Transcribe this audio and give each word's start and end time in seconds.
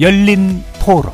열린 0.00 0.62
토론 0.78 1.12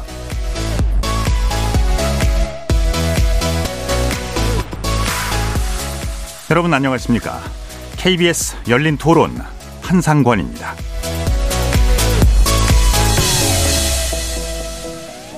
여러분 6.51 6.75
안녕하십니까? 6.75 7.41
KBS 7.97 8.57
열린 8.69 8.99
토론 8.99 9.31
한상권입니다. 9.81 10.75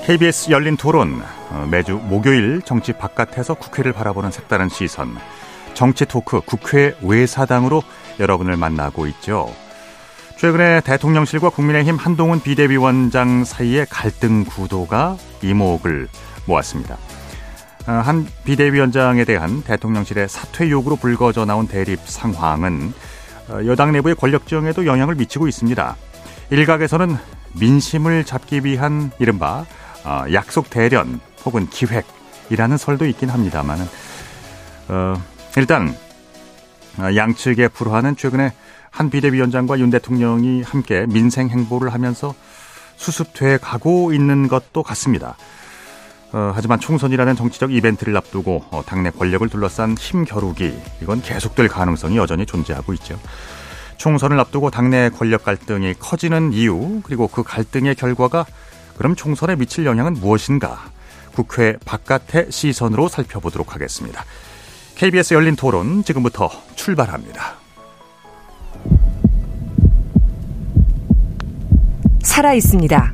KBS 0.05 0.51
열린 0.51 0.75
토론 0.75 1.21
어, 1.49 1.67
매주 1.71 2.01
목요일 2.03 2.61
정치 2.63 2.91
바깥에서 2.91 3.53
국회를 3.53 3.93
바라보는 3.93 4.31
색다른 4.31 4.67
시선 4.67 5.15
정치 5.73 6.05
토크 6.05 6.41
국회 6.41 6.97
외사당으로 7.01 7.81
여러분을 8.19 8.57
만나고 8.57 9.07
있죠. 9.07 9.53
최근에 10.37 10.81
대통령실과 10.81 11.49
국민의힘 11.49 11.95
한동훈 11.95 12.39
비대위원장 12.39 13.43
사이의 13.43 13.87
갈등 13.89 14.45
구도가 14.45 15.17
이목을 15.41 16.07
모았습니다. 16.45 16.95
어, 17.87 17.91
한 17.91 18.27
비대위원장에 18.43 19.25
대한 19.25 19.63
대통령실의 19.63 20.29
사퇴 20.29 20.69
요구로 20.69 20.97
불거져 20.97 21.45
나온 21.45 21.67
대립 21.67 21.99
상황은 22.05 22.93
어, 23.49 23.65
여당 23.65 23.91
내부의 23.93 24.13
권력정에도 24.13 24.85
영향을 24.85 25.15
미치고 25.15 25.47
있습니다. 25.47 25.95
일각에서는 26.51 27.17
민심을 27.53 28.23
잡기 28.23 28.63
위한 28.63 29.09
이른바 29.17 29.65
어, 30.05 30.23
약속 30.33 30.69
대련 30.69 31.19
혹은 31.45 31.67
기획이라는 31.67 32.77
설도 32.77 33.07
있긴 33.07 33.29
합니다만은 33.29 33.87
어, 34.89 35.15
일단 35.55 35.95
양측의 36.99 37.69
불화는 37.69 38.15
최근에 38.15 38.53
한 38.97 39.11
비대위원장과 39.11 39.77
윤 39.77 39.91
대통령이 39.91 40.63
함께 40.63 41.05
민생 41.07 41.49
행보를 41.49 41.93
하면서 41.93 42.33
수습돼 42.95 43.59
가고 43.59 44.11
있는 44.11 44.47
것도 44.47 44.81
같습니다. 44.81 45.37
어, 46.33 46.51
하지만 46.55 46.79
총선이라는 46.79 47.35
정치적 47.35 47.71
이벤트를 47.71 48.17
앞두고 48.17 48.65
어, 48.71 48.81
당내 48.83 49.11
권력을 49.11 49.47
둘러싼 49.49 49.95
힘 49.99 50.25
겨루기 50.25 50.73
이건 50.99 51.21
계속될 51.21 51.67
가능성이 51.67 52.17
여전히 52.17 52.47
존재하고 52.47 52.91
있죠. 52.93 53.19
총선을 53.97 54.39
앞두고 54.39 54.71
당내 54.71 55.11
권력 55.11 55.43
갈등이 55.43 55.93
커지는 55.99 56.51
이유 56.51 57.01
그리고 57.03 57.27
그 57.27 57.43
갈등의 57.43 57.93
결과가 57.93 58.47
그럼 58.97 59.15
총선에 59.15 59.55
미칠 59.57 59.85
영향은 59.85 60.13
무엇인가? 60.13 60.89
국회 61.35 61.77
바깥의 61.85 62.47
시선으로 62.49 63.09
살펴보도록 63.09 63.75
하겠습니다. 63.75 64.25
KBS 64.95 65.35
열린 65.35 65.55
토론 65.55 66.03
지금부터 66.03 66.49
출발합니다. 66.75 67.66
살아 72.27 72.53
있습니다. 72.53 73.13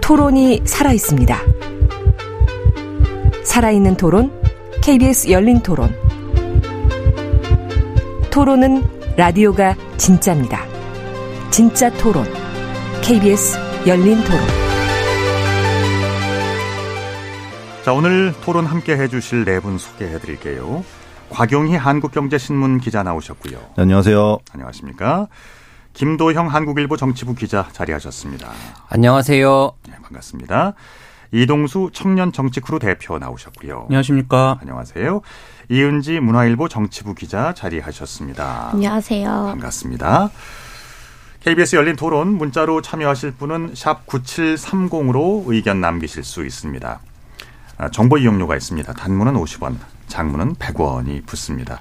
토론이 0.00 0.62
살아 0.64 0.92
있습니다. 0.92 1.38
살아있는 3.44 3.96
토론, 3.96 4.32
KBS 4.82 5.30
열린 5.30 5.60
토론. 5.60 5.94
토론은 8.30 8.82
라디오가 9.16 9.76
진짜입니다. 9.98 10.64
진짜 11.50 11.90
토론, 11.98 12.24
KBS 13.02 13.58
열린 13.86 14.16
토론. 14.24 14.40
자, 17.84 17.92
오늘 17.92 18.32
토론 18.42 18.64
함께 18.64 18.96
해주실 18.96 19.44
네 19.44 19.60
분 19.60 19.76
소개해 19.76 20.18
드릴게요. 20.18 20.82
곽용희 21.28 21.76
한국경제신문 21.76 22.78
기자 22.80 23.02
나오셨고요. 23.02 23.58
안녕하세요. 23.76 24.38
안녕하십니까. 24.52 25.28
김도형 25.94 26.48
한국일보 26.48 26.96
정치부 26.96 27.34
기자 27.34 27.68
자리하셨습니다. 27.72 28.50
안녕하세요. 28.88 29.72
네, 29.88 29.94
반갑습니다. 30.02 30.74
이동수 31.32 31.90
청년 31.92 32.32
정치크루 32.32 32.78
대표 32.78 33.18
나오셨고요. 33.18 33.86
안녕하십니까. 33.88 34.58
안녕하세요. 34.60 35.20
이은지 35.70 36.20
문화일보 36.20 36.68
정치부 36.68 37.14
기자 37.14 37.54
자리하셨습니다. 37.54 38.70
안녕하세요. 38.72 39.28
반갑습니다. 39.28 40.30
KBS 41.40 41.76
열린 41.76 41.96
토론 41.96 42.34
문자로 42.36 42.82
참여하실 42.82 43.32
분은 43.32 43.72
샵 43.74 44.06
9730으로 44.06 45.44
의견 45.46 45.80
남기실 45.80 46.22
수 46.22 46.44
있습니다. 46.44 47.00
아, 47.78 47.88
정보 47.90 48.18
이용료가 48.18 48.54
있습니다. 48.54 48.92
단문은 48.92 49.34
50원, 49.34 49.76
장문은 50.06 50.54
100원이 50.56 51.26
붙습니다. 51.26 51.80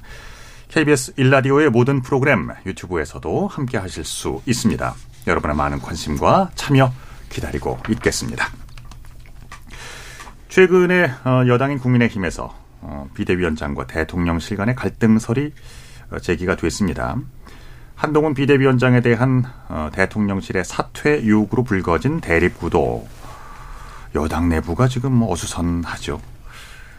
KBS 0.72 1.16
일라디오의 1.18 1.70
모든 1.70 2.02
프로그램 2.02 2.50
유튜브에서도 2.66 3.48
함께 3.48 3.78
하실 3.78 4.06
수 4.06 4.42
있습니다. 4.46 4.96
여러분의 5.28 5.58
많은 5.58 5.80
관심과 5.80 6.52
참여 6.56 6.94
기다리고 7.28 7.78
있겠습니다. 7.90 8.48
최근에 10.48 11.12
어, 11.26 11.44
여당인 11.48 11.78
국민의힘에서 11.78 12.56
어, 12.80 13.10
비대위원장과 13.14 13.88
대통령실 13.88 14.56
간의 14.56 14.76
갈등설이 14.76 15.54
어, 16.12 16.20
제기가 16.20 16.56
됐습니다. 16.56 17.18
한동훈 17.96 18.34
비대위원장에 18.34 19.02
대한 19.02 19.44
대통령실의 19.92 20.64
사퇴 20.64 21.28
요구로 21.28 21.64
불거진 21.64 22.22
대립 22.22 22.58
구도. 22.58 23.06
여당 24.16 24.48
내부가 24.48 24.88
지금 24.88 25.12
뭐 25.12 25.32
어수선하죠. 25.34 26.20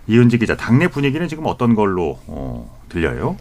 이은지 0.06 0.38
기자, 0.38 0.56
당내 0.56 0.88
분위기는 0.88 1.26
지금 1.26 1.46
어떤 1.46 1.74
걸로 1.74 2.20
어, 2.26 2.78
들려요? 2.88 3.36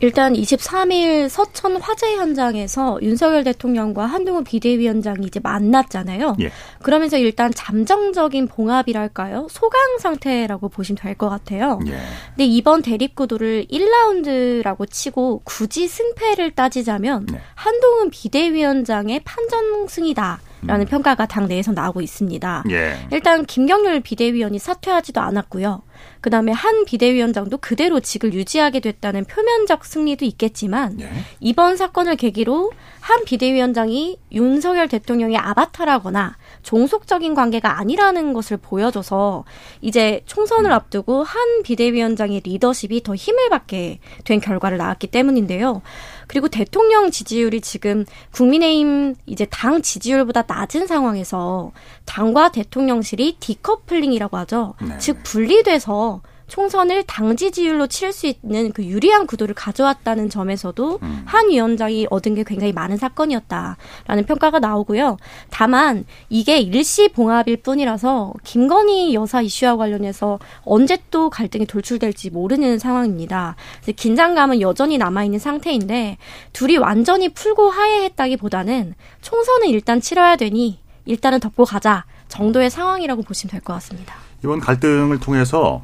일단 0.00 0.32
23일 0.32 1.28
서천 1.28 1.76
화재 1.76 2.16
현장에서 2.16 2.98
윤석열 3.02 3.44
대통령과 3.44 4.06
한동훈 4.06 4.44
비대위원장이 4.44 5.26
이제 5.26 5.40
만났잖아요. 5.40 6.36
예. 6.40 6.50
그러면서 6.82 7.18
일단 7.18 7.52
잠정적인 7.54 8.48
봉합이랄까요? 8.48 9.46
소강 9.50 9.98
상태라고 9.98 10.68
보시면 10.70 10.98
될 11.00 11.14
것 11.20 11.28
같아요. 11.28 11.80
예. 11.86 11.98
근데 12.28 12.44
이번 12.46 12.80
대립 12.82 13.14
구도를 13.14 13.66
1라운드라고 13.70 14.90
치고 14.90 15.42
굳이 15.44 15.86
승패를 15.86 16.52
따지자면 16.52 17.26
네. 17.30 17.40
한동훈 17.54 18.08
비대위원장의 18.10 19.20
판정승이다. 19.24 20.40
라는 20.62 20.84
음. 20.84 20.88
평가가 20.88 21.26
당 21.26 21.46
내에서 21.48 21.72
나오고 21.72 22.00
있습니다. 22.00 22.64
예. 22.70 22.94
일단 23.12 23.44
김경률 23.46 24.00
비대위원이 24.00 24.58
사퇴하지도 24.58 25.20
않았고요. 25.20 25.82
그다음에 26.20 26.52
한 26.52 26.84
비대위원장도 26.84 27.58
그대로 27.58 28.00
직을 28.00 28.34
유지하게 28.34 28.80
됐다는 28.80 29.24
표면적 29.24 29.84
승리도 29.84 30.24
있겠지만 30.24 31.00
예. 31.00 31.10
이번 31.40 31.76
사건을 31.76 32.16
계기로 32.16 32.72
한 33.00 33.24
비대위원장이 33.24 34.18
윤석열 34.32 34.88
대통령의 34.88 35.38
아바타라거나 35.38 36.36
종속적인 36.62 37.34
관계가 37.34 37.78
아니라는 37.78 38.32
것을 38.32 38.56
보여줘서 38.56 39.44
이제 39.80 40.22
총선을 40.26 40.70
음. 40.70 40.74
앞두고 40.74 41.22
한 41.22 41.62
비대위원장의 41.62 42.40
리더십이 42.44 43.02
더 43.02 43.14
힘을 43.14 43.48
받게 43.48 43.98
된 44.24 44.40
결과를 44.40 44.78
낳았기 44.78 45.08
때문인데요. 45.08 45.82
그리고 46.26 46.48
대통령 46.48 47.10
지지율이 47.10 47.60
지금 47.60 48.04
국민의힘 48.32 49.16
이제 49.26 49.46
당 49.46 49.82
지지율보다 49.82 50.44
낮은 50.46 50.86
상황에서 50.86 51.72
당과 52.04 52.52
대통령실이 52.52 53.38
decoupling이라고 53.40 54.36
하죠. 54.38 54.74
네. 54.80 54.98
즉 54.98 55.22
분리돼서 55.22 56.20
총선을 56.50 57.04
당 57.04 57.30
지 57.36 57.52
지율로 57.52 57.86
치를 57.86 58.12
수 58.12 58.26
있는 58.26 58.72
그 58.72 58.84
유리한 58.84 59.26
구도를 59.26 59.54
가져왔다는 59.54 60.28
점에서도 60.28 60.98
음. 61.00 61.22
한 61.24 61.48
위원장이 61.48 62.08
얻은 62.10 62.34
게 62.34 62.42
굉장히 62.42 62.72
많은 62.72 62.96
사건이었다라는 62.96 64.24
평가가 64.26 64.58
나오고요. 64.58 65.16
다만 65.48 66.04
이게 66.28 66.58
일시 66.58 67.08
봉합일 67.08 67.58
뿐이라서 67.58 68.34
김건희 68.42 69.14
여사 69.14 69.40
이슈와 69.40 69.76
관련해서 69.76 70.40
언제 70.64 70.98
또 71.12 71.30
갈등이 71.30 71.66
돌출될지 71.66 72.30
모르는 72.30 72.80
상황입니다. 72.80 73.54
긴장감은 73.94 74.60
여전히 74.60 74.98
남아 74.98 75.22
있는 75.24 75.38
상태인데 75.38 76.18
둘이 76.52 76.76
완전히 76.78 77.28
풀고 77.28 77.70
화해했다기보다는 77.70 78.94
총선은 79.22 79.68
일단 79.68 80.00
치러야 80.00 80.34
되니 80.34 80.80
일단은 81.06 81.38
덮고 81.38 81.64
가자 81.64 82.04
정도의 82.28 82.70
상황이라고 82.70 83.22
보시면 83.22 83.52
될 83.52 83.60
것 83.60 83.72
같습니다. 83.74 84.16
이번 84.42 84.58
갈등을 84.58 85.20
통해서 85.20 85.82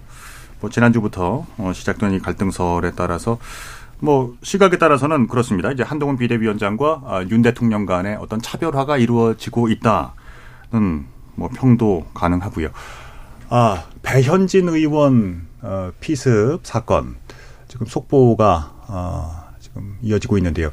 뭐 0.60 0.70
지난주부터 0.70 1.46
어, 1.58 1.72
시작된 1.72 2.12
이 2.12 2.18
갈등설에 2.18 2.92
따라서 2.96 3.38
뭐 3.98 4.36
시각에 4.42 4.78
따라서는 4.78 5.26
그렇습니다. 5.26 5.70
이제 5.72 5.82
한동훈 5.82 6.16
비대위원장과 6.16 7.02
아, 7.06 7.24
윤 7.30 7.42
대통령 7.42 7.86
간의 7.86 8.16
어떤 8.20 8.40
차별화가 8.40 8.98
이루어지고 8.98 9.68
있다는 9.68 11.06
뭐 11.34 11.48
평도 11.54 12.06
가능하고요. 12.14 12.68
아 13.48 13.84
배현진 14.02 14.68
의원 14.68 15.46
어, 15.62 15.90
피습 16.00 16.60
사건 16.62 17.16
지금 17.68 17.86
속보가 17.86 18.74
어, 18.88 19.44
지금 19.60 19.96
이어지고 20.02 20.38
있는데요. 20.38 20.70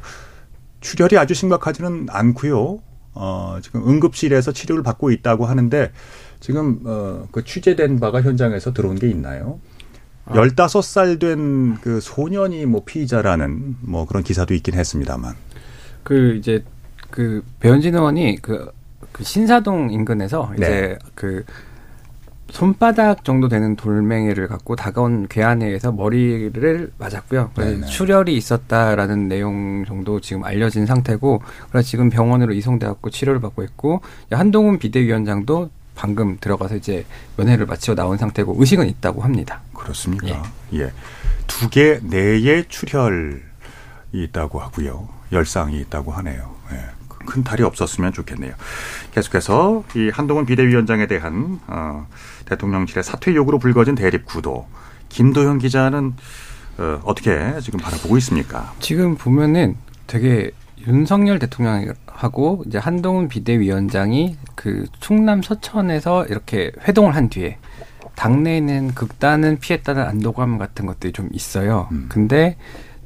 출혈이 0.80 1.16
아주 1.16 1.34
심각하지는 1.34 2.08
않고요. 2.10 2.80
어, 3.14 3.58
지금 3.62 3.88
응급실에서 3.88 4.52
치료를 4.52 4.82
받고 4.82 5.10
있다고 5.10 5.46
하는데 5.46 5.92
지금 6.40 6.80
어, 6.84 7.26
그 7.32 7.44
취재된 7.44 8.00
바가 8.00 8.22
현장에서 8.22 8.72
들어온 8.72 8.96
게 8.96 9.08
있나요? 9.08 9.60
아. 10.26 10.36
열다섯 10.36 10.82
살 10.84 11.18
된 11.18 11.76
그 11.82 12.00
소년이 12.00 12.66
뭐 12.66 12.82
피의자라는 12.84 13.76
뭐 13.82 14.06
그런 14.06 14.22
기사도 14.22 14.54
있긴 14.54 14.74
했습니다만. 14.74 15.34
그 16.02 16.36
이제 16.36 16.62
그 17.10 17.42
배현진 17.60 17.94
의원이 17.94 18.38
그, 18.42 18.70
그 19.12 19.22
신사동 19.24 19.90
인근에서 19.92 20.50
네. 20.58 20.66
이제 20.66 20.98
그 21.14 21.44
손바닥 22.50 23.24
정도 23.24 23.48
되는 23.48 23.74
돌멩이를 23.74 24.46
갖고 24.48 24.76
다가온 24.76 25.26
괴한에 25.28 25.66
의해서 25.66 25.90
머리를 25.90 26.92
맞았고요. 26.98 27.50
그래서 27.54 27.86
출혈이 27.86 28.36
있었다라는 28.36 29.28
내용 29.28 29.84
정도 29.86 30.20
지금 30.20 30.44
알려진 30.44 30.86
상태고, 30.86 31.42
그래서 31.70 31.88
지금 31.88 32.10
병원으로 32.10 32.52
이송돼갖고 32.52 33.10
치료를 33.10 33.40
받고 33.40 33.64
있고, 33.64 34.02
한동훈 34.30 34.78
비대위원장도 34.78 35.70
방금 35.96 36.36
들어가서 36.40 36.76
이제 36.76 37.04
면회를 37.36 37.66
마치고 37.66 37.94
나온 37.96 38.18
상태고 38.18 38.54
의식은 38.58 38.88
있다고 38.88 39.22
합니다. 39.22 39.62
그렇습니까? 39.84 40.42
예. 40.72 40.80
예. 40.80 40.92
두개 41.46 42.00
내에 42.02 42.64
출혈이 42.68 43.36
있다고 44.12 44.58
하고요. 44.58 45.08
열상이 45.30 45.80
있다고 45.80 46.12
하네요. 46.12 46.54
예. 46.72 46.86
큰 47.26 47.42
탈이 47.42 47.62
없었으면 47.62 48.12
좋겠네요. 48.12 48.54
계속해서 49.12 49.84
이 49.96 50.10
한동훈 50.12 50.44
비대위원장에 50.46 51.06
대한 51.06 51.60
어, 51.66 52.06
대통령실의 52.46 53.02
사퇴 53.02 53.34
요구로 53.34 53.58
불거진 53.58 53.94
대립 53.94 54.26
구도. 54.26 54.66
김도현 55.08 55.58
기자는 55.58 56.14
어, 56.78 57.00
어떻게 57.04 57.58
지금 57.62 57.80
바라보고 57.80 58.18
있습니까? 58.18 58.72
지금 58.80 59.16
보면은 59.16 59.76
되게 60.06 60.50
윤석열 60.86 61.38
대통령하고 61.38 62.64
이제 62.66 62.78
한동훈 62.78 63.28
비대위원장이 63.28 64.36
그 64.54 64.84
충남 65.00 65.40
서천에서 65.40 66.26
이렇게 66.26 66.72
회동을 66.86 67.14
한 67.14 67.30
뒤에 67.30 67.58
당내에는 68.16 68.94
극단은 68.94 69.58
피했다는 69.58 70.02
안도감 70.02 70.58
같은 70.58 70.86
것들이 70.86 71.12
좀 71.12 71.28
있어요. 71.32 71.88
음. 71.92 72.06
근데 72.08 72.56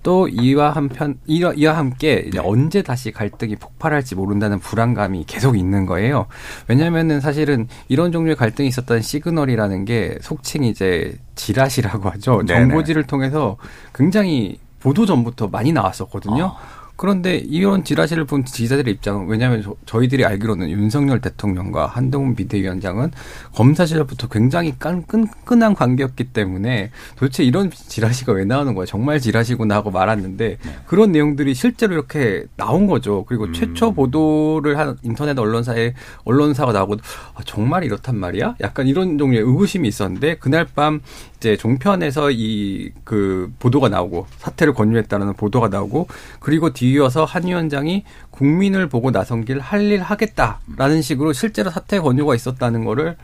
또 0.02 0.28
이와 0.28 0.70
한편 0.70 1.19
이와, 1.26 1.52
이와 1.55 1.76
함께 1.76 2.25
이제 2.26 2.38
네. 2.38 2.43
언제 2.43 2.82
다시 2.82 3.10
갈등이 3.10 3.56
폭발할지 3.56 4.14
모른다는 4.14 4.58
불안감이 4.58 5.25
계속 5.26 5.58
있는 5.58 5.87
거예요. 5.87 6.26
왜냐면은 6.69 7.20
사실은 7.20 7.69
이런 7.88 8.12
종류의 8.12 8.37
갈등이 8.37 8.69
있었다는 8.69 9.02
시그널이라는 9.02 9.84
게 9.84 10.19
속칭 10.20 10.64
이제 10.64 11.16
지라시라고 11.34 12.11
하죠. 12.11 12.43
네네. 12.46 12.69
정보지를 12.69 13.04
통해서 13.04 13.56
굉장히 13.94 14.58
보도 14.81 15.04
전부터 15.04 15.49
많이 15.49 15.72
나왔었거든요. 15.72 16.44
어. 16.44 16.56
그런데 16.98 17.36
이런 17.36 17.84
지라시를 17.84 18.24
본 18.24 18.44
지지자들의 18.44 18.92
입장은 18.94 19.28
왜냐하면 19.28 19.62
저, 19.86 20.02
희들이 20.02 20.24
알기로는 20.24 20.68
윤석열 20.68 21.20
대통령과 21.20 21.86
한동훈 21.86 22.34
비대위원장은 22.34 23.12
검사 23.54 23.86
시절부터 23.86 24.26
굉장히 24.26 24.74
끈, 24.76 25.06
끈끈한 25.06 25.74
관계였기 25.74 26.32
때문에 26.32 26.90
도대체 27.14 27.44
이런 27.44 27.70
지라시가 27.70 28.32
왜 28.32 28.44
나오는 28.44 28.74
거야 28.74 28.84
정말 28.84 29.20
지라시구나 29.20 29.76
하고 29.76 29.92
말았는데 29.92 30.58
네. 30.60 30.76
그런 30.86 31.12
내용들이 31.12 31.54
실제로 31.54 31.94
이렇게 31.94 32.46
나온 32.56 32.88
거죠 32.88 33.24
그리고 33.28 33.44
음. 33.44 33.52
최초 33.52 33.92
보도를 33.92 34.76
한 34.76 34.98
인터넷 35.04 35.38
언론사에 35.38 35.94
언론사가 36.24 36.72
나오고 36.72 36.96
아, 37.34 37.40
정말 37.44 37.84
이렇단 37.84 38.16
말이야 38.16 38.56
약간 38.60 38.88
이런 38.88 39.18
종류의 39.18 39.44
의구심이 39.44 39.86
있었는데 39.86 40.38
그날 40.38 40.66
밤 40.74 41.00
이제 41.38 41.56
종편에서 41.56 42.31
이 42.32 42.93
그 43.05 43.52
보도가 43.58 43.88
나오고 43.88 44.26
사퇴를 44.38 44.75
권유했다는 44.75 45.35
보도가 45.35 45.69
나오고 45.69 46.08
그리고 46.40 46.73
뒤이어서 46.73 47.25
한 47.25 47.46
위원장이 47.46 48.05
국민을 48.31 48.88
보고 48.88 49.11
나선 49.11 49.44
길 49.44 49.61
할 49.61 49.88
일 49.88 50.02
하겠다라는 50.02 51.00
식으로 51.02 51.32
실제로 51.32 51.70
사퇴 51.70 52.00
권유가 52.00 52.35
있었다는 52.35 52.85
거를 52.85 53.17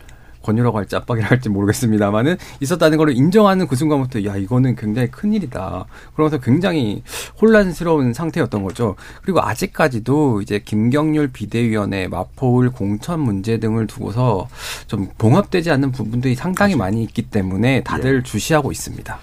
권유라고 0.44 0.78
할지 0.78 0.94
압박이라 0.96 1.28
할지 1.28 1.48
모르겠습니다만은 1.48 2.36
있었다는 2.60 2.98
걸 2.98 3.10
인정하는 3.10 3.66
그 3.66 3.76
순간부터 3.76 4.24
야 4.24 4.36
이거는 4.36 4.76
굉장히 4.76 5.10
큰 5.10 5.32
일이다. 5.32 5.86
그러면서 6.14 6.38
굉장히 6.38 7.02
혼란스러운 7.40 8.12
상태였던 8.12 8.62
거죠. 8.62 8.94
그리고 9.22 9.40
아직까지도 9.40 10.42
이제 10.42 10.60
김경률 10.64 11.28
비대위원회 11.28 12.08
마포울 12.08 12.70
공천 12.70 13.20
문제 13.20 13.58
등을 13.58 13.86
두고서 13.86 14.48
좀 14.86 15.08
봉합되지 15.18 15.70
않는 15.70 15.92
부분들이 15.92 16.34
상당히 16.34 16.76
많이 16.76 17.02
있기 17.02 17.22
때문에 17.22 17.82
다들 17.82 18.18
예. 18.18 18.22
주시하고 18.22 18.70
있습니다. 18.70 19.18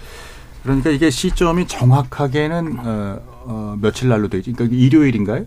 그러니까 0.62 0.90
이게 0.90 1.10
시점이 1.10 1.66
정확하게는 1.66 2.78
어, 2.78 3.20
어, 3.44 3.76
며칠 3.80 4.08
날로 4.08 4.28
되지? 4.28 4.52
그러니까 4.52 4.76
일요일인가요? 4.76 5.46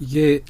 이게 0.00 0.42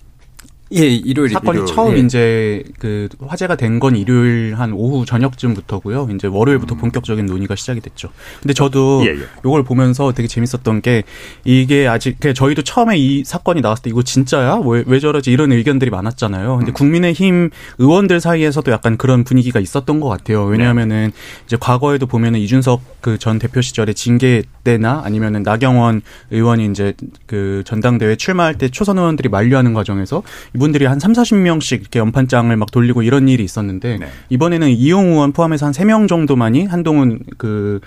예, 0.74 0.80
일요일 0.88 1.30
사건이 1.30 1.58
일요일. 1.58 1.74
처음 1.74 1.96
예. 1.96 2.00
이제 2.00 2.64
그 2.80 3.08
화제가 3.24 3.54
된 3.56 3.76
건 3.78 3.94
일요일 3.94 4.54
한 4.56 4.72
오후 4.72 5.04
저녁쯤부터고요. 5.04 6.08
이제 6.14 6.26
월요일부터 6.28 6.74
음. 6.76 6.78
본격적인 6.78 7.26
논의가 7.26 7.54
시작이 7.54 7.80
됐죠. 7.80 8.08
근데 8.42 8.54
저도 8.54 9.02
예, 9.04 9.10
예. 9.10 9.18
요걸 9.44 9.64
보면서 9.64 10.12
되게 10.12 10.26
재밌었던 10.26 10.80
게 10.80 11.02
이게 11.44 11.86
아직 11.86 12.16
저희도 12.34 12.62
처음에 12.62 12.96
이 12.96 13.22
사건이 13.22 13.60
나왔을 13.60 13.82
때 13.82 13.90
이거 13.90 14.02
진짜야? 14.02 14.62
왜, 14.64 14.82
왜 14.86 14.98
저러지? 14.98 15.30
이런 15.30 15.52
의견들이 15.52 15.90
많았잖아요. 15.90 16.56
근데 16.56 16.72
음. 16.72 16.74
국민의힘 16.74 17.50
의원들 17.78 18.20
사이에서도 18.20 18.72
약간 18.72 18.96
그런 18.96 19.24
분위기가 19.24 19.60
있었던 19.60 20.00
것 20.00 20.08
같아요. 20.08 20.44
왜냐하면은 20.46 21.12
네. 21.12 21.42
이제 21.46 21.56
과거에도 21.60 22.06
보면은 22.06 22.40
이준석 22.40 23.02
그 23.02 23.16
전 23.18 23.38
대표 23.38 23.60
시절에 23.60 23.92
징계 23.92 24.42
때나 24.64 25.02
아니면은 25.04 25.42
나경원 25.42 26.02
의원이 26.30 26.66
이제 26.66 26.92
그 27.26 27.62
전당대회 27.66 28.16
출마할 28.16 28.56
때 28.58 28.68
초선 28.68 28.98
의원들이 28.98 29.28
만류하는 29.28 29.74
과정에서 29.74 30.22
이분들이 30.56 30.86
한 30.86 30.98
3, 30.98 31.12
40명씩 31.12 31.80
이렇게 31.80 31.98
연판장을 31.98 32.56
막 32.56 32.70
돌리고 32.70 33.02
이런 33.02 33.28
일이 33.28 33.44
있었는데 33.44 33.98
네. 33.98 34.08
이번에는 34.30 34.70
이용 34.70 35.12
의원 35.12 35.32
포함해서 35.32 35.66
한 35.66 35.72
3명 35.72 36.08
정도만이 36.08 36.64
한동훈 36.64 37.20
그 37.36 37.80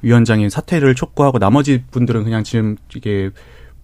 위원장이 0.00 0.48
사퇴를 0.48 0.94
촉구하고 0.94 1.38
나머지 1.38 1.84
분들은 1.90 2.24
그냥 2.24 2.42
지금 2.42 2.76
이게 2.94 3.30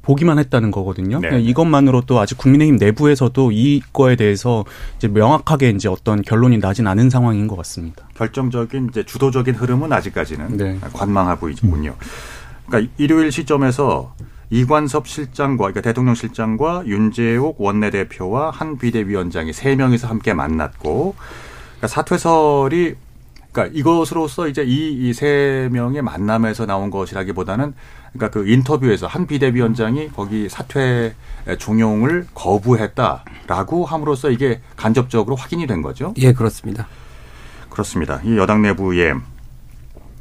보기만 0.03 0.39
했다는 0.39 0.71
거거든요. 0.71 1.21
네. 1.21 1.39
이것만으로도 1.41 2.19
아직 2.19 2.39
국민의힘 2.39 2.77
내부에서도 2.77 3.53
이거에 3.53 4.17
대해서 4.17 4.65
이제 4.97 5.09
명확하게 5.09 5.71
이제 5.71 5.89
어떤 5.91 6.23
결론이 6.23 6.59
나진 6.59 6.87
않은 6.87 7.11
상황인 7.11 7.47
것 7.47 7.57
같습니다. 7.57 8.09
결정적인 8.15 8.89
이제 8.91 9.05
주도적인 9.05 9.55
흐름은 9.55 9.93
아직까지는 9.93 10.57
네. 10.57 10.79
관망하 10.95 11.35
보이군요. 11.35 11.95
그러니까 12.67 12.91
일요일 12.97 13.31
시점에서 13.31 14.15
이관섭 14.51 15.07
실장과 15.07 15.57
그러니까 15.65 15.81
대통령 15.81 16.15
실장과 16.15 16.83
윤재옥 16.87 17.61
원내대표와 17.61 18.51
한 18.51 18.79
비대위원장이 18.79 19.53
세 19.53 19.77
명이서 19.77 20.09
함께 20.09 20.35
만났고 20.35 21.15
그러니까 21.77 21.87
사퇴설이 21.87 22.97
그러니까 23.53 23.79
이것으로서 23.79 24.49
이제 24.49 24.63
이 24.67 25.13
세 25.13 25.69
명의 25.73 26.03
만남에서 26.03 26.67
나온 26.67 26.91
것이라기보다는 26.91 27.75
그러니까 28.13 28.31
그 28.31 28.49
인터뷰에서 28.49 29.07
한 29.07 29.27
비대위원장이 29.27 30.11
거기 30.11 30.49
사퇴 30.49 31.15
종용을 31.59 32.27
거부했다라고 32.35 33.87
함으로써 33.87 34.31
이게 34.31 34.61
간접적으로 34.77 35.37
확인이 35.37 35.67
된 35.67 35.83
거죠. 35.83 36.13
예, 36.19 36.33
그렇습니다. 36.33 36.87
그렇습니다. 37.71 38.21
이 38.25 38.37
여당 38.37 38.63
내부의 38.63 39.15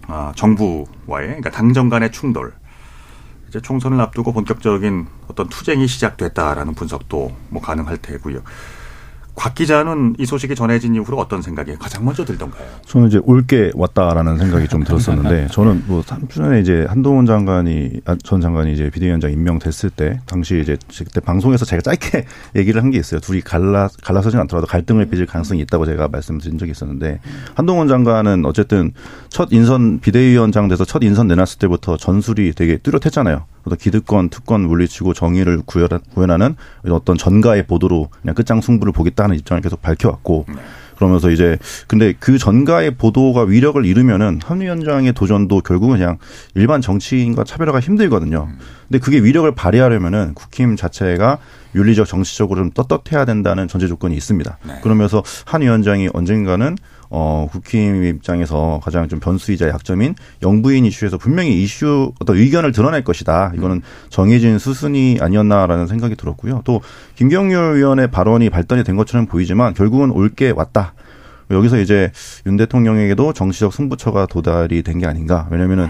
아, 0.08 0.32
정부와의 0.36 1.28
그러니까 1.28 1.50
당정 1.52 1.90
간의 1.90 2.12
충돌 2.12 2.54
이제 3.50 3.60
총선을 3.60 4.00
앞두고 4.00 4.32
본격적인 4.32 5.08
어떤 5.28 5.50
투쟁이 5.50 5.88
시작됐다라는 5.88 6.76
분석도 6.76 7.36
뭐 7.50 7.62
가능할 7.62 7.98
테고요. 7.98 8.42
곽 9.40 9.56
기자는 9.56 10.16
이 10.20 10.26
소식이 10.26 10.54
전해진 10.54 10.96
이후로 10.96 11.18
어떤 11.18 11.42
생각이 11.42 11.78
가장 11.80 12.04
먼저 12.04 12.26
들던가요? 12.26 12.68
저는 12.86 13.08
이제 13.08 13.22
올게 13.24 13.72
왔다라는 13.74 14.38
생각이 14.38 14.68
좀 14.68 14.84
들었었는데 14.84 15.48
저는 15.54 15.86
뭐 15.88 16.02
3주 16.02 16.32
전에 16.32 16.60
이제 16.60 16.86
한동훈 16.90 17.26
장관이 17.26 18.02
아, 18.04 18.18
전 18.22 18.42
장관이 18.42 18.74
이제 18.74 18.90
비대위원장 18.90 19.32
임명됐을 19.32 19.92
때 19.92 20.20
당시 20.26 20.60
이제 20.60 20.76
그때 20.98 21.22
방송에서 21.22 21.64
제가 21.64 21.82
짧게 21.82 22.26
얘기를 22.58 22.84
한 22.84 22.90
게 22.90 22.98
있어요. 22.98 23.22
둘이 23.22 23.40
갈라 23.40 23.88
갈라서진 24.04 24.40
않더라도 24.42 24.68
갈등을 24.68 25.06
빚을 25.06 25.26
가능성이 25.28 25.62
있다고 25.62 25.86
제가 25.86 26.10
말씀드린 26.10 26.58
적이 26.58 26.72
있었는데 26.72 27.20
한동훈 27.56 27.88
장관은 27.88 28.44
어쨌든 28.46 28.92
첫 29.30 29.50
인선 29.52 30.00
비대위원장 30.02 30.68
돼서 30.68 30.84
첫 30.84 31.02
인선 31.04 31.28
내놨을 31.28 31.60
때부터 31.60 31.96
전술이 31.96 32.54
되게 32.56 32.76
뚜렷했잖아요. 32.78 33.46
어떤 33.66 33.78
기득권, 33.78 34.30
특권 34.30 34.62
물리치고 34.62 35.14
정의를 35.14 35.62
구현하는 35.66 36.56
어떤 36.90 37.18
전가의 37.18 37.68
보도로 37.68 38.10
그냥 38.22 38.36
끝장 38.36 38.62
승부를 38.62 38.94
보겠다는 38.94 39.36
입장을 39.38 39.62
계속 39.62 39.82
밝혀왔고 39.82 40.46
네. 40.48 40.56
그러면서 41.00 41.32
이제 41.32 41.58
근데 41.88 42.14
그 42.20 42.38
전가의 42.38 42.96
보도가 42.96 43.44
위력을 43.44 43.84
잃으면은 43.86 44.42
한 44.44 44.60
위원장의 44.60 45.14
도전도 45.14 45.62
결국은 45.62 45.98
그냥 45.98 46.18
일반 46.56 46.82
정치인과 46.82 47.46
차별화가 47.46 47.80
힘들거든요. 47.80 48.50
음. 48.52 48.58
근데 48.90 49.00
그게 49.00 49.20
위력을 49.20 49.50
발휘하려면은 49.56 50.34
국힘 50.34 50.76
자체가 50.76 51.38
윤리적 51.76 52.08
정치적으로 52.08 52.62
좀 52.62 52.72
떳떳해야 52.72 53.26
된다는 53.26 53.68
전제 53.68 53.88
조건이 53.88 54.16
있습니다. 54.16 54.58
네. 54.68 54.80
그러면서 54.82 55.24
한 55.46 55.62
위원장이 55.62 56.10
언젠가는 56.14 56.76
어, 57.12 57.48
국힘 57.52 58.04
입장에서 58.04 58.80
가장 58.84 59.08
좀 59.08 59.20
변수이자 59.20 59.68
약점인 59.70 60.14
영부인 60.44 60.86
이슈에서 60.86 61.18
분명히 61.18 61.62
이슈 61.64 62.12
어떤 62.20 62.38
의견을 62.38 62.72
드러낼 62.72 63.04
것이다. 63.04 63.54
이거는 63.56 63.82
정해진 64.10 64.60
수순이 64.60 65.18
아니었나라는 65.20 65.88
생각이 65.88 66.16
들었고요. 66.16 66.62
또 66.66 66.82
김경률 67.16 67.78
위원의 67.78 68.12
발언이 68.12 68.50
발단이 68.52 68.84
된 68.84 68.96
것처럼 68.96 69.26
보이지만 69.26 69.74
결국은 69.74 70.12
올 70.12 70.30
게 70.30 70.52
왔다. 70.52 70.94
여기서 71.52 71.80
이제 71.80 72.12
윤 72.46 72.58
대통령에게도 72.58 73.34
정치적 73.34 73.74
승부처가 73.74 74.28
도달이 74.28 74.84
된 74.84 75.00
게 75.00 75.06
아닌가. 75.06 75.48
왜냐면은 75.50 75.88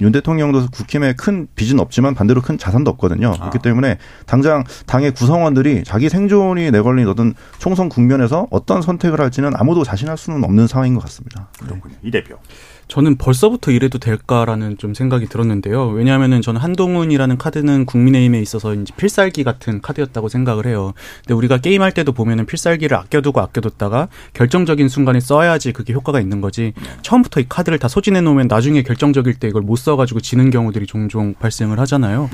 윤 0.00 0.12
대통령도 0.12 0.68
국힘에 0.72 1.14
큰 1.14 1.48
빚은 1.56 1.80
없지만 1.80 2.14
반대로 2.14 2.40
큰 2.40 2.56
자산도 2.56 2.90
없거든요. 2.92 3.32
아. 3.34 3.38
그렇기 3.38 3.58
때문에 3.58 3.98
당장 4.26 4.62
당의 4.86 5.10
구성원들이 5.10 5.82
자기 5.84 6.08
생존이 6.08 6.70
내걸린 6.70 7.08
어떤 7.08 7.34
총선 7.58 7.88
국면에서 7.88 8.46
어떤 8.50 8.80
선택을 8.80 9.20
할지는 9.20 9.52
아무도 9.56 9.82
자신할 9.82 10.16
수는 10.16 10.44
없는 10.44 10.68
상황인 10.68 10.94
것 10.94 11.00
같습니다. 11.02 11.48
그렇군요. 11.60 11.94
이 12.02 12.10
대표. 12.10 12.38
저는 12.88 13.16
벌써부터 13.16 13.70
이래도 13.70 13.98
될까라는 13.98 14.78
좀 14.78 14.94
생각이 14.94 15.26
들었는데요. 15.26 15.88
왜냐하면은 15.88 16.42
저는 16.42 16.60
한동훈이라는 16.60 17.38
카드는 17.38 17.86
국민의힘에 17.86 18.40
있어서 18.40 18.74
이제 18.74 18.92
필살기 18.96 19.44
같은 19.44 19.80
카드였다고 19.80 20.28
생각을 20.28 20.66
해요. 20.66 20.94
근데 21.22 21.34
우리가 21.34 21.58
게임할 21.58 21.92
때도 21.92 22.12
보면은 22.12 22.46
필살기를 22.46 22.96
아껴두고 22.96 23.40
아껴뒀다가 23.40 24.08
결정적인 24.32 24.88
순간에 24.88 25.20
써야지 25.20 25.72
그게 25.72 25.92
효과가 25.92 26.20
있는 26.20 26.40
거지. 26.40 26.72
처음부터 27.02 27.40
이 27.40 27.46
카드를 27.48 27.78
다 27.78 27.88
소진해 27.88 28.20
놓으면 28.20 28.48
나중에 28.48 28.82
결정적일 28.82 29.34
때 29.34 29.48
이걸 29.48 29.62
못 29.62 29.76
써가지고 29.76 30.20
지는 30.20 30.50
경우들이 30.50 30.86
종종 30.86 31.34
발생을 31.34 31.78
하잖아요. 31.80 32.30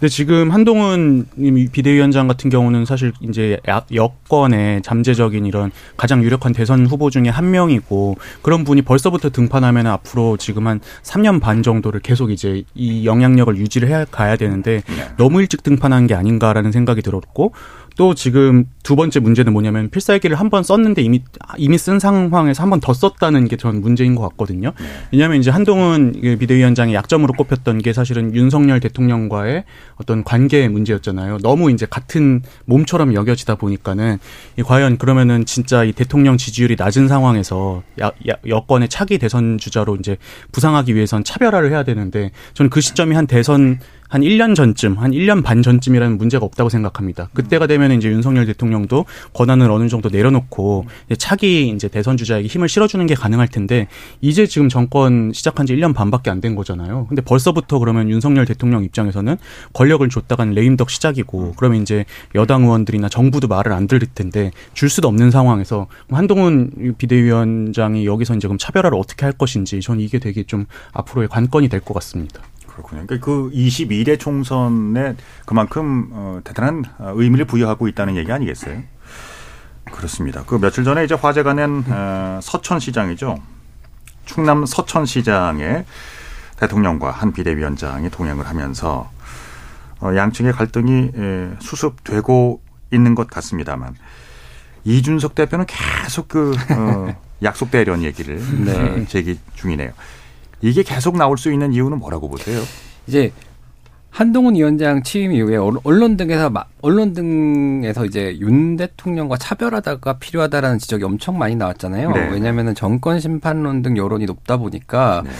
근데 0.00 0.08
지금 0.08 0.50
한동훈 0.50 1.26
비대위원장 1.72 2.26
같은 2.26 2.48
경우는 2.48 2.86
사실 2.86 3.12
이제 3.20 3.58
여권의 3.92 4.80
잠재적인 4.80 5.44
이런 5.44 5.70
가장 5.98 6.24
유력한 6.24 6.54
대선 6.54 6.86
후보 6.86 7.10
중에 7.10 7.28
한 7.28 7.50
명이고 7.50 8.16
그런 8.40 8.64
분이 8.64 8.80
벌써부터 8.80 9.28
등판하면 9.28 9.86
앞으로 9.86 10.38
지금 10.38 10.66
한 10.68 10.80
3년 11.02 11.38
반 11.38 11.62
정도를 11.62 12.00
계속 12.00 12.30
이제 12.30 12.64
이 12.74 13.04
영향력을 13.04 13.54
유지를 13.58 13.90
해 13.90 14.06
가야 14.10 14.36
되는데 14.36 14.82
네. 14.86 15.08
너무 15.18 15.42
일찍 15.42 15.62
등판한 15.62 16.06
게 16.06 16.14
아닌가라는 16.14 16.72
생각이 16.72 17.02
들었고 17.02 17.52
또 18.00 18.14
지금 18.14 18.64
두 18.82 18.96
번째 18.96 19.20
문제는 19.20 19.52
뭐냐면 19.52 19.90
필살기를 19.90 20.40
한 20.40 20.48
번 20.48 20.62
썼는데 20.62 21.02
이미 21.02 21.22
이미 21.58 21.76
쓴 21.76 21.98
상황에서 22.00 22.62
한 22.62 22.70
번 22.70 22.80
더 22.80 22.94
썼다는 22.94 23.46
게 23.46 23.56
전 23.58 23.82
문제인 23.82 24.14
것 24.14 24.26
같거든요. 24.30 24.72
네. 24.80 24.86
왜냐하면 25.12 25.38
이제 25.38 25.50
한동훈 25.50 26.12
비대위원장의 26.22 26.94
약점으로 26.94 27.34
꼽혔던 27.34 27.76
게 27.82 27.92
사실은 27.92 28.34
윤석열 28.34 28.80
대통령과의 28.80 29.64
어떤 29.96 30.24
관계 30.24 30.66
문제였잖아요. 30.68 31.40
너무 31.42 31.70
이제 31.70 31.86
같은 31.90 32.40
몸처럼 32.64 33.12
여겨지다 33.12 33.56
보니까는 33.56 34.16
과연 34.64 34.96
그러면은 34.96 35.44
진짜 35.44 35.84
이 35.84 35.92
대통령 35.92 36.38
지지율이 36.38 36.76
낮은 36.78 37.06
상황에서 37.06 37.82
야, 38.00 38.12
야, 38.30 38.34
여권의 38.48 38.88
차기 38.88 39.18
대선 39.18 39.58
주자로 39.58 39.96
이제 39.96 40.16
부상하기 40.52 40.94
위해선 40.94 41.22
차별화를 41.22 41.70
해야 41.70 41.82
되는데 41.82 42.30
저는 42.54 42.70
그 42.70 42.80
시점이 42.80 43.14
한 43.14 43.26
대선 43.26 43.78
한 44.10 44.22
1년 44.22 44.56
전쯤, 44.56 44.98
한 44.98 45.12
1년 45.12 45.42
반 45.44 45.62
전쯤이라는 45.62 46.18
문제가 46.18 46.44
없다고 46.44 46.68
생각합니다. 46.68 47.28
그때가 47.32 47.68
되면 47.68 47.92
이제 47.92 48.08
윤석열 48.08 48.44
대통령도 48.44 49.04
권한을 49.34 49.70
어느 49.70 49.88
정도 49.88 50.08
내려놓고 50.08 50.84
이제 51.06 51.14
차기 51.16 51.68
이제 51.68 51.86
대선 51.86 52.16
주자에게 52.16 52.48
힘을 52.48 52.68
실어주는 52.68 53.06
게 53.06 53.14
가능할 53.14 53.46
텐데 53.48 53.86
이제 54.20 54.46
지금 54.46 54.68
정권 54.68 55.32
시작한 55.32 55.64
지 55.64 55.74
1년 55.76 55.94
반밖에 55.94 56.28
안 56.28 56.40
된 56.40 56.54
거잖아요. 56.56 57.04
근데 57.06 57.20
벌써부터 57.20 57.78
그러면 57.80 58.08
윤석열 58.08 58.46
대통령 58.46 58.82
입장에서는 58.82 59.36
권력을 59.74 60.08
줬다간 60.08 60.52
레임덕 60.52 60.88
시작이고 60.88 61.52
그러면 61.58 61.82
이제 61.82 62.06
여당 62.34 62.62
의원들이나 62.64 63.10
정부도 63.10 63.46
말을 63.46 63.72
안 63.74 63.86
들을 63.86 64.08
텐데 64.14 64.50
줄 64.72 64.88
수도 64.88 65.06
없는 65.08 65.30
상황에서 65.30 65.86
한동훈 66.10 66.94
비대위원장이 66.96 68.06
여기서 68.06 68.36
이제 68.36 68.48
그럼 68.48 68.56
차별화를 68.56 68.98
어떻게 68.98 69.26
할 69.26 69.32
것인지 69.34 69.80
저는 69.80 70.00
이게 70.00 70.18
되게 70.18 70.42
좀 70.44 70.64
앞으로의 70.94 71.28
관건이 71.28 71.68
될 71.68 71.80
것 71.80 71.92
같습니다. 71.94 72.40
그렇군요. 72.70 73.04
그러니까 73.06 73.24
그 73.24 73.50
22대 73.52 74.18
총선에 74.18 75.16
그만큼 75.44 76.08
어, 76.12 76.40
대단한 76.44 76.84
의미를 76.98 77.44
부여하고 77.44 77.88
있다는 77.88 78.16
얘기 78.16 78.30
아니겠어요? 78.32 78.82
그렇습니다. 79.90 80.44
그 80.46 80.58
며칠 80.58 80.84
전에 80.84 81.04
이제 81.04 81.14
화제가 81.14 81.54
낸 81.54 81.84
어, 81.88 82.40
서천시장이죠. 82.42 83.38
충남 84.24 84.64
서천시장에 84.64 85.84
대통령과 86.56 87.10
한 87.10 87.32
비대위원장이 87.32 88.10
동행을 88.10 88.46
하면서 88.46 89.10
어, 90.00 90.14
양측의 90.14 90.52
갈등이 90.52 91.10
에, 91.14 91.50
수습되고 91.60 92.60
있는 92.92 93.14
것 93.14 93.28
같습니다만 93.28 93.94
이준석 94.84 95.34
대표는 95.34 95.66
계속 95.66 96.28
그 96.28 96.54
어, 96.70 97.16
약속대련 97.42 98.02
얘기를 98.02 98.40
네. 98.64 98.72
어, 98.72 99.04
제기 99.08 99.38
중이네요. 99.54 99.92
이게 100.62 100.82
계속 100.82 101.16
나올 101.16 101.38
수 101.38 101.52
있는 101.52 101.72
이유는 101.72 101.98
뭐라고 101.98 102.28
보세요? 102.28 102.60
이제 103.06 103.32
한동훈 104.10 104.56
위원장 104.56 105.02
취임 105.02 105.32
이후에 105.32 105.56
언론 105.56 106.16
등에서 106.16 106.52
언론 106.82 107.12
등에서 107.12 108.04
이제 108.04 108.36
윤 108.40 108.76
대통령과 108.76 109.36
차별하다가 109.36 110.18
필요하다라는 110.18 110.78
지적이 110.78 111.04
엄청 111.04 111.38
많이 111.38 111.54
나왔잖아요. 111.54 112.10
네. 112.10 112.28
왜냐하면 112.30 112.74
정권 112.74 113.20
심판론 113.20 113.82
등 113.82 113.96
여론이 113.96 114.26
높다 114.26 114.56
보니까 114.56 115.22
네. 115.24 115.30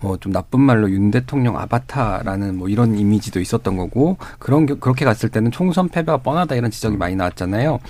뭐좀 0.00 0.32
나쁜 0.32 0.60
말로 0.60 0.90
윤 0.90 1.10
대통령 1.10 1.58
아바타라는 1.58 2.56
뭐 2.56 2.68
이런 2.68 2.96
이미지도 2.96 3.40
있었던 3.40 3.76
거고 3.76 4.16
그런 4.38 4.66
그렇게 4.66 5.04
갔을 5.04 5.28
때는 5.30 5.50
총선 5.50 5.88
패배가 5.88 6.18
뻔하다 6.18 6.54
이런 6.54 6.70
지적이 6.70 6.96
많이 6.96 7.16
나왔잖아요. 7.16 7.80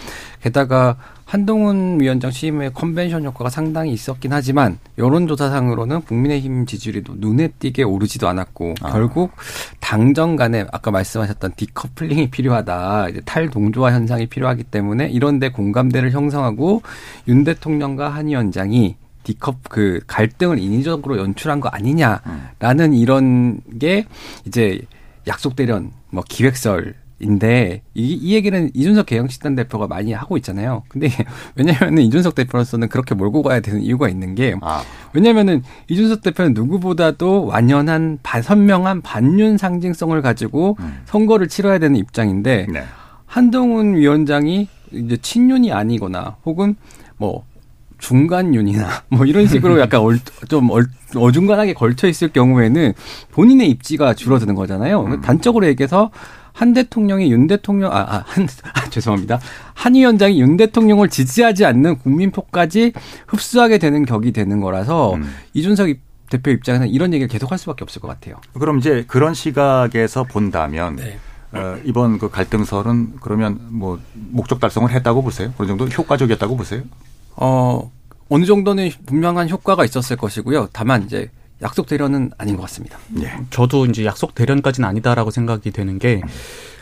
게다가 0.43 0.97
한동훈 1.25 2.01
위원장 2.01 2.31
취임에 2.31 2.71
컨벤션 2.71 3.25
효과가 3.25 3.51
상당히 3.51 3.93
있었긴 3.93 4.33
하지만 4.33 4.79
여론조사상으로는 4.99 6.03
국민의힘 6.03 6.67
지지율이 6.67 7.03
눈에 7.17 7.49
띄게 7.59 7.83
오르지도 7.83 8.29
않았고 8.29 8.75
아. 8.83 8.93
결국 8.93 9.33
당정 9.81 10.37
간에 10.37 10.67
아까 10.73 10.91
말씀하셨던 10.91 11.53
디커플링이 11.57 12.31
필요하다. 12.31 13.09
이제 13.09 13.21
탈동조화 13.25 13.93
현상이 13.93 14.27
필요하기 14.27 14.65
때문에 14.65 15.09
이런데 15.09 15.51
공감대를 15.51 16.13
형성하고 16.13 16.83
윤 17.29 17.45
대통령과 17.45 18.09
한 18.11 18.27
위원장이 18.27 18.97
디컵 19.25 19.69
그 19.69 20.01
갈등을 20.07 20.59
인위적으로 20.59 21.19
연출한 21.19 21.61
거 21.61 21.69
아니냐라는 21.71 22.93
음. 22.93 22.95
이런 22.95 23.61
게 23.79 24.05
이제 24.47 24.83
약속 25.27 25.57
대련 25.57 25.91
뭐 26.11 26.23
기획설 26.29 26.95
인데 27.25 27.83
이, 27.95 28.13
이 28.13 28.35
얘기는 28.35 28.71
이준석 28.75 29.07
개혁식단 29.07 29.55
대표가 29.55 29.87
많이 29.87 30.13
하고 30.13 30.37
있잖아요. 30.37 30.83
근데 30.89 31.09
왜냐하면 31.57 31.99
이준석 31.99 32.35
대표로서는 32.35 32.89
그렇게 32.89 33.15
몰고 33.15 33.43
가야 33.43 33.61
되는 33.61 33.81
이유가 33.81 34.09
있는 34.09 34.35
게 34.35 34.55
아. 34.61 34.83
왜냐하면은 35.13 35.63
이준석 35.89 36.23
대표는 36.23 36.55
누구보다도 36.55 37.47
완연한 37.47 38.19
선명한 38.43 39.03
반윤 39.03 39.59
상징성을 39.59 40.21
가지고 40.23 40.77
음. 40.81 41.01
선거를 41.07 41.49
치러야 41.49 41.79
되는 41.79 41.97
입장인데 41.97 42.67
네. 42.71 42.85
한동훈 43.27 43.97
위원장이 43.97 44.69
이제 44.93 45.17
친윤이 45.17 45.73
아니거나 45.73 46.37
혹은 46.45 46.77
뭐 47.17 47.45
중간윤이나 47.99 48.89
뭐 49.09 49.25
이런 49.25 49.47
식으로 49.47 49.81
약간 49.81 50.01
얼, 50.01 50.19
좀 50.49 50.71
얼, 50.71 50.87
어중간하게 51.17 51.75
걸쳐 51.75 52.07
있을 52.07 52.29
경우에는 52.29 52.93
본인의 53.33 53.71
입지가 53.71 54.15
줄어드는 54.15 54.55
거잖아요. 54.55 55.05
음. 55.05 55.21
단적으로 55.21 55.67
얘기해서 55.67 56.11
한 56.55 56.73
대통령이 56.73 57.31
윤 57.33 57.49
대통령 57.49 57.93
아, 57.93 57.99
아, 58.09 58.25
한 58.27 58.49
아, 58.73 58.89
죄송합니다. 58.89 59.41
한 59.75 59.95
위원장이 59.95 60.41
윤 60.41 60.57
대통령을 60.57 61.09
지지하지 61.09 61.65
않는 61.67 61.99
국민표까지 61.99 62.93
흡수하게 63.27 63.79
되는 63.79 64.07
격이 64.07 64.33
되는 64.33 64.61
거라서 64.61 65.15
음. 65.15 65.35
이준석 65.53 65.89
대표 66.31 66.53
입장에서는 66.53 66.91
이런 66.91 67.13
얘기를 67.13 67.29
계속할 67.29 67.59
수밖에 67.59 67.83
없을 67.83 68.01
것 68.01 68.07
같아요. 68.09 68.37
그럼 68.59 68.79
이제 68.79 69.05
그런 69.09 69.35
시각에서 69.35 70.23
본다면 70.23 70.97
네. 70.97 71.19
어, 71.53 71.77
이번 71.85 72.19
그 72.19 72.31
갈등설은 72.31 73.17
그러면 73.21 73.59
뭐 73.71 74.01
목적 74.13 74.61
달성을 74.61 74.89
했다고 74.91 75.23
보세요? 75.23 75.53
어느 75.59 75.67
정도 75.67 75.87
효과적이었다고 75.87 76.57
보세요? 76.57 76.83
어, 77.35 77.91
어느 78.29 78.45
정도는 78.45 78.91
분명한 79.07 79.51
효과가 79.51 79.85
있었을 79.85 80.17
것이고요. 80.17 80.69
다만 80.73 81.03
이제 81.03 81.31
약속 81.65 81.87
대련은 81.87 82.31
아닌 82.39 82.57
것 82.57 82.63
같습니다. 82.63 82.99
네. 83.09 83.33
저도 83.51 83.87
이제 83.87 84.05
약속 84.05 84.35
대련까지는 84.35 84.89
아니다라고 84.89 85.31
생각이 85.31 85.71
되는 85.71 85.99
게 85.99 86.21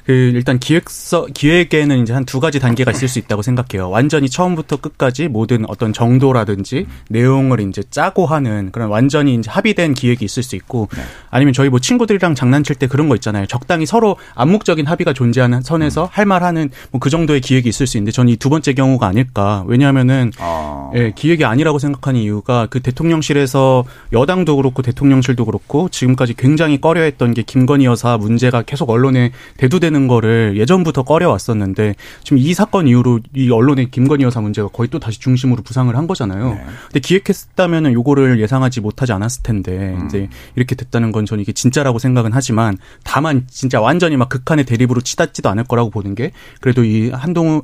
그 0.07 0.13
일단 0.13 0.59
기획서 0.59 1.27
기획에는 1.33 2.03
이제 2.03 2.13
한 2.13 2.23
두 2.25 2.41
가지 2.41 2.61
단계가 2.61 2.91
있을 2.93 3.09
수 3.09 3.19
있다고 3.19 3.43
생각해요. 3.43 3.91
완전히 3.91 4.31
처음부터 4.31 4.77
끝까지 4.77 5.29
모든 5.29 5.65
어떤 5.69 5.93
정도라든지 5.93 6.87
내용을 7.11 7.61
이제 7.61 7.83
짜고 7.91 8.25
하는 8.27 8.71
그런 8.73 8.89
완전히 8.89 9.35
이제 9.35 9.51
합의된 9.51 9.93
기획이 9.95 10.25
있을 10.25 10.43
수 10.43 10.57
있고 10.57 10.89
네. 10.97 11.03
아니면 11.31 11.53
저희 11.53 11.69
뭐 11.69 11.79
친구들이랑 11.79 12.35
장난칠 12.35 12.77
때 12.77 12.87
그런 12.87 13.09
거 13.09 13.17
있잖아요. 13.17 13.47
적당히 13.47 13.85
서로 13.87 14.17
암묵적인 14.35 14.87
합의가 14.87 15.13
존재하는 15.13 15.61
선에서 15.63 16.05
음. 16.05 16.09
할말 16.11 16.43
하는 16.43 16.71
뭐 16.91 17.01
그 17.03 17.11
정도의 17.11 17.41
기획이 17.41 17.69
있을 17.69 17.87
수 17.89 17.97
있는데 17.99 18.13
저는 18.13 18.33
이 18.33 18.37
두 18.37 18.49
번째 18.49 18.73
경우가 18.73 19.07
아닐까. 19.07 19.65
왜냐하면은 19.67 20.31
아. 20.39 20.91
예, 20.95 21.13
기획이 21.15 21.45
아니라고 21.45 21.79
생각하는 21.81 22.21
이유가 22.21 22.67
그 22.71 22.81
대통령실에서 22.81 23.85
여당도 24.13 24.57
그렇고 24.57 24.83
대통령실도 24.83 25.45
그렇고 25.45 25.89
지금까지 25.89 26.35
굉장히 26.35 26.81
꺼려했던 26.81 27.35
게 27.35 27.43
김건희 27.43 27.85
여사 27.85 28.17
문제가 28.17 28.63
계속 28.63 28.89
언론에 28.91 29.33
대두되는 29.57 29.92
보도되는 29.93 30.09
거를 30.09 30.55
예전부터 30.57 31.03
꺼려왔었는데 31.05 31.95
지금 32.25 32.39
이 32.39 32.55
사건 32.55 32.89
이후로 32.89 33.21
이 33.37 33.51
언론의 33.51 33.91
김건희 33.91 34.25
여사 34.25 34.41
문제가 34.41 34.69
거의 34.69 34.89
또 34.89 34.99
다시 34.99 35.21
중심으로 35.21 35.63
부상을 35.63 35.95
한 35.95 36.07
거잖아요. 36.07 36.55
네. 36.55 36.65
근데 36.87 37.01
기획했다면은 37.01 37.93
요거를 37.93 38.41
예상하지 38.41 38.81
못하지 38.81 39.13
않았을 39.13 39.43
텐데 39.43 39.97
음. 40.01 40.07
이제 40.07 40.29
이렇게 40.57 40.75
됐다는 40.75 41.13
건 41.13 41.27
저는 41.27 41.43
이게 41.43 41.53
진짜라고 41.53 41.99
생각은 41.99 42.31
하지만 42.33 42.77
다만 43.05 43.45
진짜 43.49 43.81
완전히 43.81 44.17
막 44.17 44.29
극한의 44.29 44.65
대립으로 44.65 45.03
치닫지도 45.03 45.49
않을 45.51 45.65
거라고 45.65 45.91
보는 45.91 46.15
게 46.15 46.33
그래도 46.61 46.85
이 46.85 47.11
한동훈 47.11 47.63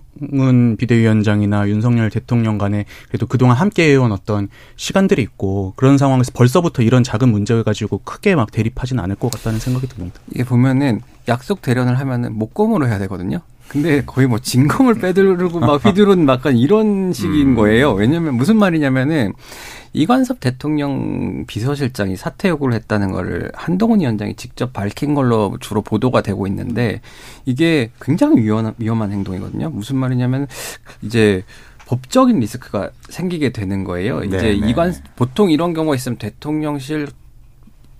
비대위원장이나 0.76 1.68
윤석열 1.68 2.10
대통령 2.10 2.58
간에 2.58 2.84
그래도 3.08 3.26
그동안 3.26 3.56
함께 3.56 3.90
해온 3.90 4.12
어떤 4.12 4.48
시간들이 4.76 5.22
있고 5.22 5.74
그런 5.76 5.98
상황에서 5.98 6.32
벌써부터 6.34 6.82
이런 6.82 7.02
작은 7.02 7.28
문제 7.28 7.62
가지고 7.62 7.98
크게 7.98 8.34
막 8.34 8.50
대립하지는 8.50 9.02
않을 9.04 9.16
것 9.16 9.30
같다는 9.30 9.58
생각이 9.58 9.86
듭니다. 9.88 10.20
이게 10.34 10.44
보면은 10.44 11.00
약속 11.28 11.62
대련을 11.62 11.98
하면은 11.98 12.34
목검으로 12.34 12.86
해야 12.86 12.98
되거든요. 13.00 13.40
근데 13.68 14.02
거의 14.04 14.26
뭐 14.26 14.38
진검을 14.38 14.94
빼들고 14.94 15.60
막 15.60 15.84
휘두른 15.84 16.26
약간 16.28 16.56
이런 16.56 17.12
식인 17.12 17.48
음. 17.48 17.54
거예요. 17.54 17.92
왜냐면 17.92 18.34
무슨 18.34 18.56
말이냐면은 18.56 19.34
이관섭 19.92 20.40
대통령 20.40 21.44
비서실장이 21.46 22.16
사퇴 22.16 22.48
요구를 22.50 22.74
했다는 22.74 23.10
거를 23.10 23.50
한동훈 23.54 24.00
위원장이 24.00 24.34
직접 24.36 24.72
밝힌 24.72 25.14
걸로 25.14 25.56
주로 25.60 25.82
보도가 25.82 26.22
되고 26.22 26.46
있는데 26.46 27.00
이게 27.46 27.90
굉장히 28.00 28.42
위험한, 28.42 28.74
위험한 28.78 29.12
행동이거든요. 29.12 29.70
무슨 29.70 29.96
말이냐면 29.96 30.46
이제 31.02 31.42
법적인 31.86 32.38
리스크가 32.38 32.90
생기게 33.08 33.50
되는 33.50 33.84
거예요. 33.84 34.22
이제 34.22 34.36
네, 34.36 34.42
네. 34.42 34.68
이관 34.68 34.94
보통 35.16 35.50
이런 35.50 35.72
경우가 35.72 35.96
있으면 35.96 36.18
대통령실 36.18 37.08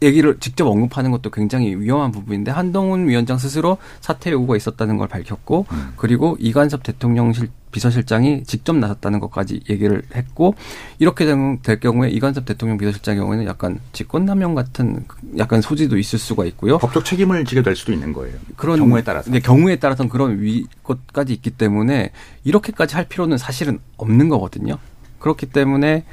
얘기를 0.03 0.39
직접 0.39 0.67
언급하는 0.67 1.11
것도 1.11 1.31
굉장히 1.31 1.75
위험한 1.75 2.13
부분인데 2.13 2.51
한동훈 2.51 3.09
위원장 3.09 3.39
스스로 3.39 3.79
사퇴 4.01 4.31
요구가 4.31 4.57
있었다는 4.57 4.97
걸 4.97 5.09
밝혔고 5.09 5.67
음. 5.71 5.93
그리고 5.97 6.37
이관섭 6.39 6.83
대통령실 6.83 7.49
비서실장이 7.71 8.45
직접 8.45 8.77
나섰다는 8.77 9.21
것까지 9.21 9.61
얘기를 9.69 10.03
했고 10.15 10.55
이렇게 10.99 11.27
될 11.63 11.81
경우에 11.81 12.09
이관섭 12.11 12.47
대통령 12.47 12.79
비서실장의 12.79 13.21
경우에는 13.21 13.47
약간 13.47 13.81
직권남용 13.93 14.55
같은 14.55 15.05
약간 15.37 15.61
소지도 15.61 15.99
있을 15.99 16.19
수가 16.19 16.45
있고요. 16.47 16.79
법적 16.79 17.05
책임을 17.05 17.45
지게 17.45 17.63
될 17.63 17.77
수도 17.77 17.93
있는 17.93 18.13
거예요. 18.13 18.37
그런 18.57 18.79
경우에 18.79 19.03
따라서. 19.03 19.31
네, 19.31 19.41
경우에 19.41 19.77
따라서는 19.77 20.09
그런 20.09 20.41
위 20.41 20.67
것까지 20.83 21.33
있기 21.35 21.51
때문에 21.51 22.13
이렇게까지 22.45 22.95
할 22.95 23.07
필요는 23.07 23.37
사실은 23.37 23.81
없는 23.97 24.29
거거든요. 24.29 24.79
그렇기 25.19 25.47
때문에 25.47 26.05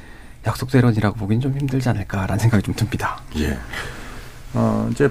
약속 0.46 0.70
대론이라고 0.70 1.16
보기는 1.16 1.40
좀 1.40 1.58
힘들지 1.58 1.88
않을까라는 1.88 2.38
생각이 2.38 2.62
좀 2.62 2.74
듭니다. 2.74 3.20
예. 3.36 3.58
어, 4.54 4.88
이제 4.90 5.10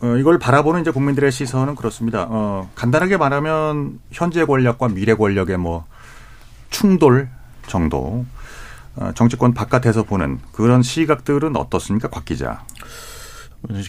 어, 0.00 0.16
이걸 0.16 0.38
바라보는 0.38 0.80
이제 0.82 0.90
국민들의 0.90 1.30
시선은 1.30 1.74
그렇습니다. 1.74 2.26
어, 2.28 2.68
간단하게 2.74 3.16
말하면 3.16 4.00
현재 4.10 4.44
권력과 4.44 4.88
미래 4.88 5.14
권력의 5.14 5.56
뭐 5.56 5.84
충돌 6.70 7.28
정도 7.66 8.24
어, 8.96 9.12
정치권 9.14 9.54
바깥에서 9.54 10.04
보는 10.04 10.40
그런 10.52 10.82
시각들은 10.82 11.56
어떻습니까, 11.56 12.08
곽 12.08 12.24
기자? 12.24 12.64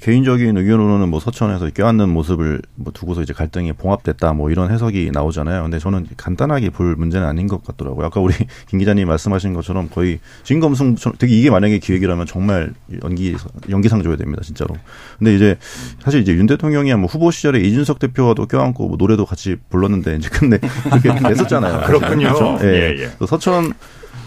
개인적인 0.01 0.57
의견으로는 0.57 1.09
뭐 1.09 1.19
서천에서 1.19 1.69
껴안는 1.73 2.09
모습을 2.09 2.61
뭐 2.75 2.91
두고서 2.93 3.21
이제 3.21 3.33
갈등이 3.33 3.73
봉합됐다 3.73 4.33
뭐 4.33 4.49
이런 4.49 4.71
해석이 4.71 5.11
나오잖아요. 5.13 5.63
근데 5.63 5.79
저는 5.79 6.07
간단하게 6.17 6.69
볼 6.71 6.95
문제는 6.95 7.27
아닌 7.27 7.47
것 7.47 7.63
같더라고요. 7.63 8.05
아까 8.05 8.19
우리 8.19 8.33
김 8.67 8.79
기자님 8.79 9.07
말씀하신 9.07 9.53
것처럼 9.53 9.89
거의 9.89 10.19
진검승 10.43 10.95
되게 11.17 11.37
이게 11.37 11.49
만약에 11.49 11.79
기획이라면 11.79 12.25
정말 12.25 12.73
연기 13.03 13.35
연기상 13.69 14.03
줘야 14.03 14.15
됩니다, 14.15 14.41
진짜로. 14.43 14.75
근데 15.19 15.35
이제 15.35 15.57
사실 15.99 16.21
이제 16.21 16.33
윤 16.33 16.45
대통령이야 16.47 16.97
뭐 16.97 17.07
후보 17.07 17.31
시절에 17.31 17.59
이준석 17.59 17.99
대표와도 17.99 18.47
껴안고 18.47 18.87
뭐 18.87 18.97
노래도 18.97 19.25
같이 19.25 19.57
불렀는데 19.69 20.15
이제 20.17 20.29
근데 20.31 20.59
그렇게 20.59 21.13
됐었잖아요. 21.29 21.85
그렇군요. 21.85 22.33
그렇죠? 22.33 22.57
예. 22.63 22.67
예, 22.67 23.03
예. 23.03 23.25
서천 23.25 23.73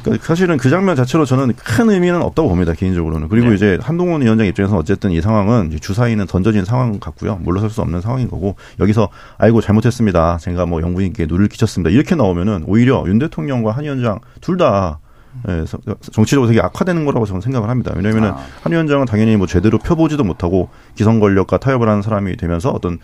그러니까 0.02 0.24
사실은 0.24 0.56
그 0.56 0.70
장면 0.70 0.96
자체로 0.96 1.24
저는 1.24 1.54
큰 1.56 1.90
의미는 1.90 2.22
없다고 2.22 2.48
봅니다 2.48 2.72
개인적으로는. 2.72 3.28
그리고 3.28 3.48
네. 3.48 3.54
이제 3.54 3.78
한동훈 3.80 4.22
위원장 4.22 4.46
입장에서는 4.46 4.78
어쨌든 4.78 5.10
이 5.10 5.20
상황은 5.20 5.78
주사위는 5.80 6.26
던져진 6.26 6.64
상황 6.64 6.98
같고요. 6.98 7.36
물러설 7.42 7.70
수 7.70 7.80
없는 7.82 8.00
상황인 8.00 8.28
거고 8.28 8.56
여기서 8.78 9.08
아이고 9.38 9.60
잘못했습니다. 9.60 10.38
제가 10.38 10.66
뭐 10.66 10.80
영부인께 10.82 11.26
누를 11.26 11.48
끼쳤습니다. 11.48 11.90
이렇게 11.90 12.14
나오면은 12.14 12.64
오히려 12.66 13.04
윤 13.06 13.18
대통령과 13.18 13.72
한 13.72 13.84
위원장 13.84 14.18
둘다 14.40 15.00
예, 15.48 15.64
정치적으로 16.12 16.48
되게 16.48 16.60
악화되는 16.60 17.04
거라고 17.04 17.26
저는 17.26 17.40
생각을 17.40 17.68
합니다. 17.68 17.92
왜냐하면 17.94 18.34
아. 18.34 18.38
한 18.62 18.72
위원장은 18.72 19.06
당연히 19.06 19.36
뭐 19.36 19.46
제대로 19.46 19.78
펴보지도 19.78 20.24
못하고 20.24 20.68
기성 20.94 21.20
권력과 21.20 21.58
타협을 21.58 21.88
하는 21.88 22.02
사람이 22.02 22.36
되면서 22.36 22.70
어떤 22.70 22.98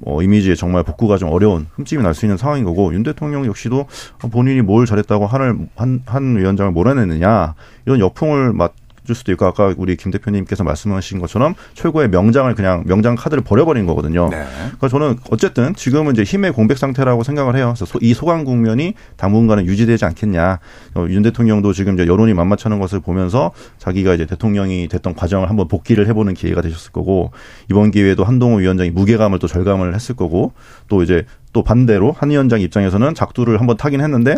뭐 0.00 0.22
이미지에 0.22 0.54
정말 0.54 0.84
복구가 0.84 1.16
좀 1.16 1.30
어려운 1.30 1.66
흠집이 1.74 2.02
날 2.02 2.14
수 2.14 2.24
있는 2.26 2.36
상황인 2.36 2.64
거고 2.64 2.94
윤 2.94 3.02
대통령 3.02 3.44
역시도 3.46 3.86
본인이 4.30 4.62
뭘 4.62 4.86
잘했다고 4.86 5.26
한을 5.26 5.58
한, 5.74 6.02
한 6.06 6.36
위원장을 6.36 6.70
몰아내느냐 6.72 7.54
이런 7.86 7.98
여풍을 7.98 8.52
맞 8.52 8.72
줄 9.10 9.16
수도 9.16 9.32
있고 9.32 9.44
아까 9.44 9.74
우리 9.76 9.96
김 9.96 10.12
대표님께서 10.12 10.62
말씀하신 10.62 11.18
것처럼 11.18 11.54
최고의 11.74 12.08
명장을 12.10 12.54
그냥 12.54 12.84
명장 12.86 13.16
카드를 13.16 13.42
버려버린 13.42 13.86
거거든요. 13.86 14.28
네. 14.30 14.44
그러니까 14.62 14.88
저는 14.88 15.18
어쨌든 15.30 15.74
지금은 15.74 16.12
이제 16.12 16.22
힘의 16.22 16.52
공백 16.52 16.78
상태라고 16.78 17.24
생각을 17.24 17.56
해요. 17.56 17.74
그래서 17.76 17.98
이 18.00 18.14
소강 18.14 18.44
국면이 18.44 18.94
당분간은 19.16 19.66
유지되지 19.66 20.04
않겠냐. 20.04 20.60
어, 20.94 21.06
윤 21.08 21.22
대통령도 21.22 21.72
지금 21.72 21.94
이제 21.94 22.06
여론이 22.06 22.34
만만찮은 22.34 22.78
것을 22.78 23.00
보면서 23.00 23.50
자기가 23.78 24.14
이제 24.14 24.26
대통령이 24.26 24.86
됐던 24.88 25.14
과정을 25.14 25.50
한번 25.50 25.66
복귀를 25.66 26.06
해보는 26.08 26.34
기회가 26.34 26.62
되셨을 26.62 26.92
거고 26.92 27.32
이번 27.68 27.90
기회에도 27.90 28.24
한동훈 28.24 28.60
위원장이 28.60 28.90
무게감을 28.90 29.40
또 29.40 29.48
절감을 29.48 29.94
했을 29.94 30.14
거고 30.14 30.52
또 30.88 31.02
이제 31.02 31.24
또 31.52 31.62
반대로 31.62 32.12
한 32.12 32.30
위원장 32.30 32.60
입장에서는 32.60 33.14
작두를 33.14 33.60
한번 33.60 33.76
타긴 33.76 34.00
했는데 34.00 34.36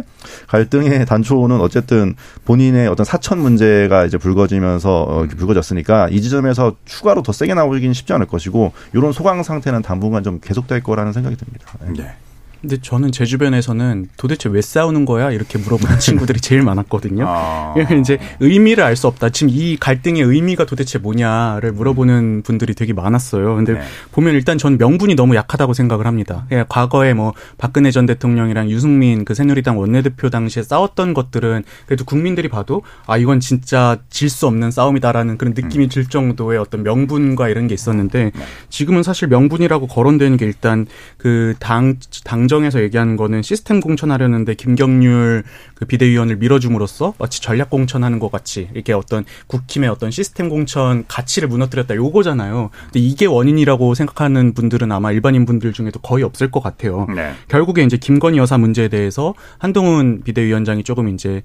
갈등의 0.49 1.05
단초는 1.07 1.61
어쨌든 1.61 2.15
본인의 2.45 2.89
어떤 2.89 3.05
사천 3.05 3.39
문제가 3.39 4.05
이제 4.05 4.17
불거지면서 4.19 5.03
어, 5.03 5.27
불거졌으니까 5.27 6.09
이 6.11 6.21
지점에서 6.23 6.77
추가로 6.85 7.23
더 7.23 7.33
세게 7.33 7.55
나오기는 7.55 7.93
쉽지 7.93 8.13
않을 8.15 8.27
것이고 8.27 8.73
이런 8.95 9.13
소강 9.13 9.43
상태는 9.43 9.83
당분간 9.83 10.23
좀 10.23 10.41
계속될 10.41 10.83
거라는 10.83 11.13
생각이 11.13 11.37
듭니다. 11.37 11.67
네. 11.97 12.15
근데 12.63 12.79
저는 12.81 13.11
제 13.13 13.25
주변에서는 13.25 14.09
도대체 14.17 14.49
왜 14.49 14.63
싸우는 14.63 15.05
거야? 15.05 15.31
이렇게 15.33 15.59
물어보는 15.59 15.99
친구들이 16.01 16.41
제일 16.41 16.63
많았거든요. 16.63 17.25
아. 17.29 17.75
이제 18.01 18.19
의미를 18.41 18.85
알 18.85 18.97
수 18.97 19.07
없다. 19.09 19.31
지금 19.31 19.53
이 19.53 19.77
갈등의 19.79 20.23
의미가 20.23 20.65
도대체 20.67 20.99
뭐냐를 20.99 21.73
물어보는 21.73 22.43
분들이 22.45 22.75
되게 22.75 22.93
많았어요. 22.93 23.57
근데 23.57 23.73
네. 23.73 23.81
보면 24.13 24.35
일단 24.35 24.59
전 24.59 24.79
명분이 24.79 25.15
너무 25.17 25.35
약하다고 25.35 25.73
생각을 25.73 26.07
합니다. 26.07 26.47
예, 26.53 26.65
과거에 26.69 27.15
뭐 27.15 27.33
박근혜 27.59 27.91
전 27.91 28.07
대통령이랑 28.07 28.71
유승민 28.71 29.25
그 29.25 29.35
새누리당 29.35 29.79
원내대표 29.79 30.31
당시에 30.31 30.63
싸웠던 30.63 31.15
것들은 31.15 31.65
그래도 31.87 32.05
국민들이 32.05 32.49
봐도 32.49 32.83
아 33.07 33.17
이건 33.17 33.41
진짜 33.41 33.99
질 34.11 34.29
수 34.33 34.47
없는 34.47 34.71
싸움이다라는 34.71 35.37
그런 35.37 35.53
느낌이 35.55 35.85
음. 35.85 35.89
들 35.91 36.07
정도의 36.07 36.59
어떤 36.59 36.83
명분과 36.85 37.49
이런 37.49 37.67
게 37.67 37.75
있었는데 37.75 38.31
네. 38.35 38.43
지금은 38.71 39.03
사실 39.03 39.29
명분이라고 39.29 39.87
거론되는 39.89 40.37
게 40.39 40.47
일단 40.47 40.87
그당 41.19 41.97
당 42.25 42.49
공정에서 42.53 42.83
얘기하는 42.83 43.17
거는 43.17 43.41
시스템 43.41 43.81
공천하려는데 43.81 44.55
김경률 44.55 45.43
그 45.75 45.87
비대위원을 45.87 46.37
밀어줌으로써 46.37 47.15
마치 47.19 47.41
전략 47.41 47.71
공천하는 47.71 48.19
것 48.19 48.31
같이 48.31 48.69
이렇게 48.75 48.93
어떤 48.93 49.25
국힘의 49.47 49.89
어떤 49.89 50.11
시스템 50.11 50.51
공천 50.51 51.05
가치를 51.09 51.49
무너뜨렸다 51.49 51.95
요거잖아요. 51.95 52.69
근데 52.85 53.01
이게 53.01 53.25
원인이라고 53.25 53.95
생각하는 53.95 54.53
분들은 54.53 54.93
아마 54.93 55.13
일반인 55.13 55.47
분들 55.47 55.73
중에도 55.73 56.01
거의 56.01 56.25
없을 56.25 56.51
것 56.51 56.63
같아요. 56.63 57.07
네. 57.15 57.33
결국에 57.49 57.85
이제 57.85 57.97
김건희 57.97 58.37
여사 58.37 58.59
문제에 58.59 58.89
대해서 58.89 59.33
한동훈 59.57 60.21
비대위원장이 60.23 60.85
조금 60.85 61.09
이제 61.09 61.43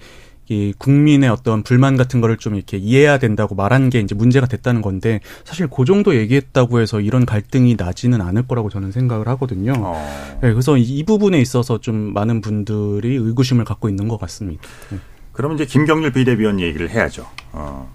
이 0.50 0.74
국민의 0.78 1.30
어떤 1.30 1.62
불만 1.62 1.98
같은 1.98 2.22
거를 2.22 2.38
좀 2.38 2.56
이렇게 2.56 2.78
이해해야 2.78 3.18
된다고 3.18 3.54
말한 3.56 3.90
게 3.90 4.00
이제 4.00 4.16
문제가 4.16 4.48
됐다는 4.48 4.82
건데 4.82 5.20
사실 5.44 5.68
그 5.68 5.84
정도 5.84 6.16
얘기했다고 6.16 6.80
해서 6.80 7.02
이런 7.02 7.26
갈등이 7.26 7.76
나지는 7.78 8.22
않을 8.22 8.48
거라고 8.48 8.70
저는 8.70 8.92
생각을 8.92 9.28
하거든요. 9.30 9.74
어. 9.78 10.40
네, 10.42 10.52
그래서 10.52 10.78
이 10.78 11.04
부분에 11.04 11.40
있어서 11.42 11.80
좀 11.80 12.14
많은 12.14 12.42
분들이 12.42 13.16
의구심을 13.16 13.66
갖고 13.66 13.90
있는 13.90 14.08
것 14.08 14.18
같습니다. 14.20 14.64
네. 14.90 15.00
그러면 15.34 15.56
이제 15.56 15.66
김경률 15.66 16.14
비대위원 16.14 16.60
얘기를 16.62 16.90
해야죠. 16.90 17.28
어, 17.52 17.94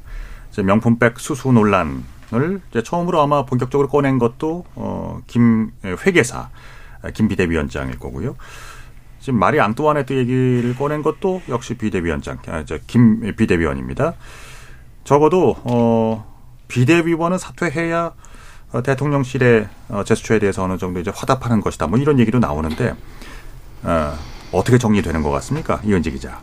이제 0.52 0.62
명품백 0.62 1.18
수수 1.18 1.50
논란을 1.50 2.60
이제 2.70 2.82
처음으로 2.84 3.20
아마 3.20 3.44
본격적으로 3.46 3.88
꺼낸 3.88 4.18
것도 4.18 4.64
어, 4.74 5.20
김 5.26 5.72
회계사 5.84 6.50
김 7.14 7.28
비대위원장일 7.28 7.98
거고요. 7.98 8.36
지금 9.22 9.38
마리 9.38 9.61
앙뚜아네트 9.61 10.12
얘기를 10.14 10.74
꺼낸 10.74 11.00
것도 11.00 11.42
역시 11.48 11.74
비대위원장, 11.74 12.38
아, 12.48 12.64
저김 12.64 13.37
비대위원입니다. 13.37 14.14
적어도 15.04 15.54
어 15.62 16.26
비대위원은 16.66 17.38
사퇴해야 17.38 18.14
어, 18.72 18.82
대통령실의 18.82 19.68
어, 19.90 20.02
제스처에 20.02 20.40
대해서 20.40 20.64
어느 20.64 20.76
정도 20.76 20.98
이제 20.98 21.12
화답하는 21.14 21.61
것이다. 21.61 21.87
뭐 21.87 22.00
이런 22.00 22.18
얘기도 22.18 22.40
나오는데 22.40 22.96
어, 23.85 24.12
어떻게 24.50 24.76
정리되는 24.76 25.22
것 25.22 25.30
같습니까, 25.30 25.80
이은지 25.85 26.11
기자? 26.11 26.40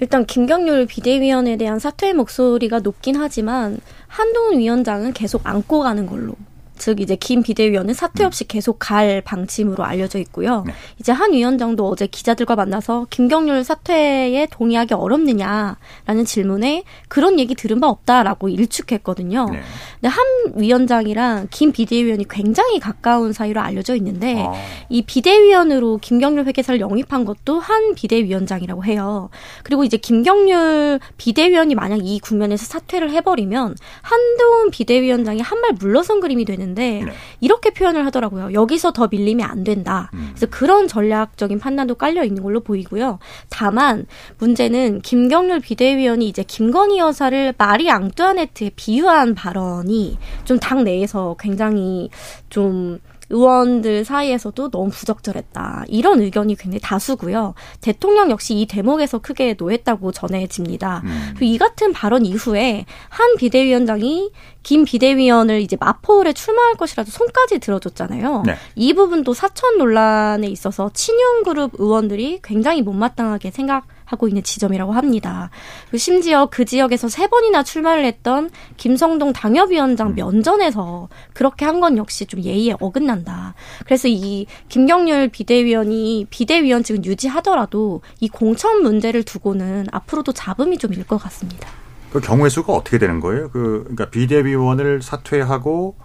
일단 0.00 0.26
김경률 0.26 0.86
비대위원에 0.86 1.56
대한 1.56 1.78
사퇴의 1.78 2.14
목소리가 2.14 2.80
높긴 2.80 3.14
하지만 3.14 3.78
한동훈 4.08 4.58
위원장은 4.58 5.12
계속 5.12 5.46
안고 5.46 5.80
가는 5.80 6.06
걸로 6.06 6.34
즉 6.78 7.00
이제 7.00 7.16
김 7.16 7.42
비대위원은 7.42 7.94
사퇴 7.94 8.24
없이 8.24 8.44
음. 8.44 8.46
계속 8.48 8.78
갈 8.78 9.20
방침으로 9.20 9.84
알려져 9.84 10.18
있고요. 10.18 10.64
네. 10.66 10.72
이제 10.98 11.12
한 11.12 11.32
위원장도 11.32 11.86
어제 11.88 12.06
기자들과 12.06 12.56
만나서 12.56 13.06
김경률 13.10 13.64
사퇴에 13.64 14.46
동의하기 14.50 14.94
어렵느냐라는 14.94 16.24
질문에 16.24 16.84
그런 17.08 17.38
얘기 17.38 17.54
들은 17.54 17.80
바 17.80 17.88
없다라고 17.88 18.48
일축했거든요. 18.48 19.46
네. 19.50 19.60
근데 19.94 20.08
한 20.08 20.24
위원장이랑 20.54 21.48
김 21.50 21.72
비대위원이 21.72 22.26
굉장히 22.28 22.80
가까운 22.80 23.32
사이로 23.32 23.60
알려져 23.60 23.94
있는데 23.96 24.42
아. 24.42 24.52
이 24.88 25.02
비대위원으로 25.02 25.98
김경률 25.98 26.46
회계사를 26.46 26.80
영입한 26.80 27.24
것도 27.24 27.58
한 27.58 27.94
비대위원장이라고 27.94 28.84
해요. 28.84 29.30
그리고 29.62 29.84
이제 29.84 29.96
김경률 29.96 31.00
비대위원이 31.16 31.74
만약 31.74 32.00
이 32.02 32.18
국면에서 32.20 32.66
사퇴를 32.66 33.10
해버리면 33.10 33.76
한동훈 34.02 34.70
비대위원장이 34.70 35.40
한발 35.40 35.72
물러선 35.78 36.20
그림이 36.20 36.44
되는 36.44 36.65
데 36.74 37.02
네. 37.04 37.12
이렇게 37.40 37.70
표현을 37.70 38.04
하더라고요. 38.06 38.52
여기서 38.52 38.92
더 38.92 39.08
밀리면 39.10 39.48
안 39.48 39.64
된다. 39.64 40.10
음. 40.12 40.32
그래서 40.34 40.46
그런 40.50 40.88
전략적인 40.88 41.58
판단도 41.58 41.94
깔려 41.94 42.22
있는 42.22 42.42
걸로 42.42 42.60
보이고요. 42.60 43.18
다만 43.48 44.04
문제는 44.38 45.00
김경률 45.00 45.60
비대위원이 45.60 46.28
이제 46.28 46.42
김건희 46.42 46.98
여사를 46.98 47.54
마리 47.56 47.90
앙뚜아네트에 47.90 48.72
비유한 48.76 49.34
발언이 49.34 50.18
좀 50.44 50.58
당 50.66 50.82
내에서 50.82 51.36
굉장히 51.38 52.10
좀 52.50 52.98
의원들 53.30 54.04
사이에서도 54.04 54.70
너무 54.70 54.90
부적절했다. 54.90 55.84
이런 55.88 56.20
의견이 56.20 56.56
굉장히 56.56 56.80
다수고요. 56.80 57.54
대통령 57.80 58.30
역시 58.30 58.54
이 58.54 58.66
대목에서 58.66 59.18
크게 59.18 59.56
노했다고 59.58 60.12
전해집니다. 60.12 61.02
음. 61.04 61.34
이 61.40 61.58
같은 61.58 61.92
발언 61.92 62.24
이후에 62.24 62.84
한 63.08 63.36
비대위원장이 63.36 64.30
김 64.62 64.84
비대위원을 64.84 65.60
이제 65.60 65.76
마포울에 65.78 66.32
출마할 66.32 66.74
것이라도 66.74 67.10
손까지 67.10 67.58
들어줬잖아요. 67.58 68.42
네. 68.46 68.56
이 68.74 68.92
부분도 68.94 69.34
사천 69.34 69.78
논란에 69.78 70.48
있어서 70.48 70.90
친윤 70.92 71.42
그룹 71.44 71.72
의원들이 71.78 72.40
굉장히 72.42 72.82
못마땅하게 72.82 73.50
생각 73.50 73.86
하고 74.06 74.28
있는 74.28 74.42
지점이라고 74.42 74.92
합니다. 74.92 75.50
심지어 75.94 76.46
그 76.46 76.64
지역에서 76.64 77.08
세 77.08 77.26
번이나 77.26 77.62
출마를 77.62 78.04
했던 78.06 78.50
김성동 78.78 79.32
당협위원장 79.34 80.08
음. 80.08 80.14
면전에서 80.14 81.08
그렇게 81.34 81.64
한 81.66 81.76
건 81.80 81.98
역시 81.98 82.24
좀 82.24 82.40
예의에 82.42 82.74
어긋난다. 82.80 83.54
그래서 83.84 84.08
이 84.08 84.46
김경률 84.70 85.28
비대위원이 85.28 86.26
비대위원직은 86.30 87.04
유지하더라도 87.04 88.00
이 88.20 88.28
공천 88.28 88.82
문제를 88.82 89.24
두고는 89.24 89.88
앞으로도 89.92 90.32
잡음이 90.32 90.78
좀 90.78 90.92
일 90.92 91.04
것 91.04 91.18
같습니다. 91.18 91.68
그 92.12 92.20
경우의 92.20 92.48
수가 92.50 92.72
어떻게 92.72 92.96
되는 92.98 93.20
거예요? 93.20 93.50
그 93.50 93.80
그러니까 93.82 94.08
비대위원을 94.08 95.02
사퇴하고 95.02 95.96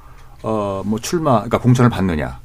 어 0.44 0.82
뭐 0.86 1.00
출마 1.00 1.36
그러니까 1.36 1.60
공천을 1.60 1.90
받느냐 1.90 2.40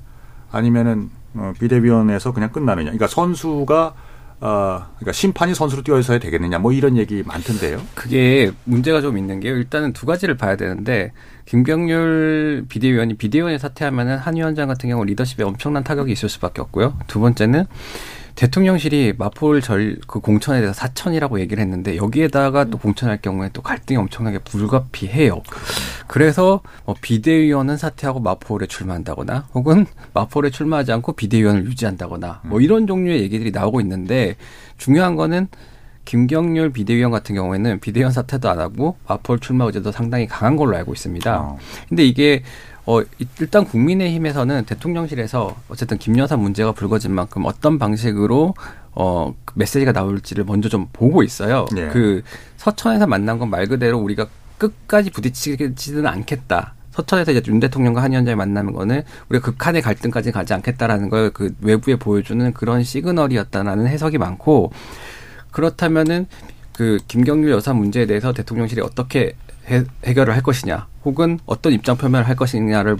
아니면은 0.53 1.11
어, 1.35 1.53
비대위원에서 1.59 2.33
그냥 2.33 2.51
끝나느냐. 2.53 2.85
그러니까 2.91 3.07
선수가 3.09 3.95
어, 4.41 4.87
그러니까 4.97 5.13
심판이 5.13 5.55
선수로 5.55 5.83
뛰어서야 5.83 6.19
되겠느냐, 6.19 6.59
뭐 6.59 6.73
이런 6.73 6.97
얘기 6.97 7.23
많던데요. 7.23 7.81
그게 7.95 8.53
문제가 8.65 9.01
좀 9.01 9.17
있는 9.17 9.41
게요. 9.41 9.57
일단은 9.57 9.93
두 9.93 10.07
가지를 10.07 10.37
봐야 10.37 10.57
되는데 10.57 11.13
김병률 11.47 12.67
비대위원이 12.69 13.15
비대위원에 13.15 13.59
사퇴하면은 13.59 14.19
한 14.19 14.37
위원장 14.37 14.69
같은 14.69 14.89
경우 14.89 15.05
리더십에 15.05 15.45
엄청난 15.45 15.85
타격이 15.85 16.13
있을 16.13 16.29
수밖에 16.29 16.61
없고요. 16.61 16.99
두 17.07 17.21
번째는 17.21 17.67
대통령실이 18.35 19.15
마포를 19.17 19.63
절 19.63 19.99
그 20.07 20.21
공천에 20.21 20.61
대해서 20.61 20.75
사천이라고 20.75 21.41
얘기를 21.41 21.63
했는데 21.63 21.97
여기에다가 21.97 22.65
또 22.65 22.79
공천할 22.79 23.23
경우에 23.23 23.49
또 23.53 23.63
갈등이 23.63 23.97
엄청나게 23.97 24.41
불가피해요. 24.41 25.43
그래서 26.07 26.61
뭐 26.85 26.95
비대위원은 27.01 27.77
사퇴하고 27.77 28.21
마포에 28.21 28.67
출마한다거나 28.67 29.49
혹은 29.55 29.87
마포에 30.13 30.51
출마하지 30.51 30.93
않고 30.93 31.15
비대위원을 31.15 31.65
유지한다거나 31.65 32.43
뭐 32.45 32.61
이런 32.61 32.87
종류의 32.87 33.23
얘기들이 33.23 33.53
나오고 33.53 33.81
있는데 33.81 34.37
중요한 34.77 35.17
거는 35.17 35.49
김경률 36.07 36.71
비대위원 36.71 37.11
같은 37.13 37.35
경우에는 37.35 37.81
비대위원 37.81 38.13
사퇴도 38.13 38.49
안 38.49 38.59
하고 38.61 38.97
마포 39.07 39.37
출마 39.39 39.67
의제도 39.67 39.93
상당히 39.93 40.27
강한 40.27 40.57
걸로 40.57 40.75
알고 40.79 40.95
있습니다. 40.95 41.39
어. 41.39 41.59
근데 41.91 42.05
이게 42.07 42.43
어, 42.87 43.03
일단 43.41 43.65
국민의힘에서는 43.65 44.65
대통령실에서 44.65 45.57
어쨌든 45.69 45.99
김 45.99 46.17
여사 46.19 46.37
문제가 46.37 46.73
불거진 46.73 47.13
만큼 47.13 47.45
어떤 47.45 47.79
방식으로 47.79 48.55
어, 48.93 49.35
그 49.45 49.55
메시지가 49.57 49.93
나올지를 49.93 50.45
먼저 50.45 50.69
좀 50.71 50.87
보고 50.93 51.23
있어요. 51.23 51.67
네. 51.75 51.89
그 51.89 52.23
서천에서 52.57 53.07
만난 53.07 53.39
건 53.39 53.51
말 53.51 53.67
그대로 53.67 53.99
우리가 53.99 54.27
끝까지 54.59 55.11
부딪히지는 55.11 56.07
않겠다. 56.07 56.75
서천에서 56.93 57.33
이제 57.33 57.43
윤 57.49 57.61
대통령과 57.61 58.03
한 58.03 58.13
위원장이 58.13 58.37
만나는 58.37 58.73
거는 58.73 59.03
우리가 59.29 59.45
극한의 59.51 59.83
갈등까지 59.83 60.33
가지 60.33 60.55
않겠다라는 60.55 61.11
걸 61.11 61.31
그 61.35 61.55
외부에 61.61 61.97
보여주는 61.97 62.53
그런 62.55 62.83
시그널이었다라는 62.85 63.87
해석이 63.87 64.17
많고 64.17 64.73
그렇다면은 65.57 66.27
그 66.75 66.99
김경률 67.09 67.51
여사 67.51 67.73
문제에 67.73 68.05
대해서 68.05 68.35
대통령실이 68.35 68.83
어떻게 68.83 69.33
해, 69.71 69.85
해결을 70.05 70.35
할 70.35 70.43
것이냐, 70.43 70.87
혹은 71.07 71.39
어떤 71.47 71.73
입장 71.73 71.97
표명을 71.97 72.29
할 72.29 72.37
것이냐를 72.37 72.99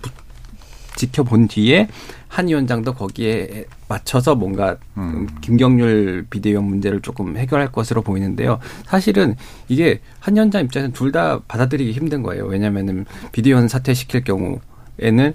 지켜본 0.97 1.49
뒤에 1.49 1.89
한 2.29 2.49
위원장도 2.49 2.95
거기에 2.95 3.67
맞춰서 3.89 4.35
뭔가 4.35 4.79
음. 4.97 5.29
김경률 5.43 6.29
비대위원 6.31 6.65
문제를 6.65 7.03
조금 7.03 7.37
해결할 7.37 7.71
것으로 7.71 8.01
보이는데요. 8.01 8.59
사실은 8.87 9.37
이게 9.69 10.01
한 10.19 10.37
위원장 10.37 10.65
입장에서는 10.65 10.95
둘 10.95 11.13
다 11.13 11.41
받아들이기 11.47 11.93
힘든 11.93 12.23
거예요. 12.23 12.47
왜냐하면은 12.47 13.05
비대위원 13.33 13.69
사퇴시킬 13.69 14.25
경우에는 14.25 15.35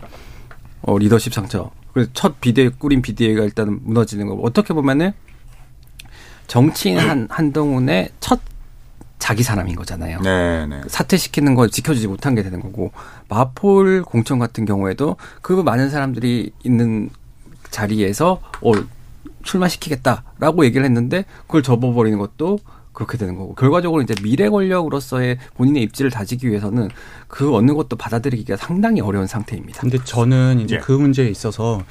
어, 0.82 0.98
리더십 0.98 1.32
상처. 1.36 1.70
그래서 1.94 2.10
첫 2.14 2.42
비대 2.42 2.68
꾸린 2.70 3.04
비대위가 3.04 3.44
일단은 3.44 3.82
무너지는 3.84 4.26
거고 4.26 4.44
어떻게 4.44 4.74
보면은 4.74 5.12
정치인 6.48 6.98
한 7.00 7.28
한동훈의 7.30 8.10
첫 8.20 8.40
자기 9.20 9.44
사람인 9.44 9.76
거잖아요. 9.76 10.20
네, 10.22 10.66
네. 10.66 10.82
사퇴시키는 10.88 11.54
걸 11.54 11.70
지켜주지 11.70 12.08
못한 12.08 12.34
게 12.34 12.42
되는 12.42 12.60
거고 12.60 12.92
마폴 13.30 14.02
공천 14.02 14.40
같은 14.40 14.66
경우에도 14.66 15.16
그 15.42 15.54
많은 15.54 15.90
사람들이 15.92 16.52
있는 16.64 17.10
자리에서 17.70 18.42
어 18.62 18.72
출마시키겠다라고 19.44 20.66
얘기를 20.66 20.86
했는데 20.86 21.26
그걸 21.46 21.64
접어버리는 21.64 22.18
것도 22.18 22.60
그렇게 22.94 23.18
되는 23.18 23.36
거고 23.36 23.56
결과적으로 23.56 24.02
이제 24.02 24.14
미래 24.22 24.50
권력으로서의 24.50 25.38
본인의 25.56 25.84
입지를 25.84 26.12
다지기 26.12 26.50
위해서는 26.50 26.90
그 27.28 27.56
어느 27.56 27.74
것도 27.74 27.96
받아들이기가 27.96 28.58
상당히 28.58 29.02
어려운 29.02 29.28
상태입니다. 29.28 29.82
근데 29.82 29.98
저는 30.04 30.60
이제 30.60 30.76
예. 30.76 30.80
그 30.80 30.92
문제에 30.92 31.30
있어서 31.30 31.82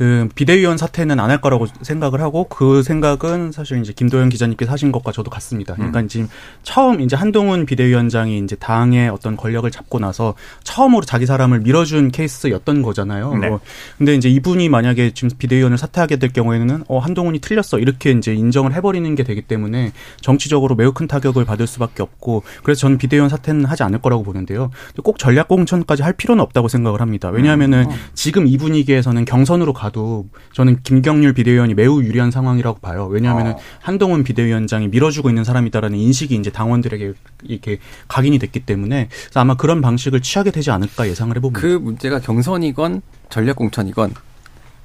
그 0.00 0.28
비대위원 0.34 0.76
사퇴는 0.76 1.18
안 1.20 1.30
할 1.30 1.40
거라고 1.40 1.66
생각을 1.82 2.20
하고 2.22 2.48
그 2.48 2.82
생각은 2.82 3.52
사실 3.52 3.78
이제 3.80 3.92
김도현 3.92 4.30
기자님께서 4.30 4.72
하신 4.72 4.90
것과 4.90 5.12
저도 5.12 5.30
같습니다. 5.30 5.74
그러니까 5.74 6.00
음. 6.00 6.08
지금 6.08 6.28
처음 6.64 7.00
이제 7.00 7.14
한동훈 7.14 7.66
비대위원장이 7.66 8.38
이제 8.38 8.56
당의 8.56 9.08
어떤 9.10 9.36
권력을 9.36 9.70
잡고 9.70 10.00
나서 10.00 10.34
처음으로 10.64 11.02
자기 11.02 11.26
사람을 11.26 11.60
밀어준 11.60 12.10
케이스였던 12.10 12.82
거잖아요. 12.82 13.34
네. 13.34 13.48
뭐 13.48 13.60
근데 13.96 14.16
이제 14.16 14.28
이분이 14.28 14.68
만약에 14.70 15.12
지금 15.12 15.30
비대위원을 15.38 15.78
사퇴하게 15.78 16.16
될 16.16 16.32
경우에는 16.32 16.84
어 16.88 16.98
한동훈이 16.98 17.38
틀렸어 17.38 17.78
이렇게 17.78 18.10
이제 18.10 18.34
인정을 18.34 18.72
해버리는 18.74 19.14
게 19.14 19.22
되기 19.22 19.42
때문에 19.42 19.92
정치적으로 20.20 20.74
매우 20.74 20.92
큰 20.92 21.06
타격을 21.06 21.44
받을 21.44 21.68
수밖에 21.68 22.02
없고 22.02 22.42
그래서 22.64 22.80
저는 22.80 22.98
비대위원 22.98 23.28
사퇴는 23.28 23.66
하지 23.66 23.84
않을 23.84 24.00
거라고 24.00 24.24
보는데요. 24.24 24.70
꼭 25.04 25.18
전략 25.20 25.46
공천까지 25.46 26.02
할 26.02 26.12
필요는 26.14 26.42
없다고 26.42 26.66
생각을 26.66 27.00
합니다. 27.00 27.28
왜냐하면은 27.28 27.84
음. 27.84 27.90
어. 27.90 27.94
지금 28.14 28.48
이 28.48 28.58
분위기에서는 28.58 29.24
경선으로 29.24 29.72
가 29.74 29.89
봐도 29.90 30.28
저는 30.52 30.82
김경률 30.82 31.34
비대위원이 31.34 31.74
매우 31.74 32.02
유리한 32.02 32.30
상황이라고 32.30 32.78
봐요. 32.78 33.06
왜냐하면 33.10 33.48
어. 33.48 33.58
한동훈 33.80 34.24
비대위원장이 34.24 34.88
밀어주고 34.88 35.28
있는 35.28 35.44
사람이다라는 35.44 35.98
인식이 35.98 36.34
이제 36.36 36.50
당원들에게 36.50 37.12
이렇게 37.44 37.78
각인이 38.08 38.38
됐기 38.38 38.60
때문에 38.60 39.08
아마 39.34 39.56
그런 39.56 39.80
방식을 39.80 40.22
취하게 40.22 40.50
되지 40.50 40.70
않을까 40.70 41.08
예상을 41.08 41.36
해봅니다. 41.36 41.60
그 41.60 41.66
문제가 41.66 42.20
경선이건 42.20 43.02
전략 43.28 43.56
공천이건 43.56 44.14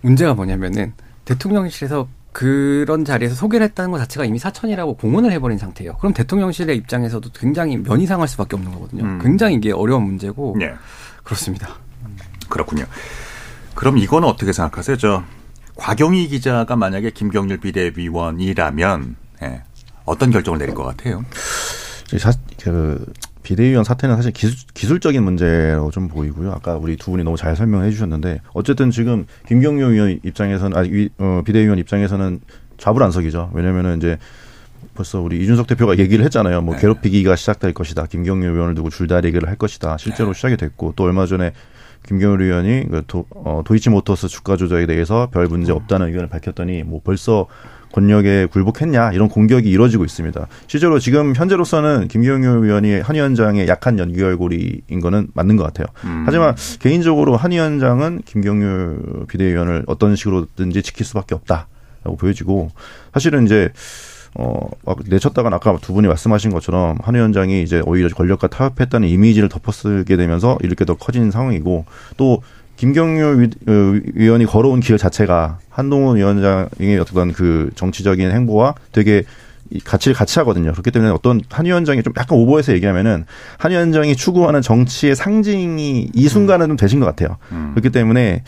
문제가 0.02 0.34
뭐냐면은 0.34 0.94
대통령실에서 1.26 2.08
그런 2.32 3.06
자리에서 3.06 3.34
소개를 3.34 3.66
했다는 3.68 3.92
것 3.92 3.98
자체가 4.00 4.26
이미 4.26 4.40
사천이라고 4.40 4.98
공언을 4.98 5.32
해버린 5.32 5.58
상태예요. 5.58 5.96
그럼 5.98 6.14
대통령실의 6.14 6.76
입장에서도 6.76 7.30
굉장히 7.34 7.78
면이 7.78 8.06
상할 8.06 8.28
수밖에 8.28 8.58
없는 8.58 8.74
거거든요. 8.74 9.04
음. 9.04 9.20
굉장히 9.24 9.56
이게 9.56 9.72
어려운 9.72 10.04
문제고 10.04 10.56
네. 10.60 10.74
그렇습니다. 11.24 11.76
그렇군요. 12.50 12.86
그럼 13.76 13.98
이건 13.98 14.24
어떻게 14.24 14.54
생각하세요? 14.54 14.98
저 14.98 15.24
곽영희 15.76 16.30
기자가 16.30 16.76
만약에 16.76 17.12
김경률 17.12 17.60
비대위원이라면 17.60 19.16
예, 19.44 19.64
어떤 20.06 20.32
결정을 20.32 20.58
내릴 20.58 20.74
것 20.74 20.84
같아요? 20.84 21.26
사, 22.18 22.32
그 22.62 23.06
비대위원 23.44 23.84
사태는 23.84 24.16
사실 24.16 24.32
기술, 24.32 25.00
적인 25.00 25.24
문제로 25.24 25.92
좀 25.92 26.08
보이고요. 26.08 26.52
아까 26.52 26.78
우리 26.78 26.96
두 26.96 27.12
분이 27.12 27.24
너무 27.24 27.38
잘 27.38 27.56
설명해 27.56 27.92
주셨는데 27.92 28.42
어쨌든 28.54 28.90
지금 28.90 29.28
김경률 29.48 29.94
위원 29.94 30.20
입장에서는 30.24 30.76
아니 30.76 31.10
어, 31.20 31.42
비대위원 31.46 31.78
입장에서는 31.78 32.40
좌불안석이죠. 32.78 33.52
왜냐면은 33.54 33.98
이제 33.98 34.18
벌써 34.96 35.20
우리 35.20 35.44
이준석 35.44 35.68
대표가 35.68 35.98
얘기를 36.00 36.24
했잖아요. 36.26 36.62
뭐 36.62 36.76
네. 36.76 36.82
괴롭히기가 36.82 37.36
시작될 37.36 37.74
것이다. 37.74 38.06
김경률 38.08 38.56
위원을 38.56 38.76
두고 38.76 38.90
줄다리기를 38.90 39.48
할 39.48 39.58
것이다. 39.58 39.98
실제로 39.98 40.32
네. 40.32 40.36
시작이 40.36 40.58
됐고 40.58 40.94
또 40.96 41.04
얼마 41.04 41.26
전에 41.26 41.52
김경일 42.08 42.42
의원이 42.42 42.88
그 42.90 43.04
도, 43.08 43.26
어, 43.32 43.62
도이치모터스 43.66 44.28
주가 44.28 44.56
조작에 44.56 44.86
대해서 44.86 45.30
별 45.32 45.48
문제 45.48 45.72
없다는 45.72 46.08
의견을 46.08 46.30
밝혔더니 46.30 46.84
뭐 46.84 47.02
벌써 47.04 47.48
권력에 47.92 48.48
굴복했냐 48.48 49.14
이런 49.14 49.30
공격이 49.30 49.70
이루어지고 49.70 50.04
있습니다. 50.04 50.48
실제로 50.68 51.00
지금 51.00 51.34
현재로서는 51.34 52.10
김경률 52.10 52.66
의원이 52.66 53.00
한 53.00 53.16
위원장의 53.16 53.68
약한 53.70 53.98
연기열고리인 53.98 55.00
거는 55.02 55.30
맞는 55.34 55.56
것 55.56 55.64
같아요. 55.64 55.88
음. 56.04 56.24
하지만 56.26 56.56
개인적으로 56.80 57.38
한 57.38 57.52
위원장은 57.52 58.24
김경률 58.26 59.26
비대위원을 59.30 59.84
어떤 59.88 60.18
식으로든지 60.18 60.84
지킬 60.84 61.06
수밖에 61.06 61.36
없다라고 61.36 62.18
보여지고 62.20 62.70
사실은 63.14 63.46
이제 63.46 63.72
어, 64.36 64.70
내쳤다가 65.08 65.50
아까 65.54 65.78
두 65.82 65.94
분이 65.94 66.08
말씀하신 66.08 66.52
것처럼 66.52 66.98
한 67.02 67.16
위원장이 67.16 67.64
이제 67.64 67.82
오히려 67.86 68.10
권력과 68.10 68.48
타협했다는 68.48 69.08
이미지를 69.08 69.50
덮어쓰게 69.50 70.18
되면서 70.18 70.58
이렇게 70.62 70.86
더 70.86 70.96
커진 70.96 71.32
상황이고 71.32 71.86
또 72.18 72.42
김경률 72.76 73.50
어, 73.68 73.72
위원이 74.14 74.46
걸어온 74.46 74.82
길 74.82 74.98
자체가 74.98 75.60
한동훈 75.70 76.18
위원장의 76.18 77.00
어떤 77.00 77.32
그 77.32 77.72
정치적인 77.76 78.30
행보와 78.32 78.76
되게 78.92 79.24
가치를 79.84 80.16
같이 80.16 80.38
하거든요. 80.40 80.72
그렇기 80.74 80.92
때문에 80.92 81.12
어떤 81.12 81.42
한 81.50 81.66
위원장이 81.66 82.04
좀 82.04 82.14
약간 82.18 82.38
오버해서 82.38 82.74
얘기하면은 82.74 83.26
한 83.58 83.72
위원장이 83.72 84.16
추구하는 84.16 84.62
정치의 84.62 85.16
상징이 85.16 86.12
이 86.14 86.28
순간은 86.28 86.68
좀 86.68 86.78
되신 86.78 87.00
것 87.00 87.06
같아요. 87.06 87.38
음. 87.52 87.72
그렇기 87.74 87.90
때문에 87.90 88.44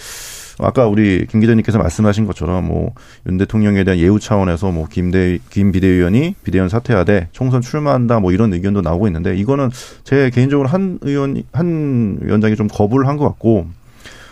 아까 0.59 0.87
우리 0.87 1.25
김 1.27 1.39
기자님께서 1.39 1.77
말씀하신 1.77 2.25
것처럼 2.25 2.67
뭐 2.67 2.93
윤 3.25 3.37
대통령에 3.37 3.83
대한 3.83 3.99
예우 3.99 4.19
차원에서 4.19 4.71
뭐 4.71 4.87
김대 4.89 5.37
김 5.49 5.71
비대위원이 5.71 6.35
비대위원 6.43 6.69
사퇴하되 6.69 7.29
총선 7.31 7.61
출마한다 7.61 8.19
뭐 8.19 8.31
이런 8.31 8.53
의견도 8.53 8.81
나오고 8.81 9.07
있는데 9.07 9.35
이거는 9.35 9.69
제 10.03 10.29
개인적으로 10.29 10.67
한 10.67 10.97
의원 11.01 11.43
한 11.53 12.17
위원장이 12.21 12.55
좀 12.55 12.67
거부를 12.67 13.07
한 13.07 13.17
것 13.17 13.25
같고 13.25 13.67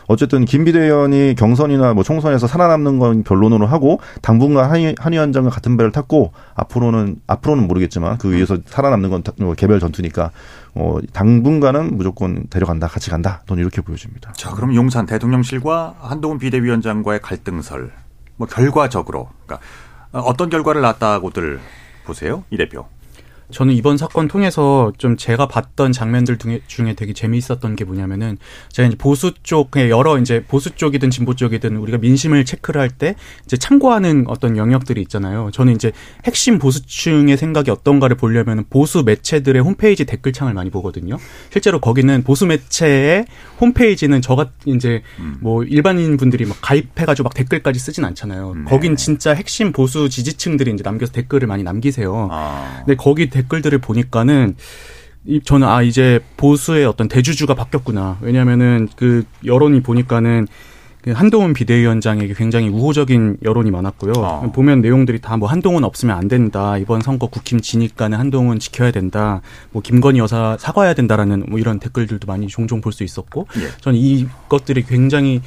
어쨌든 0.08 0.46
김 0.46 0.66
비대위원이 0.66 1.36
경선이나 1.36 1.94
뭐 1.94 2.04
총선에서 2.04 2.48
살아남는 2.48 3.00
건 3.00 3.24
변론으로 3.24 3.66
하고 3.66 4.00
당분간 4.22 4.70
한, 4.70 4.96
한 4.98 5.14
위원장과 5.14 5.50
같은 5.50 5.78
배를 5.78 5.92
탔고 5.92 6.34
앞으로는 6.56 7.18
앞으로는 7.28 7.68
모르겠지만 7.68 8.18
그 8.18 8.32
위에서 8.32 8.58
살아남는 8.66 9.10
건뭐 9.10 9.54
개별 9.56 9.80
전투니까 9.80 10.32
어 10.76 10.98
당분간은 11.14 11.98
무조건 11.98 12.46
데려간다 12.50 12.88
같이 12.88 13.10
간다 13.10 13.42
저는 13.48 13.62
이렇게 13.62 13.82
보여집니다. 13.82 14.34
자 14.34 14.52
그럼 14.52 14.76
용산 14.76 15.06
대통령실과 15.06 15.96
한동훈 16.00 16.38
비대위원장과의 16.38 17.22
갈등설 17.22 17.92
뭐 18.38 18.48
결과적으로 18.48 19.30
그러니까 19.46 19.66
어떤 20.12 20.50
결과를 20.50 20.82
낳았다고들 20.82 21.60
보세요 22.06 22.44
이 22.50 22.58
대표? 22.58 22.86
저는 23.52 23.74
이번 23.74 23.98
사건 23.98 24.28
통해서 24.28 24.92
좀 24.98 25.18
제가 25.18 25.48
봤던 25.48 25.92
장면들 25.92 26.38
중에 26.68 26.94
되게 26.96 27.14
재미있었던 27.14 27.76
게 27.76 27.86
뭐냐면은 27.86 28.38
제가 28.72 28.88
이제 28.88 28.98
보수 28.98 29.34
쪽에 29.44 29.90
여러 29.90 30.18
이제 30.18 30.44
보수 30.44 30.72
쪽이든 30.76 31.12
진보 31.12 31.36
쪽이든 31.36 31.78
우리가 31.78 31.98
민심을 32.00 32.46
체크를 32.46 32.82
할 32.82 32.90
때 32.98 33.16
이제 33.44 33.58
참고하는 33.58 34.26
어떤 34.28 34.56
영역들이 34.58 35.02
있잖아요. 35.02 35.50
저는 35.52 35.74
이제 35.76 35.92
핵심 36.24 36.60
보수층의 36.60 37.36
생각이 37.36 37.70
어떤가를 37.70 38.16
보려면 38.16 38.64
보수 38.70 39.04
매체들의 39.04 39.62
홈페이지 39.62 40.06
댓글창을 40.06 40.54
많이 40.54 40.70
보거든요. 40.70 41.18
실제로 41.52 41.80
거기는 41.80 42.24
보수 42.24 42.46
매체의 42.46 43.26
홈페이지는 43.60 44.22
저같 44.22 44.52
이제 44.66 45.02
음. 45.20 45.38
뭐 45.42 45.64
일반인 45.64 46.18
분들이 46.18 46.46
막 46.46 46.58
가입해가지고 46.62 47.26
막 47.26 47.34
댓글까지 47.34 47.80
쓰진 47.80 48.06
않잖아요. 48.06 48.54
네. 48.56 48.64
거긴 48.66 48.96
진짜 48.96 49.34
핵심 49.34 49.72
보수 49.72 50.10
지지층들이 50.10 50.72
이제 50.72 50.84
남겨서 50.84 51.12
댓글을 51.12 51.48
많이 51.48 51.64
남기세요. 51.64 52.30
아. 52.32 52.84
근데 52.86 52.96
거기 52.96 53.30
댓글들을 53.36 53.78
보니까는 53.80 54.56
저는 55.44 55.68
아 55.68 55.82
이제 55.82 56.20
보수의 56.38 56.86
어떤 56.86 57.08
대주주가 57.08 57.54
바뀌었구나. 57.56 58.18
왜냐면은 58.22 58.88
그 58.96 59.24
여론이 59.44 59.82
보니까는 59.82 60.48
그 61.02 61.12
한동훈 61.12 61.54
비대위원장에게 61.54 62.34
굉장히 62.34 62.68
우호적인 62.68 63.38
여론이 63.44 63.70
많았고요. 63.72 64.14
어. 64.18 64.52
보면 64.52 64.82
내용들이 64.82 65.20
다 65.22 65.38
뭐 65.38 65.48
한동훈 65.50 65.84
없으면 65.84 66.18
안 66.18 66.28
된다. 66.28 66.78
이번 66.80 67.02
선거 67.02 67.28
국힘 67.28 67.60
지니까는 67.62 68.18
한동훈 68.18 68.58
지켜야 68.58 68.90
된다. 68.92 69.42
뭐 69.72 69.82
김건희 69.84 70.18
여사 70.20 70.58
사과해야 70.60 70.94
된다라는 70.96 71.46
뭐 71.48 71.60
이런 71.60 71.80
댓글들도 71.80 72.26
많이 72.26 72.48
종종 72.48 72.82
볼 72.82 72.92
수 72.92 73.04
있었고, 73.04 73.48
예. 73.58 73.68
저는 73.82 74.00
이것들이 74.00 74.84
굉장히 74.86 75.42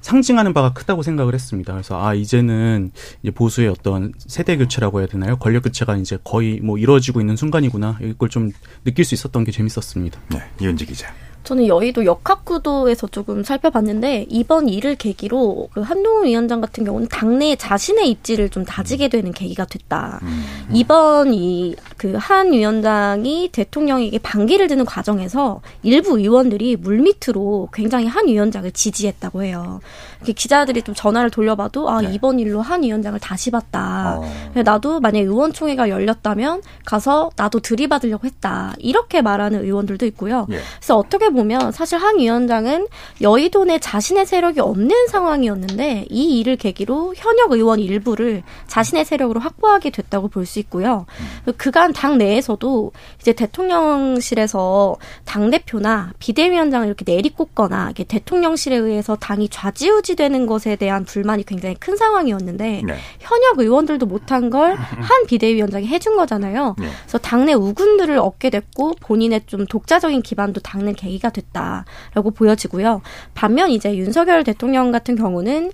상징하는 0.00 0.52
바가 0.52 0.72
크다고 0.72 1.02
생각을 1.02 1.34
했습니다. 1.34 1.72
그래서 1.72 2.02
아 2.02 2.14
이제는 2.14 2.90
이제 3.22 3.30
보수의 3.30 3.68
어떤 3.68 4.12
세대 4.18 4.56
교체라고 4.56 5.00
해야 5.00 5.06
되나요? 5.06 5.36
권력 5.36 5.64
교체가 5.64 5.96
이제 5.96 6.18
거의 6.24 6.60
뭐 6.60 6.78
이루어지고 6.78 7.20
있는 7.20 7.36
순간이구나 7.36 7.98
이걸 8.02 8.28
좀 8.28 8.50
느낄 8.84 9.04
수 9.04 9.14
있었던 9.14 9.44
게 9.44 9.52
재밌었습니다. 9.52 10.20
네, 10.30 10.42
이현지 10.60 10.86
기자. 10.86 11.12
저는 11.44 11.66
여의도 11.66 12.04
역학구도에서 12.04 13.06
조금 13.06 13.42
살펴봤는데 13.42 14.26
이번 14.28 14.68
일을 14.68 14.96
계기로 14.96 15.70
그 15.72 15.80
한동훈 15.80 16.26
위원장 16.26 16.60
같은 16.60 16.84
경우는 16.84 17.08
당내 17.08 17.56
자신의 17.56 18.10
입지를 18.10 18.50
좀 18.50 18.64
다지게 18.66 19.08
되는 19.08 19.32
계기가 19.32 19.64
됐다. 19.64 20.20
음. 20.22 20.44
이번 20.74 21.32
이 21.32 21.74
그 21.96 22.16
한 22.16 22.52
위원장이 22.52 23.48
대통령에게 23.52 24.18
반기를 24.20 24.68
드는 24.68 24.84
과정에서 24.84 25.60
일부 25.82 26.18
의원들이 26.18 26.76
물밑으로 26.76 27.70
굉장히 27.72 28.06
한 28.06 28.28
위원장을 28.28 28.70
지지했다고 28.70 29.42
해요. 29.42 29.80
기자들이 30.24 30.82
좀 30.82 30.94
전화를 30.94 31.30
돌려봐도 31.30 31.88
아 31.88 32.00
네. 32.00 32.12
이번 32.12 32.40
일로 32.40 32.60
한 32.60 32.82
위원장을 32.82 33.18
다시 33.20 33.50
봤다. 33.50 34.18
어. 34.18 34.62
나도 34.62 35.00
만약 35.00 35.20
의원총회가 35.20 35.88
열렸다면 35.88 36.62
가서 36.84 37.30
나도 37.36 37.60
들이받으려고 37.60 38.26
했다. 38.26 38.74
이렇게 38.78 39.22
말하는 39.22 39.62
의원들도 39.64 40.06
있고요. 40.06 40.46
예. 40.50 40.58
그래서 40.78 40.96
어떻게 40.96 41.28
보면 41.28 41.70
사실 41.72 41.98
한 41.98 42.18
위원장은 42.18 42.88
여의도 43.20 43.64
내 43.64 43.78
자신의 43.78 44.26
세력이 44.26 44.60
없는 44.60 45.06
상황이었는데 45.08 46.06
이 46.10 46.38
일을 46.40 46.56
계기로 46.56 47.14
현역 47.16 47.52
의원 47.52 47.78
일부를 47.78 48.42
자신의 48.66 49.04
세력으로 49.04 49.40
확보하게 49.40 49.90
됐다고 49.90 50.26
볼 50.28 50.48
수 50.48 50.58
있고요. 50.60 51.04
음. 51.46 51.52
그간 51.58 51.92
당 51.92 52.16
내에서도 52.16 52.90
이제 53.20 53.34
대통령실에서 53.34 54.96
당 55.24 55.50
대표나 55.50 56.12
비대위원장을 56.18 56.86
이렇게 56.86 57.04
내리꽂거나 57.06 57.84
이렇게 57.86 58.04
대통령실에 58.04 58.76
의해서 58.76 59.16
당이 59.16 59.48
좌지우지 59.50 60.07
되는 60.16 60.46
것에 60.46 60.76
대한 60.76 61.04
불만이 61.04 61.44
굉장히 61.44 61.74
큰 61.76 61.96
상황이었는데 61.96 62.82
네. 62.84 62.94
현역 63.20 63.58
의원들도 63.58 64.06
못한 64.06 64.50
걸 64.50 64.74
한 64.74 65.26
비대위원장이 65.26 65.86
해준 65.86 66.16
거잖아요. 66.16 66.74
네. 66.78 66.88
그래서 67.02 67.18
당내 67.18 67.52
우군들을 67.52 68.18
얻게 68.18 68.50
됐고 68.50 68.94
본인의 69.00 69.42
좀 69.46 69.66
독자적인 69.66 70.22
기반도 70.22 70.60
당내 70.60 70.94
계기가 70.94 71.18
계기가 71.18 71.30
됐다라고 71.30 72.30
보여지고요. 72.34 73.02
반면 73.34 73.70
이제 73.70 73.96
윤석열 73.96 74.44
대통령 74.44 74.90
같은 74.90 75.16
경우는 75.16 75.72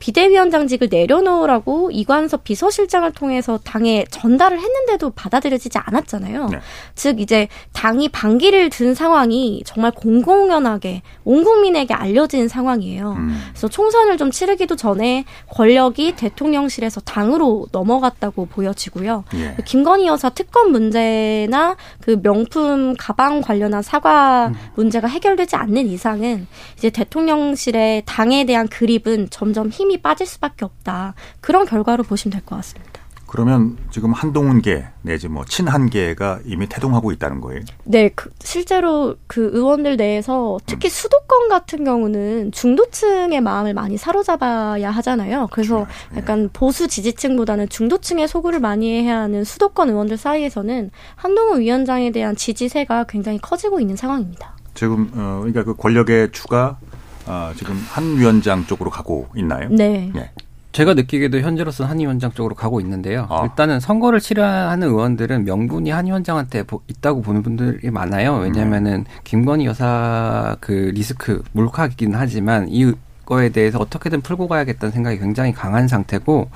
비대위원장직을 0.00 0.88
내려놓으라고 0.90 1.90
이관섭 1.92 2.44
비서실장을 2.44 3.10
통해서 3.12 3.58
당에 3.62 4.04
전달을 4.10 4.58
했는데도 4.58 5.10
받아들여지지 5.10 5.78
않았잖아요. 5.78 6.48
네. 6.48 6.58
즉 6.94 7.20
이제 7.20 7.48
당이 7.72 8.08
반기를 8.08 8.70
든 8.70 8.94
상황이 8.94 9.62
정말 9.64 9.92
공공연하게 9.92 11.02
온 11.24 11.44
국민에게 11.44 11.94
알려진 11.94 12.48
상황이에요. 12.48 13.12
음. 13.12 13.38
그래서 13.50 13.68
총선을 13.76 14.16
좀 14.16 14.30
치르기도 14.30 14.74
전에 14.74 15.26
권력이 15.50 16.16
대통령실에서 16.16 17.02
당으로 17.02 17.66
넘어갔다고 17.72 18.46
보여지고요. 18.46 19.24
예. 19.34 19.54
김건희 19.66 20.06
여사 20.06 20.30
특검 20.30 20.72
문제나 20.72 21.76
그 22.00 22.18
명품 22.22 22.94
가방 22.98 23.42
관련한 23.42 23.82
사과 23.82 24.46
음. 24.46 24.54
문제가 24.76 25.08
해결되지 25.08 25.56
않는 25.56 25.88
이상은 25.88 26.46
이제 26.78 26.88
대통령실의 26.88 28.04
당에 28.06 28.46
대한 28.46 28.66
그립은 28.66 29.28
점점 29.28 29.68
힘이 29.68 29.98
빠질 30.00 30.26
수밖에 30.26 30.64
없다. 30.64 31.12
그런 31.42 31.66
결과로 31.66 32.02
보시면 32.02 32.32
될 32.32 32.46
것 32.46 32.56
같습니다. 32.56 32.95
그러면 33.36 33.76
지금 33.90 34.12
한동훈계 34.12 34.86
내지 35.02 35.28
뭐 35.28 35.44
친한계가 35.44 36.40
이미 36.46 36.66
태동하고 36.66 37.12
있다는 37.12 37.42
거예요? 37.42 37.60
네, 37.84 38.08
그 38.14 38.30
실제로 38.40 39.14
그 39.26 39.50
의원들 39.52 39.98
내에서 39.98 40.58
특히 40.64 40.88
음. 40.88 40.90
수도권 40.90 41.50
같은 41.50 41.84
경우는 41.84 42.52
중도층의 42.52 43.42
마음을 43.42 43.74
많이 43.74 43.98
사로잡아야 43.98 44.90
하잖아요. 44.90 45.48
그래서 45.52 45.86
네. 46.10 46.18
약간 46.18 46.48
보수 46.50 46.88
지지층보다는 46.88 47.68
중도층의 47.68 48.26
소구를 48.26 48.58
많이 48.58 49.02
해야 49.02 49.20
하는 49.20 49.44
수도권 49.44 49.90
의원들 49.90 50.16
사이에서는 50.16 50.90
한동훈 51.14 51.60
위원장에 51.60 52.10
대한 52.12 52.34
지지세가 52.34 53.04
굉장히 53.04 53.38
커지고 53.38 53.80
있는 53.80 53.96
상황입니다. 53.96 54.56
지금 54.72 55.10
어 55.14 55.40
그러니까 55.40 55.62
그 55.64 55.74
권력의 55.74 56.32
추가 56.32 56.78
아, 57.26 57.52
지금 57.56 57.74
한 57.90 58.16
위원장 58.16 58.64
쪽으로 58.66 58.88
가고 58.88 59.26
있나요? 59.34 59.68
네. 59.70 60.10
네. 60.14 60.30
제가 60.76 60.92
느끼기에도 60.92 61.40
현재로서는 61.40 61.90
한 61.90 61.98
위원장 62.00 62.30
쪽으로 62.32 62.54
가고 62.54 62.82
있는데요. 62.82 63.26
아. 63.30 63.44
일단은 63.44 63.80
선거를 63.80 64.20
치러하는 64.20 64.88
의원들은 64.88 65.46
명분이 65.46 65.88
한 65.88 66.04
위원장한테 66.04 66.64
있다고 66.88 67.22
보는 67.22 67.42
분들이 67.42 67.90
많아요. 67.90 68.34
왜냐하면은 68.34 68.92
음. 68.92 69.04
김건희 69.24 69.64
여사 69.64 70.54
그 70.60 70.92
리스크 70.94 71.42
몰카이긴 71.52 72.14
하지만 72.14 72.66
이 72.68 72.92
거에 73.24 73.48
대해서 73.48 73.78
어떻게든 73.78 74.20
풀고 74.20 74.48
가야겠다는 74.48 74.92
생각이 74.92 75.18
굉장히 75.18 75.54
강한 75.54 75.88
상태고 75.88 76.50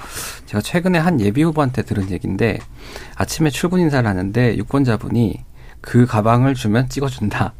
제가 0.44 0.60
최근에 0.60 0.98
한 0.98 1.18
예비 1.22 1.42
후보한테 1.42 1.80
들은 1.80 2.10
얘기인데 2.10 2.58
아침에 3.16 3.48
출근 3.48 3.80
인사를 3.80 4.06
하는데 4.06 4.54
유권자분이 4.58 5.46
그 5.80 6.04
가방을 6.04 6.52
주면 6.54 6.90
찍어준다. 6.90 7.54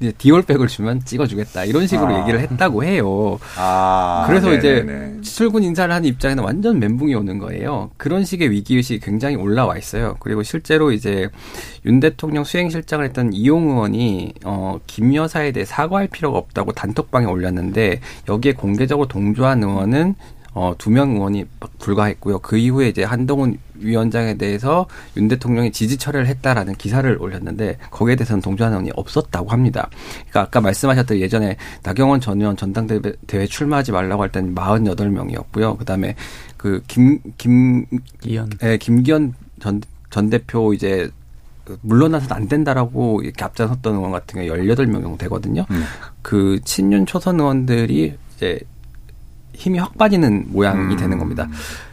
이제 0.00 0.12
디올백을 0.18 0.66
주면 0.66 1.04
찍어주겠다 1.04 1.64
이런 1.64 1.86
식으로 1.86 2.14
아. 2.14 2.20
얘기를 2.20 2.40
했다고 2.40 2.84
해요. 2.84 3.38
아, 3.56 4.24
그래서 4.26 4.50
네네네. 4.50 5.18
이제 5.20 5.20
출근 5.30 5.62
인사를 5.62 5.94
한 5.94 6.04
입장에는 6.04 6.42
완전 6.42 6.78
멘붕이 6.80 7.14
오는 7.14 7.38
거예요. 7.38 7.90
그런 7.96 8.24
식의 8.24 8.50
위기 8.50 8.76
의식이 8.76 9.00
굉장히 9.00 9.36
올라와 9.36 9.78
있어요. 9.78 10.16
그리고 10.18 10.42
실제로 10.42 10.90
이제 10.92 11.28
윤 11.86 12.00
대통령 12.00 12.44
수행실장을 12.44 13.04
했던 13.04 13.32
이용 13.32 13.70
의원이 13.70 14.34
어, 14.44 14.78
김 14.86 15.14
여사에 15.14 15.52
대해 15.52 15.64
사과할 15.64 16.08
필요가 16.08 16.38
없다고 16.38 16.72
단톡방에 16.72 17.26
올렸는데 17.26 18.00
여기에 18.28 18.52
공개적으로 18.54 19.06
동조한 19.08 19.62
의원은 19.62 20.14
어, 20.54 20.74
두 20.78 20.90
명 20.90 21.12
의원이 21.16 21.44
불과했고요. 21.80 22.38
그 22.40 22.56
이후에 22.56 22.88
이제 22.88 23.02
한동훈 23.04 23.58
위원장에 23.76 24.34
대해서 24.34 24.86
윤 25.16 25.28
대통령이 25.28 25.72
지지 25.72 25.96
철회를 25.96 26.26
했다라는 26.26 26.74
기사를 26.74 27.16
올렸는데 27.20 27.78
거기에 27.90 28.16
대해서는 28.16 28.40
동조하는 28.40 28.76
의원이 28.76 28.92
없었다고 28.96 29.50
합니다. 29.50 29.88
그러니까 30.30 30.42
아까 30.42 30.60
말씀하셨던 30.60 31.18
예전에 31.18 31.56
나경원 31.82 32.20
전 32.20 32.40
의원 32.40 32.56
전당대회 32.56 33.46
출마하지 33.48 33.92
말라고 33.92 34.22
할 34.22 34.30
때는 34.30 34.54
48명이었고요. 34.54 35.78
그다음에 35.78 36.14
그 36.56 36.80
김 36.86 37.18
김 37.36 37.86
기현 38.20 38.50
예, 38.62 38.76
김기현 38.78 39.34
전, 39.60 39.80
전 40.10 40.30
대표 40.30 40.72
이제 40.72 41.10
물러나서는 41.80 42.36
안 42.36 42.48
된다라고 42.48 43.22
이렇게 43.22 43.44
앞장섰던 43.44 43.94
의원 43.94 44.12
같은 44.12 44.46
경우 44.46 44.58
18명 44.58 45.02
정도 45.02 45.16
되거든요. 45.18 45.64
음. 45.70 45.84
그 46.22 46.60
친윤 46.64 47.06
초선 47.06 47.40
의원들이 47.40 48.14
이제 48.36 48.60
힘이 49.54 49.78
확 49.78 49.96
빠지는 49.96 50.46
모양이 50.48 50.94
음. 50.94 50.96
되는 50.96 51.18
겁니다. 51.18 51.48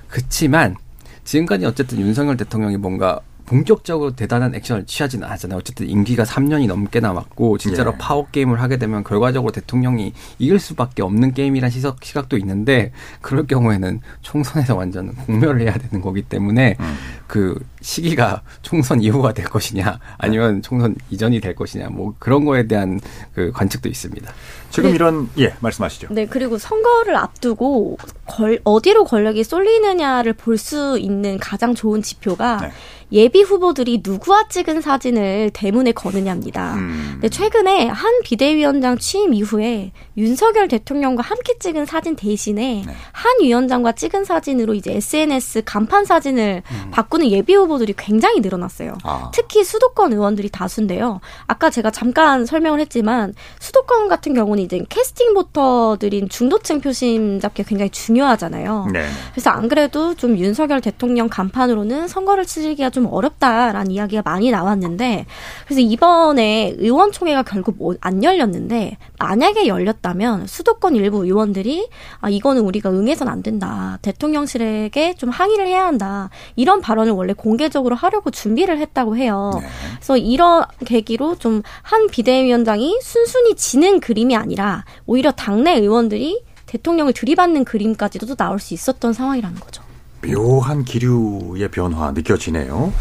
그렇지만 0.08 0.76
지금까지 1.24 1.66
어쨌든 1.66 2.00
윤석열 2.00 2.38
대통령이 2.38 2.78
뭔가 2.78 3.22
본격적으로 3.46 4.16
대단한 4.16 4.56
액션을 4.56 4.86
취하지는 4.86 5.28
않았잖아요. 5.28 5.58
어쨌든 5.58 5.90
임기가 5.90 6.24
3년이 6.24 6.68
넘게 6.68 7.02
남았고 7.02 7.58
진짜로 7.58 7.92
예. 7.94 7.98
파워 7.98 8.26
게임을 8.28 8.62
하게 8.62 8.78
되면 8.78 9.04
결과적으로 9.04 9.52
대통령이 9.52 10.14
이길 10.40 10.58
수밖에 10.58 11.02
없는 11.02 11.34
게임이란 11.34 11.70
시각, 11.70 11.98
시각도 12.02 12.38
있는데 12.38 12.94
그럴 13.20 13.48
경우에는 13.48 14.00
총선에서 14.22 14.76
완전 14.76 15.14
공멸을 15.16 15.62
해야 15.62 15.74
되는 15.74 16.02
거기 16.02 16.22
때문에 16.22 16.78
음. 16.80 16.96
그 17.32 17.58
시기가 17.80 18.42
총선 18.62 19.02
이후가 19.02 19.34
될 19.34 19.46
것이냐 19.46 20.00
아니면 20.18 20.62
총선 20.62 20.96
이전이 21.10 21.40
될 21.40 21.56
것이냐 21.56 21.88
뭐 21.88 22.14
그런 22.20 22.44
거에 22.44 22.68
대한 22.68 23.00
그 23.34 23.52
관측도 23.54 23.88
있습니다. 23.88 24.30
지금 24.70 24.90
네. 24.90 24.96
이런 24.96 25.30
예 25.38 25.54
말씀하시죠. 25.62 26.10
네 26.12 26.26
그리고 26.26 26.58
선거를 26.58 27.16
앞두고 27.16 27.98
걸, 28.26 28.60
어디로 28.66 29.06
권력이 29.06 29.44
쏠리느냐를 29.44 30.34
볼 30.34 30.62
수 30.62 31.00
있는 31.00 31.40
가장 31.40 31.74
좋은 31.74 32.04
지표가 32.04 32.58
네. 32.62 32.72
예비 33.12 33.42
후보들이 33.42 34.02
누구와 34.06 34.48
찍은 34.48 34.82
사진을 34.82 35.52
대문에 35.54 35.92
거느냐입니다. 35.92 36.76
음. 36.76 37.10
근데 37.14 37.30
최근에 37.30 37.88
한 37.88 38.22
비대위원장 38.24 38.98
취임 38.98 39.34
이후에 39.34 39.92
윤석열 40.18 40.68
대통령과 40.68 41.22
함께 41.24 41.58
찍은 41.60 41.86
사진 41.86 42.16
대신에 42.16 42.84
네. 42.86 42.94
한 43.12 43.42
위원장과 43.42 43.94
찍은 43.94 44.24
사진으로 44.24 44.74
이제 44.74 44.94
SNS 44.94 45.64
간판 45.66 46.06
사진을 46.06 46.64
음. 46.70 46.92
바 46.92 47.02
꾸는 47.22 47.32
예비 47.32 47.54
후보들이 47.54 47.94
굉장히 47.96 48.40
늘어났어요. 48.40 48.98
아. 49.04 49.30
특히 49.34 49.64
수도권 49.64 50.12
의원들이 50.14 50.50
다수인데요. 50.50 51.22
아까 51.46 51.70
제가 51.70 51.92
잠깐 51.92 52.46
설명을 52.46 52.80
했지만 52.80 53.34
수도권 53.60 54.08
같은 54.08 54.34
경우는 54.34 54.64
이제 54.64 54.84
캐스팅 54.90 55.36
보터들인 55.36 56.28
중도층 56.30 56.82
표심 56.82 57.40
잡기 57.40 57.64
굉장히 57.64 57.92
중요하잖아요. 57.92 58.88
네. 58.92 59.06
그래서 59.32 59.52
안 59.52 59.70
그래도 59.70 60.16
좀 60.16 60.38
윤석열 60.38 60.82
대통령 60.82 61.30
간판으로는 61.30 62.08
선거를 62.08 62.46
치르기가 62.46 62.90
좀좀 62.90 63.14
어렵다라는 63.14 63.92
이야기가 63.92 64.24
많이 64.26 64.50
나왔는데 64.50 65.26
그래서 65.66 65.82
이번에 65.82 66.76
의원총회가 66.78 67.44
결국 67.44 67.76
뭐안 67.78 68.24
열렸는데 68.24 68.98
만약에 69.22 69.68
열렸다면 69.68 70.48
수도권 70.48 70.96
일부 70.96 71.26
의원들이 71.26 71.90
아 72.20 72.30
이거는 72.30 72.64
우리가 72.64 72.90
응해선 72.90 73.28
안 73.28 73.44
된다 73.44 74.00
대통령실에게 74.02 75.16
좀 75.16 75.30
항의를 75.30 75.68
해야 75.68 75.86
한다 75.86 76.30
이런 76.56 76.82
발언을 76.82 77.12
원래 77.12 77.34
공개적으로 77.34 77.96
하려고 77.96 78.32
준비를 78.32 78.78
했다고 78.80 79.18
해요. 79.18 79.52
네. 79.62 79.68
그래서 79.96 80.18
이런 80.18 80.64
계기로 80.86 81.36
좀 81.36 81.62
한 81.84 82.08
비대위원장이 82.08 83.00
순순히 83.02 83.56
지는 83.56 84.00
그림이 84.00 84.36
아니라 84.36 84.86
오히려 85.06 85.32
당내 85.32 85.78
의원들이 85.80 86.44
대통령을 86.66 87.14
들이받는 87.14 87.66
그림까지도 87.66 88.36
나올 88.36 88.60
수 88.60 88.74
있었던 88.74 89.14
상황이라는 89.14 89.60
거죠. 89.60 89.84
묘한 90.22 90.86
기류의 90.86 91.70
변화 91.72 92.12
느껴지네요. 92.12 92.94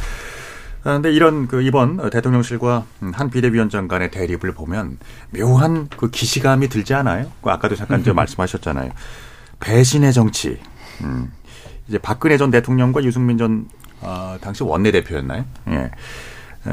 그런데 0.82 1.10
아, 1.10 1.12
이런 1.12 1.46
그 1.46 1.62
이번 1.62 2.10
대통령실과 2.10 2.84
한 3.12 3.30
비대위원장 3.30 3.88
간의 3.88 4.10
대립을 4.10 4.52
보면 4.52 4.98
묘한 5.30 5.88
그 5.88 6.10
기시감이 6.10 6.68
들지 6.68 6.94
않아요? 6.94 7.30
그 7.42 7.50
아까도 7.50 7.76
잠깐 7.76 8.02
저 8.02 8.12
말씀하셨잖아요. 8.14 8.92
배신의 9.60 10.12
정치. 10.12 10.58
음. 11.02 11.32
이제 11.88 11.98
박근혜 11.98 12.36
전 12.36 12.50
대통령과 12.50 13.04
유승민 13.04 13.36
전 13.36 13.68
어, 14.00 14.38
당시 14.40 14.62
원내대표였나요? 14.62 15.44
예. 15.68 15.90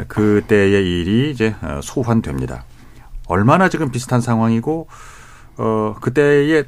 그때의 0.07 0.71
일이 0.71 1.31
이제 1.31 1.55
어, 1.61 1.79
소환됩니다. 1.81 2.63
얼마나 3.27 3.67
지금 3.67 3.91
비슷한 3.91 4.21
상황이고 4.21 4.87
어 5.57 5.95
그때의 6.01 6.65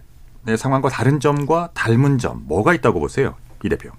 상황과 0.58 0.89
다른 0.89 1.19
점과 1.19 1.69
닮은 1.73 2.17
점 2.17 2.43
뭐가 2.47 2.73
있다고 2.73 2.99
보세요? 2.99 3.36
이 3.63 3.69
대표. 3.69 3.91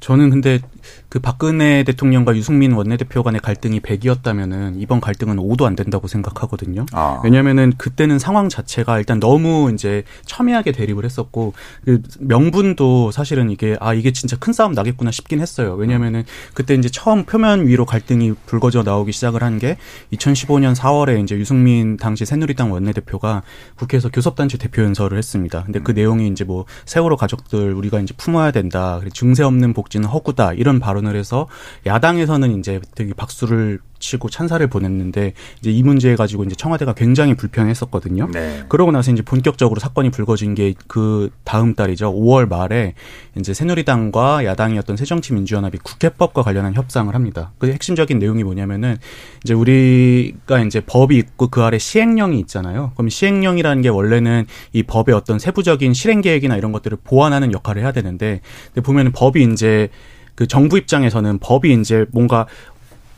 저는 0.00 0.30
근데 0.30 0.60
그 1.08 1.18
박근혜 1.18 1.82
대통령과 1.82 2.36
유승민 2.36 2.72
원내대표 2.72 3.24
간의 3.24 3.40
갈등이 3.40 3.80
100이었다면은 3.80 4.74
이번 4.80 5.00
갈등은 5.00 5.36
5도 5.36 5.64
안 5.64 5.74
된다고 5.74 6.06
생각하거든요. 6.06 6.86
아. 6.92 7.20
왜냐면은 7.24 7.72
그때는 7.76 8.18
상황 8.20 8.48
자체가 8.48 8.98
일단 8.98 9.18
너무 9.18 9.72
이제 9.72 10.04
첨예하게 10.26 10.70
대립을 10.72 11.04
했었고 11.04 11.54
그 11.84 12.02
명분도 12.20 13.10
사실은 13.10 13.50
이게 13.50 13.76
아 13.80 13.94
이게 13.94 14.12
진짜 14.12 14.36
큰 14.36 14.52
싸움 14.52 14.72
나겠구나 14.72 15.10
싶긴 15.10 15.40
했어요. 15.40 15.74
왜냐면은 15.74 16.24
그때 16.54 16.74
이제 16.74 16.88
처음 16.88 17.24
표면 17.24 17.66
위로 17.66 17.84
갈등이 17.84 18.34
불거져 18.46 18.82
나오기 18.84 19.10
시작을 19.12 19.42
한 19.42 19.56
게 19.56 19.78
2015년 20.12 20.74
4월에 20.74 21.22
이제 21.22 21.34
유승민 21.36 21.96
당시 21.96 22.26
새누리당 22.26 22.72
원내대표가 22.72 23.42
국회에서 23.76 24.10
교섭단체 24.10 24.58
대표 24.58 24.82
연설을 24.82 25.16
했습니다. 25.16 25.62
근데 25.64 25.80
그 25.80 25.92
내용이 25.92 26.28
이제 26.28 26.44
뭐 26.44 26.66
세월호 26.84 27.16
가족들 27.16 27.72
우리가 27.72 28.00
이제 28.00 28.12
품어야 28.18 28.50
된다. 28.50 29.00
증세 29.14 29.42
없는 29.44 29.72
복 29.72 29.85
복지는 29.86 30.08
허구다. 30.08 30.52
이런 30.52 30.80
발언을 30.80 31.16
해서 31.16 31.48
야당에서는 31.86 32.58
이제 32.58 32.80
되게 32.94 33.14
박수를 33.14 33.80
치고 33.98 34.30
찬사를 34.30 34.66
보냈는데 34.66 35.32
이제 35.60 35.70
이 35.70 35.82
문제 35.82 36.16
가지고 36.16 36.44
이제 36.44 36.54
청와대가 36.54 36.92
굉장히 36.94 37.34
불편했었거든요. 37.34 38.28
네. 38.32 38.64
그러고 38.68 38.92
나서 38.92 39.12
이제 39.12 39.22
본격적으로 39.22 39.80
사건이 39.80 40.10
불거진 40.10 40.54
게 40.54 40.74
그 40.86 41.30
다음 41.44 41.74
달이죠. 41.74 42.12
5월 42.12 42.48
말에 42.48 42.94
이제 43.38 43.52
새누리당과 43.52 44.44
야당이었던 44.44 44.96
새정치민주연합이 44.96 45.78
국회법과 45.82 46.42
관련한 46.42 46.74
협상을 46.74 47.14
합니다. 47.14 47.52
그 47.58 47.70
핵심적인 47.70 48.18
내용이 48.18 48.44
뭐냐면은 48.44 48.96
이제 49.44 49.54
우리가 49.54 50.60
이제 50.60 50.80
법이 50.80 51.16
있고 51.16 51.48
그 51.48 51.62
아래 51.62 51.78
시행령이 51.78 52.38
있잖아요. 52.40 52.92
그럼 52.96 53.08
시행령이라는 53.08 53.82
게 53.82 53.88
원래는 53.88 54.46
이 54.72 54.82
법의 54.82 55.14
어떤 55.14 55.38
세부적인 55.38 55.92
실행 55.94 56.20
계획이나 56.20 56.56
이런 56.56 56.72
것들을 56.72 56.98
보완하는 57.04 57.52
역할을 57.52 57.82
해야 57.82 57.92
되는데 57.92 58.40
근데 58.68 58.80
보면은 58.80 59.12
법이 59.12 59.42
이제 59.52 59.88
그 60.34 60.46
정부 60.46 60.76
입장에서는 60.76 61.38
법이 61.38 61.72
이제 61.80 62.04
뭔가 62.12 62.46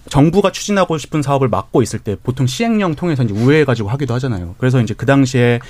정부가 0.09 0.53
추진하고 0.53 0.99
싶은 0.99 1.23
사업을 1.23 1.49
막고 1.49 1.83
있을 1.83 1.99
때 1.99 2.17
보통 2.23 2.47
시행령 2.47 2.95
통해서 2.95 3.23
이제 3.23 3.35
우회해가지고 3.35 3.89
하기도 3.89 4.15
하잖아요. 4.15 4.55
그래서 4.59 4.81
이제 4.81 4.95
그 4.95 5.07
당시에 5.07 5.61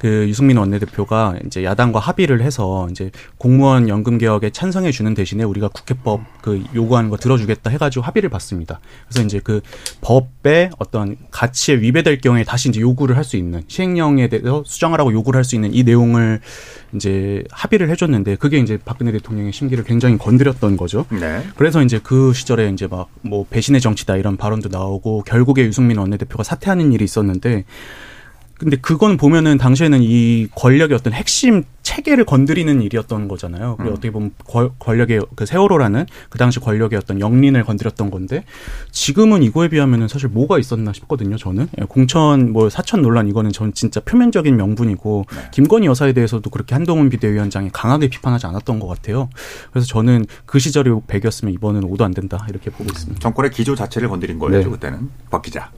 그 0.00 0.26
유승민 0.28 0.56
원내대표가 0.56 1.36
이제 1.46 1.64
야당과 1.64 2.00
합의를 2.00 2.42
해서 2.42 2.88
이제 2.90 3.10
공무원 3.38 3.88
연금 3.88 4.18
개혁에 4.18 4.50
찬성해 4.50 4.92
주는 4.92 5.14
대신에 5.14 5.44
우리가 5.44 5.68
국회법 5.68 6.20
그 6.42 6.62
요구하는 6.74 7.10
거 7.10 7.16
들어주겠다 7.16 7.70
해가지고 7.70 8.04
합의를 8.04 8.30
받습니다. 8.30 8.80
그래서 9.08 9.24
이제 9.24 9.40
그 9.42 9.60
법의 10.00 10.70
어떤 10.78 11.16
가치에 11.30 11.76
위배될 11.76 12.20
경우에 12.20 12.44
다시 12.44 12.68
이제 12.68 12.80
요구를 12.80 13.16
할 13.16 13.24
수 13.26 13.36
있는 13.36 13.62
시행령에 13.66 14.28
대해서 14.28 14.62
수정하라고 14.64 15.12
요구를 15.12 15.38
할 15.38 15.44
수 15.44 15.56
있는 15.56 15.74
이 15.74 15.82
내용을 15.82 16.40
이제 16.94 17.42
합의를 17.50 17.90
해줬는데 17.90 18.36
그게 18.36 18.58
이제 18.58 18.78
박근혜 18.84 19.10
대통령의 19.10 19.52
심기를 19.52 19.82
굉장히 19.82 20.16
건드렸던 20.16 20.76
거죠. 20.76 21.06
네. 21.10 21.42
그래서 21.56 21.82
이제 21.82 21.98
그 22.02 22.32
시절에 22.32 22.70
이제 22.70 22.86
막 22.86 23.08
뭐 23.22 23.44
배신의 23.50 23.80
정치다 23.80 24.16
이런 24.16 24.36
발언도 24.36 24.68
나오고 24.68 25.22
결국에 25.22 25.64
유승민 25.64 25.98
원내대표가 25.98 26.42
사퇴하는 26.42 26.92
일이 26.92 27.04
있었는데 27.04 27.64
근데 28.58 28.76
그건 28.76 29.16
보면은 29.16 29.58
당시에는 29.58 30.02
이 30.02 30.48
권력의 30.54 30.94
어떤 30.94 31.12
핵심 31.12 31.64
체계를 31.86 32.24
건드리는 32.24 32.82
일이었던 32.82 33.28
거잖아요. 33.28 33.76
그리고 33.76 33.92
음. 33.92 33.96
어떻게 33.96 34.10
보면 34.10 34.32
권력의 34.80 35.20
그 35.36 35.46
세월호라는 35.46 36.06
그 36.30 36.36
당시 36.36 36.58
권력의 36.58 36.98
어떤 36.98 37.20
영린을 37.20 37.62
건드렸던 37.62 38.10
건데 38.10 38.44
지금은 38.90 39.44
이거에 39.44 39.68
비하면은 39.68 40.08
사실 40.08 40.28
뭐가 40.28 40.58
있었나 40.58 40.92
싶거든요. 40.92 41.36
저는 41.36 41.68
예, 41.80 41.84
공천 41.84 42.50
뭐 42.50 42.68
사천 42.68 43.02
논란 43.02 43.28
이거는 43.28 43.52
전 43.52 43.72
진짜 43.72 44.00
표면적인 44.00 44.56
명분이고 44.56 45.26
네. 45.30 45.42
김건희 45.52 45.86
여사에 45.86 46.12
대해서도 46.12 46.50
그렇게 46.50 46.74
한동훈 46.74 47.08
비대위원장이 47.08 47.70
강하게 47.72 48.08
비판하지 48.08 48.46
않았던 48.46 48.80
것 48.80 48.88
같아요. 48.88 49.28
그래서 49.70 49.86
저는 49.86 50.26
그 50.44 50.58
시절이 50.58 50.90
백이었으면 51.06 51.54
이번은 51.54 51.84
오도 51.84 52.04
안 52.04 52.12
된다 52.12 52.44
이렇게 52.48 52.68
보고 52.70 52.86
있습니다. 52.86 53.20
정권의 53.20 53.52
기조 53.52 53.76
자체를 53.76 54.08
건드린 54.08 54.40
거예요 54.40 54.64
네. 54.64 54.68
그때는 54.68 55.08
박 55.30 55.40
기자. 55.40 55.70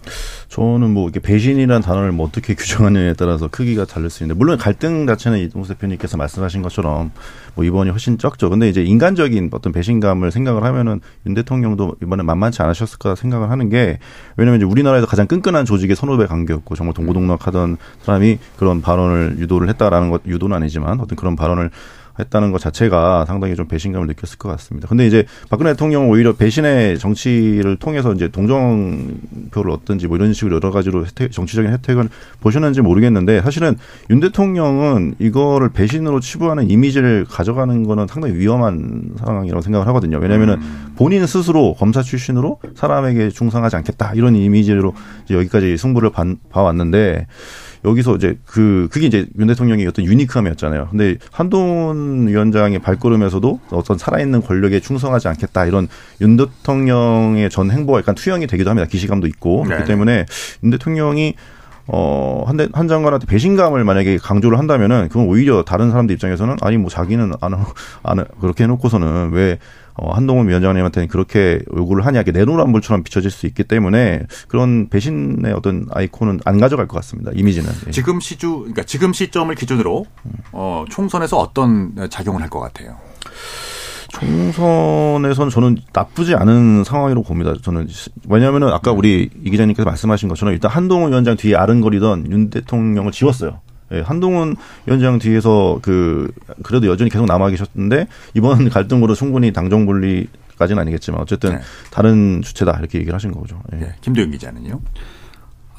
저는 0.49 0.91
뭐 0.91 1.05
이렇게 1.05 1.21
배신이라는 1.21 1.83
단어를 1.83 2.13
뭐 2.13 2.27
어떻게 2.27 2.55
규정하느냐에 2.55 3.13
따라서 3.13 3.49
크기가 3.49 3.85
다를 3.85 4.09
수 4.09 4.23
있는데 4.23 4.39
물론 4.39 4.57
갈등 4.57 5.07
자체는 5.07 5.39
이동수 5.41 5.75
대표님 5.75 5.98
께서 5.99 6.17
말씀하신 6.17 6.63
것처럼 6.63 7.11
뭐 7.55 7.65
이번이 7.65 7.91
훨씬 7.91 8.19
적죠. 8.19 8.49
근데 8.51 8.69
이제 8.69 8.83
인간적인 8.83 9.51
어떤 9.53 9.73
배신감을 9.73 10.31
생각을 10.31 10.65
하면은 10.65 11.01
윤 11.27 11.35
대통령도 11.35 11.97
이번에 12.03 12.23
만만치 12.23 12.63
않으셨을 12.63 12.99
까 12.99 13.15
생각을 13.15 13.51
하는 13.51 13.69
게 13.69 13.99
왜냐면 14.37 14.61
이제 14.61 14.65
우리나라에서 14.65 15.07
가장 15.07 15.27
끈끈한 15.27 15.65
조직의 15.65 15.97
선후배 15.97 16.27
관계였고 16.27 16.75
정말 16.75 16.95
동고동락하던 16.95 17.77
사람이 18.03 18.39
그런 18.57 18.81
발언을 18.81 19.37
유도를 19.39 19.69
했다라는 19.69 20.11
것 20.11 20.23
유도는 20.27 20.57
아니지만 20.57 21.01
어떤 21.01 21.17
그런 21.17 21.37
발언을 21.37 21.71
했다는 22.19 22.53
것 22.53 22.61
자체가 22.61 23.25
상당히 23.27 23.55
좀 23.55 23.67
배신감을 23.69 24.07
느꼈을 24.09 24.39
것 24.39 24.49
같습니다. 24.51 24.89
근데 24.89 25.07
이제 25.07 25.25
박근혜 25.51 25.73
대통령은 25.73 26.09
오히려 26.09 26.33
배신의 26.35 26.99
정치를 26.99 27.77
통해서 27.77 28.13
이제 28.13 28.29
동정표를 28.29 29.71
얻든지 29.71 30.07
뭐 30.09 30.17
이런 30.17 30.33
식으로 30.33 30.57
여러 30.57 30.71
가지로 30.71 31.05
혜택, 31.07 31.33
정치적인 31.33 31.73
혜택을 31.73 32.09
보셨는지 32.41 32.81
모르겠는데 32.81 33.41
사실은 33.43 33.77
윤 34.11 34.21
대통령은 34.21 35.15
이거를 35.19 35.71
배신으로 35.71 36.21
치부하는 36.21 36.71
이미지를 36.71 37.25
가져가는 37.29 37.85
거는 37.85 38.07
상당히 38.09 38.37
위험한 38.37 39.15
상황이라고 39.19 39.63
생각을 39.63 39.87
하거든요. 39.89 40.19
왜냐면은 40.19 40.55
음. 40.55 40.93
본인 40.97 41.27
스스로 41.27 41.75
검사 41.75 42.03
출신으로 42.03 42.59
사람에게 42.75 43.31
중상하지 43.31 43.77
않겠다 43.77 44.13
이런 44.15 44.35
이미지로 44.35 44.95
여기까지 45.31 45.77
승부를 45.77 46.11
봐왔는데 46.51 47.27
여기서 47.85 48.17
이제 48.17 48.39
그 48.47 48.89
그게 48.91 49.07
이제 49.07 49.27
윤 49.39 49.47
대통령의 49.47 49.87
어떤 49.87 50.05
유니크함이었잖아요. 50.05 50.89
근데 50.91 51.17
한동훈 51.33 52.29
위원장의 52.29 52.81
발걸음에서도 52.81 53.61
어떤 53.71 53.99
살아있는 53.99 54.43
권력에 54.43 54.81
충성하지 54.81 55.29
않겠다 55.29 55.67
이런 55.67 55.89
윤 56.21 56.37
대통령의 56.37 57.51
전 57.51 57.71
행보가 57.71 57.99
약간 58.01 58.15
투영이 58.15 58.47
되기도 58.47 58.71
합니다. 58.71 58.89
기시감도 58.89 59.27
있고 59.27 59.63
네. 59.63 59.75
그렇기 59.75 59.87
때문에 59.87 60.27
윤 60.65 60.71
대통령이 60.71 61.35
어, 61.91 62.45
한, 62.47 62.59
대, 62.59 62.69
한 62.73 62.87
장관한테 62.87 63.27
배신감을 63.27 63.83
만약에 63.83 64.19
강조를 64.19 64.59
한다면은 64.59 65.09
그건 65.09 65.27
오히려 65.27 65.63
다른 65.63 65.91
사람들 65.91 66.15
입장에서는 66.15 66.59
아니 66.61 66.77
뭐 66.77 66.91
자기는 66.91 67.33
안, 67.41 67.55
안, 68.03 68.25
그렇게 68.41 68.65
해놓고서는 68.65 69.31
왜 69.33 69.59
어, 70.01 70.13
한동훈 70.13 70.49
위원장님한테는 70.49 71.09
그렇게 71.09 71.61
요구를 71.77 72.07
하냐, 72.07 72.21
이게 72.21 72.31
내노란불처럼 72.33 73.03
비춰질 73.03 73.31
수 73.31 73.47
있기 73.47 73.65
때문에 73.65 74.23
그런 74.47 74.89
배신의 74.89 75.53
어떤 75.53 75.87
아이콘은 75.91 76.41
안 76.45 76.59
가져갈 76.59 76.87
것 76.87 76.97
같습니다. 76.97 77.33
이미지는. 77.35 77.69
예. 77.89 77.91
지금 77.91 78.21
시주, 78.21 78.59
그러니까 78.61 78.85
지금 78.85 79.13
시점을 79.13 79.53
기준으로 79.55 80.07
어, 80.53 80.85
총선에서 80.89 81.37
어떤 81.39 82.09
작용을 82.11 82.41
할 82.43 82.49
것 82.49 82.61
같아요? 82.61 82.97
총선에선 84.11 85.51
저는 85.51 85.77
나쁘지 85.93 86.35
않은 86.35 86.83
상황이라고 86.85 87.27
봅니다. 87.27 87.55
저는 87.63 87.89
왜냐하면은 88.29 88.69
아까 88.69 88.91
우리 88.91 89.29
이 89.45 89.51
기자님께서 89.51 89.85
말씀하신 89.89 90.29
것처럼 90.29 90.55
일단 90.55 90.71
한동훈 90.71 91.11
위원장 91.11 91.37
뒤에 91.37 91.55
아른거리던 91.57 92.31
윤 92.31 92.51
대통령을 92.51 93.13
지웠어요. 93.13 93.61
예, 93.93 94.01
한동훈 94.01 94.57
위원장 94.87 95.19
뒤에서 95.19 95.79
그 95.83 96.31
그래도 96.63 96.87
여전히 96.87 97.11
계속 97.11 97.27
남아 97.27 97.51
계셨는데 97.51 98.07
이번 98.35 98.69
갈등으로 98.71 99.15
충분히 99.15 99.53
당정 99.53 99.87
분리까지는 99.87 100.81
아니겠지만 100.81 101.21
어쨌든 101.21 101.53
네. 101.53 101.61
다른 101.91 102.43
주체다 102.43 102.77
이렇게 102.81 102.99
얘기를 102.99 103.15
하신 103.15 103.33
거죠. 103.33 103.61
예. 103.73 103.77
네. 103.77 103.95
김도영 104.01 104.31
기자는요. 104.31 104.81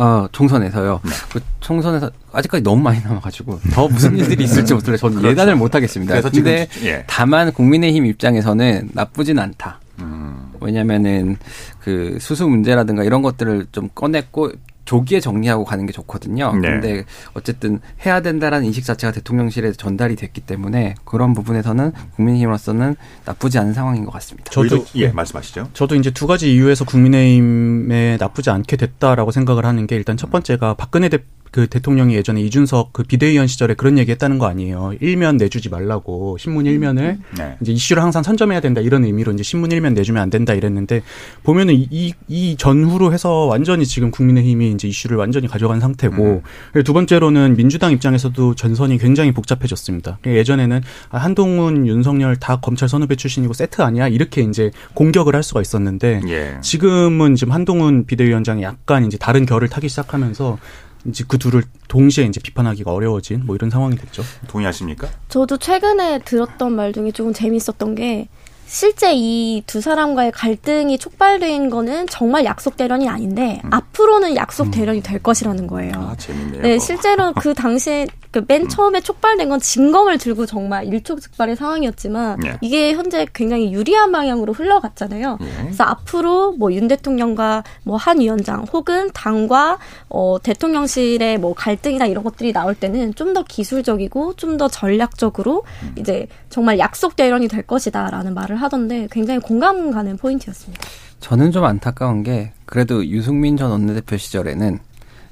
아, 0.01 0.29
총선에서요. 0.31 1.01
네. 1.03 1.11
그 1.29 1.41
총선에서 1.59 2.09
아직까지 2.31 2.63
너무 2.63 2.81
많이 2.81 3.03
남아가지고 3.03 3.59
더 3.73 3.87
무슨 3.89 4.15
일들이 4.17 4.45
있을지 4.45 4.73
모르겠어요. 4.73 4.97
저는 4.97 5.17
그렇죠. 5.17 5.31
예단을 5.31 5.55
못 5.57 5.75
하겠습니다. 5.75 6.21
근데 6.21 6.69
예. 6.83 7.03
다만 7.05 7.51
국민의힘 7.51 8.05
입장에서는 8.05 8.91
나쁘진 8.93 9.39
않다. 9.39 9.81
음. 9.99 10.53
왜냐면은 10.61 11.35
그 11.81 12.17
수수 12.21 12.47
문제라든가 12.47 13.03
이런 13.03 13.21
것들을 13.21 13.67
좀 13.73 13.89
꺼냈고 13.93 14.53
조기에 14.89 15.19
정리하고 15.19 15.65
가는 15.65 15.85
게 15.85 15.91
좋거든요. 15.91 16.51
네. 16.55 16.61
근데 16.61 17.05
어쨌든 17.35 17.79
해야 18.07 18.21
된다라는 18.21 18.65
인식 18.65 18.83
자체가 18.83 19.13
대통령실에 19.13 19.73
전달이 19.73 20.15
됐기 20.15 20.41
때문에 20.41 20.95
그런 21.05 21.35
부분에서는 21.35 21.91
국민의힘으로서는 22.15 22.95
나쁘지 23.23 23.59
않은 23.59 23.73
상황인 23.73 24.03
것 24.03 24.11
같습니다. 24.13 24.49
저도 24.49 24.83
예 24.95 25.09
말씀하시죠. 25.09 25.69
저도 25.73 25.93
이제 25.93 26.09
두 26.09 26.25
가지 26.25 26.51
이유에서 26.55 26.85
국민의힘에 26.85 28.17
나쁘지 28.19 28.49
않게 28.49 28.77
됐다라고 28.77 29.29
생각을 29.29 29.63
하는 29.63 29.85
게 29.85 29.95
일단 29.95 30.17
첫 30.17 30.31
번째가 30.31 30.73
박근혜 30.73 31.07
대, 31.09 31.19
그 31.51 31.67
대통령이 31.67 32.15
예전에 32.15 32.41
이준석 32.41 32.93
그 32.93 33.03
비대위원 33.03 33.47
시절에 33.47 33.73
그런 33.73 33.97
얘기 33.97 34.11
했다는 34.11 34.37
거 34.37 34.47
아니에요. 34.47 34.93
일면 34.99 35.37
내주지 35.37 35.69
말라고 35.69 36.37
신문 36.37 36.65
일면을 36.65 37.17
네. 37.37 37.57
이제 37.61 37.71
이슈를 37.71 38.03
항상 38.03 38.23
선점해야 38.23 38.59
된다 38.59 38.81
이런 38.81 39.03
의미로 39.03 39.31
이제 39.31 39.43
신문 39.43 39.71
일면 39.71 39.93
내주면 39.93 40.21
안 40.21 40.29
된다 40.29 40.53
이랬는데 40.53 41.01
보면은 41.43 41.73
이, 41.75 42.13
이 42.27 42.55
전후로 42.57 43.13
해서 43.13 43.45
완전히 43.45 43.85
지금 43.85 44.11
국민의힘이 44.11 44.71
이제 44.71 44.87
이슈를 44.87 45.17
완전히 45.17 45.47
가져간 45.47 45.79
상태고 45.79 46.41
음. 46.75 46.83
두 46.83 46.93
번째로는 46.93 47.55
민주당 47.55 47.91
입장에서도 47.91 48.55
전선이 48.55 48.97
굉장히 48.97 49.31
복잡해졌습니다. 49.31 50.19
예전에는 50.25 50.81
아, 51.09 51.17
한동훈, 51.17 51.87
윤석열 51.87 52.35
다 52.35 52.59
검찰 52.59 52.87
선후배 52.87 53.15
출신이고 53.15 53.53
세트 53.53 53.81
아니야 53.81 54.07
이렇게 54.07 54.41
이제 54.41 54.71
공격을 54.93 55.35
할 55.35 55.43
수가 55.43 55.61
있었는데 55.61 56.21
예. 56.27 56.57
지금은 56.61 57.35
지금 57.35 57.53
한동훈 57.53 58.05
비대위원장이 58.05 58.63
약간 58.63 59.05
이제 59.05 59.17
다른 59.17 59.45
결을 59.45 59.67
타기 59.67 59.89
시작하면서 59.89 60.57
이제 61.05 61.23
그 61.27 61.37
둘을 61.37 61.63
동시에 61.87 62.25
이제 62.25 62.39
비판하기가 62.41 62.91
어려워진 62.91 63.45
뭐 63.45 63.55
이런 63.55 63.69
상황이 63.69 63.95
됐죠. 63.95 64.23
동의하십니까? 64.47 65.07
저도 65.29 65.57
최근에 65.57 66.19
들었던 66.19 66.73
말 66.75 66.91
중에 66.93 67.11
조금 67.11 67.33
재밌었던 67.33 67.95
게 67.95 68.27
실제 68.67 69.13
이 69.15 69.63
두 69.65 69.81
사람과의 69.81 70.31
갈등이 70.31 70.97
촉발된 70.99 71.69
거는 71.71 72.05
정말 72.07 72.45
약속 72.45 72.77
대련이 72.77 73.09
아닌데 73.09 73.61
음. 73.65 73.73
앞으로는 73.73 74.35
약속 74.35 74.67
음. 74.67 74.71
대련이 74.71 75.01
될 75.01 75.21
것이라는 75.23 75.65
거예요. 75.67 75.91
아, 75.95 76.15
재밌네요. 76.15 76.61
네, 76.61 76.77
실제로 76.77 77.33
그 77.33 77.53
당시에 77.55 78.05
그맨 78.31 78.63
음. 78.63 78.67
처음에 78.69 79.01
촉발된 79.01 79.49
건 79.49 79.59
진검을 79.59 80.17
들고 80.19 80.45
정말 80.45 80.85
일촉즉발의 80.85 81.55
상황이었지만 81.55 82.45
예. 82.45 82.57
이게 82.61 82.93
현재 82.93 83.25
굉장히 83.33 83.73
유리한 83.73 84.11
방향으로 84.11 84.53
흘러갔잖아요. 84.53 85.37
예. 85.41 85.63
그래서 85.63 85.83
앞으로 85.83 86.51
뭐 86.53 86.71
윤 86.71 86.87
대통령과 86.87 87.63
뭐 87.83 87.97
한 87.97 88.19
위원장 88.19 88.65
혹은 88.71 89.09
당과 89.13 89.79
어 90.09 90.37
대통령실의 90.41 91.37
뭐 91.39 91.53
갈등이나 91.53 92.05
이런 92.05 92.23
것들이 92.23 92.53
나올 92.53 92.75
때는 92.75 93.15
좀 93.15 93.33
더 93.33 93.43
기술적이고 93.43 94.33
좀 94.35 94.57
더 94.57 94.67
전략적으로 94.67 95.63
음. 95.83 95.95
이제 95.97 96.27
정말 96.49 96.79
약속 96.79 97.15
대련이 97.15 97.47
될 97.47 97.61
것이다라는 97.63 98.33
말을 98.33 98.55
하던데 98.57 99.07
굉장히 99.11 99.39
공감 99.39 99.91
가는 99.91 100.17
포인트였습니다. 100.17 100.83
저는 101.19 101.51
좀 101.51 101.63
안타까운 101.65 102.23
게 102.23 102.53
그래도 102.65 103.05
유승민 103.05 103.57
전 103.57 103.71
원내대표 103.71 104.17
시절에는 104.17 104.79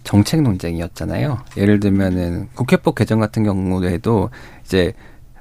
정책 0.08 0.42
논쟁이었잖아요. 0.42 1.40
예를 1.58 1.82
들면은 1.82 2.48
국회법 2.56 2.96
개정 2.96 3.20
같은 3.20 3.44
경우에도 3.44 4.30
이제 4.64 4.94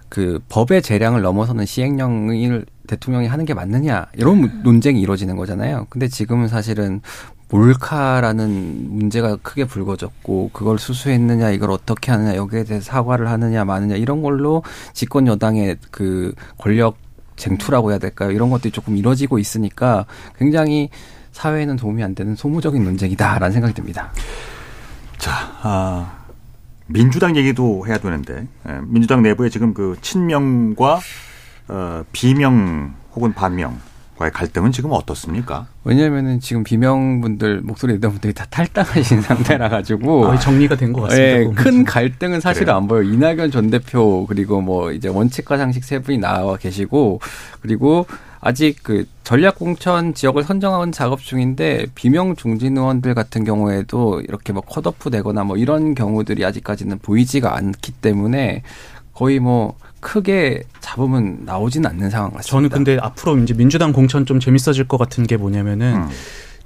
그 0.09 0.41
법의 0.49 0.83
재량을 0.83 1.23
넘어서는 1.23 1.65
시행령을 1.65 2.67
대통령이 2.89 3.29
하는 3.29 3.45
게 3.45 3.55
맞느냐 3.55 4.07
이런 4.17 4.63
논쟁이 4.65 5.01
이루어지는 5.01 5.37
거잖아요. 5.37 5.87
근데 5.89 6.09
지금은 6.09 6.49
사실은 6.49 7.01
몰카라는 7.49 8.89
문제가 8.91 9.37
크게 9.37 9.67
불거졌고 9.67 10.51
그걸 10.53 10.81
수수했느냐 10.81 11.51
이걸 11.51 11.71
어떻게 11.71 12.11
하느냐 12.11 12.35
여기에 12.35 12.65
대해서 12.65 12.87
사과를 12.87 13.31
하느냐 13.31 13.65
마느냐 13.65 13.95
이런 13.95 14.21
걸로 14.21 14.65
집권 14.93 15.29
여당의 15.29 15.77
그 15.93 16.35
권력 16.59 16.97
쟁투라고 17.37 17.93
해야 17.93 18.01
될까요? 18.01 18.33
이런 18.33 18.51
것들이 18.51 18.73
조금 18.73 18.97
이뤄지고 18.97 19.39
있으니까 19.39 20.07
굉장히 20.37 20.91
사회에는 21.31 21.77
도움이 21.77 22.03
안 22.03 22.17
되는 22.17 22.35
소모적인 22.35 22.83
논쟁이다라는 22.83 23.53
생각이 23.53 23.75
듭니다. 23.75 24.11
자, 25.19 25.33
아, 25.63 26.13
민주당 26.87 27.37
얘기도 27.37 27.85
해야 27.87 27.99
되는데 27.99 28.47
예, 28.69 28.81
민주당 28.85 29.23
내부에 29.23 29.49
지금 29.49 29.75
그 29.75 29.97
친명과 30.01 31.01
어, 31.69 32.03
비명 32.13 32.95
혹은 33.15 33.33
반명 33.33 33.79
과의 34.19 34.31
갈등은 34.33 34.73
지금 34.73 34.93
어떻습니까? 34.93 35.67
왜냐하면은 35.85 36.41
지금 36.41 36.65
비명 36.65 37.21
분들 37.21 37.61
목소리 37.61 37.93
내던 37.95 38.13
분들이 38.13 38.33
다 38.33 38.47
탈당하신 38.49 39.21
상태라 39.23 39.69
가지고 39.69 40.23
거의 40.23 40.41
정리가 40.41 40.77
된 40.77 40.93
것 40.95 41.03
같습니다. 41.03 41.39
네, 41.39 41.51
큰 41.55 41.85
갈등은 41.85 42.41
사실 42.41 42.71
안 42.71 42.87
보여. 42.89 43.03
이낙연 43.03 43.51
전 43.51 43.69
대표 43.69 44.25
그리고 44.27 44.63
뭐 44.63 44.91
이제 44.93 45.09
원칙과 45.09 45.59
상식 45.59 45.85
세 45.85 45.99
분이 45.99 46.17
나와 46.19 46.57
계시고 46.57 47.21
그리고 47.61 48.07
아직 48.41 48.77
그 48.83 49.07
전략 49.25 49.57
공천 49.57 50.15
지역을 50.15 50.45
선정하는 50.45 50.93
작업 50.93 51.21
중인데 51.21 51.87
비명 51.95 52.37
중진 52.37 52.77
의원들 52.77 53.15
같은 53.15 53.45
경우에도 53.45 54.21
이렇게 54.21 54.53
뭐 54.53 54.63
컷오프 54.63 55.11
되거나 55.11 55.45
뭐 55.45 55.57
이런 55.57 55.95
경우들이 55.95 56.45
아직까지는 56.45 56.99
보이지가 57.01 57.57
않기 57.57 57.93
때문에 57.93 58.63
거의 59.15 59.41
뭐 59.41 59.77
크게 60.01 60.63
잡으면 60.81 61.41
나오지는 61.45 61.89
않는 61.91 62.11
상황 62.11 62.31
같습니다. 62.33 62.51
저는 62.51 62.69
근데 62.69 62.99
앞으로 63.01 63.39
이제 63.39 63.55
민주당 63.55 63.93
공천 63.93 64.27
좀 64.27 64.39
재밌어질 64.39 64.87
것 64.87 64.99
같은 64.99 65.27
게 65.27 65.37
뭐냐면은 65.37 65.97
음. 65.97 66.09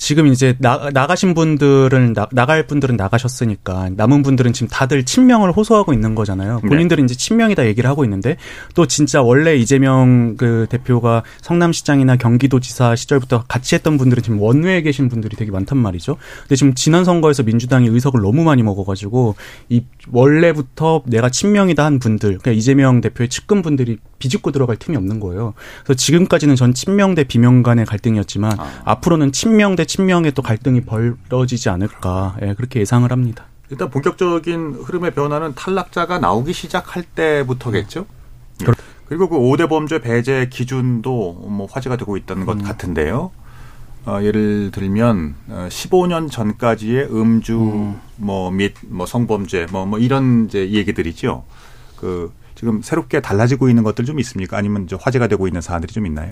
지금 0.01 0.26
이제 0.28 0.57
나, 0.59 0.88
나가신 0.92 1.34
분들은 1.34 2.14
나, 2.14 2.26
나갈 2.32 2.66
분들은 2.66 2.96
나가셨으니까 2.96 3.90
남은 3.96 4.22
분들은 4.22 4.55
지금 4.55 4.66
다들 4.66 5.05
친명을 5.05 5.53
호소하고 5.53 5.92
있는 5.92 6.14
거잖아요. 6.14 6.61
네. 6.62 6.68
본인들은 6.68 7.05
네. 7.05 7.12
이제 7.12 7.14
친명이다 7.14 7.66
얘기를 7.66 7.88
하고 7.88 8.03
있는데 8.05 8.36
또 8.74 8.86
진짜 8.86 9.20
원래 9.20 9.55
이재명 9.57 10.36
그 10.38 10.66
대표가 10.70 11.22
성남시장이나 11.42 12.16
경기도지사 12.16 12.96
시절부터 12.96 13.44
같이 13.46 13.74
했던 13.74 13.98
분들은 13.98 14.22
지금 14.22 14.40
원외에 14.40 14.80
계신 14.80 15.11
분들이 15.11 15.36
되게 15.36 15.51
많단 15.51 15.76
말이죠. 15.76 16.16
근데 16.42 16.57
지금 16.57 16.74
지난 16.74 17.05
선거에서 17.05 17.42
민주당이 17.42 17.88
의석을 17.88 18.22
너무 18.22 18.42
많이 18.42 18.62
먹어가지고 18.62 19.36
이 19.68 19.84
원래부터 20.11 21.03
내가 21.07 21.28
친명이다 21.28 21.84
한 21.84 21.98
분들, 21.98 22.38
그러니까 22.38 22.53
이재명 22.53 23.03
대표의 23.03 23.28
측근 23.28 23.61
분들이 23.61 23.98
비집고 24.18 24.51
들어갈 24.53 24.76
틈이 24.76 24.96
없는 24.96 25.20
거예요. 25.20 25.55
그래서 25.84 25.96
지금까지는 25.98 26.57
전 26.57 26.72
친명 26.72 27.14
대 27.14 27.24
비명 27.24 27.62
간의 27.62 27.84
갈등이었지만 27.86 28.53
아. 28.59 28.82
앞으로는 28.84 29.32
친명 29.32 29.76
대 29.76 29.84
친명의 29.91 30.30
또 30.32 30.43
갈등이 30.43 30.82
벌어지지 30.82 31.68
않을까 31.68 32.36
예, 32.43 32.55
그렇게 32.55 32.78
예상을 32.78 33.11
합니다. 33.11 33.47
일단 33.70 33.91
본격적인 33.91 34.82
흐름의 34.84 35.14
변화는 35.14 35.55
탈락자가 35.57 36.20
나오기 36.20 36.53
시작할 36.53 37.03
때부터겠죠. 37.03 38.07
음. 38.62 38.66
그리고 39.07 39.28
그 39.28 39.36
5대 39.36 39.68
범죄 39.68 40.01
배제 40.01 40.49
기준도 40.49 41.45
뭐 41.49 41.66
화제가 41.68 41.97
되고 41.97 42.16
있다는 42.16 42.47
것 42.47 42.59
음. 42.59 42.62
같은데요. 42.62 43.32
어, 44.07 44.20
예를 44.22 44.70
들면 44.70 45.34
어, 45.49 45.66
15년 45.68 46.30
전까지의 46.30 47.09
음주 47.11 47.59
음. 47.59 48.01
뭐및 48.14 48.74
뭐 48.86 49.07
성범죄 49.07 49.66
뭐뭐 49.72 49.86
뭐 49.86 49.99
이런 49.99 50.47
이제 50.47 50.70
얘기들이죠. 50.70 51.43
그 51.97 52.32
지금 52.55 52.80
새롭게 52.80 53.20
달라지고 53.20 53.68
있는 53.68 53.82
것들 53.82 54.05
좀 54.05 54.20
있습니까? 54.20 54.57
아니면 54.57 54.86
저 54.86 54.97
화제가 54.97 55.26
되고 55.26 55.49
있는 55.49 55.61
사안들이 55.61 55.93
좀 55.93 56.07
있나요? 56.07 56.30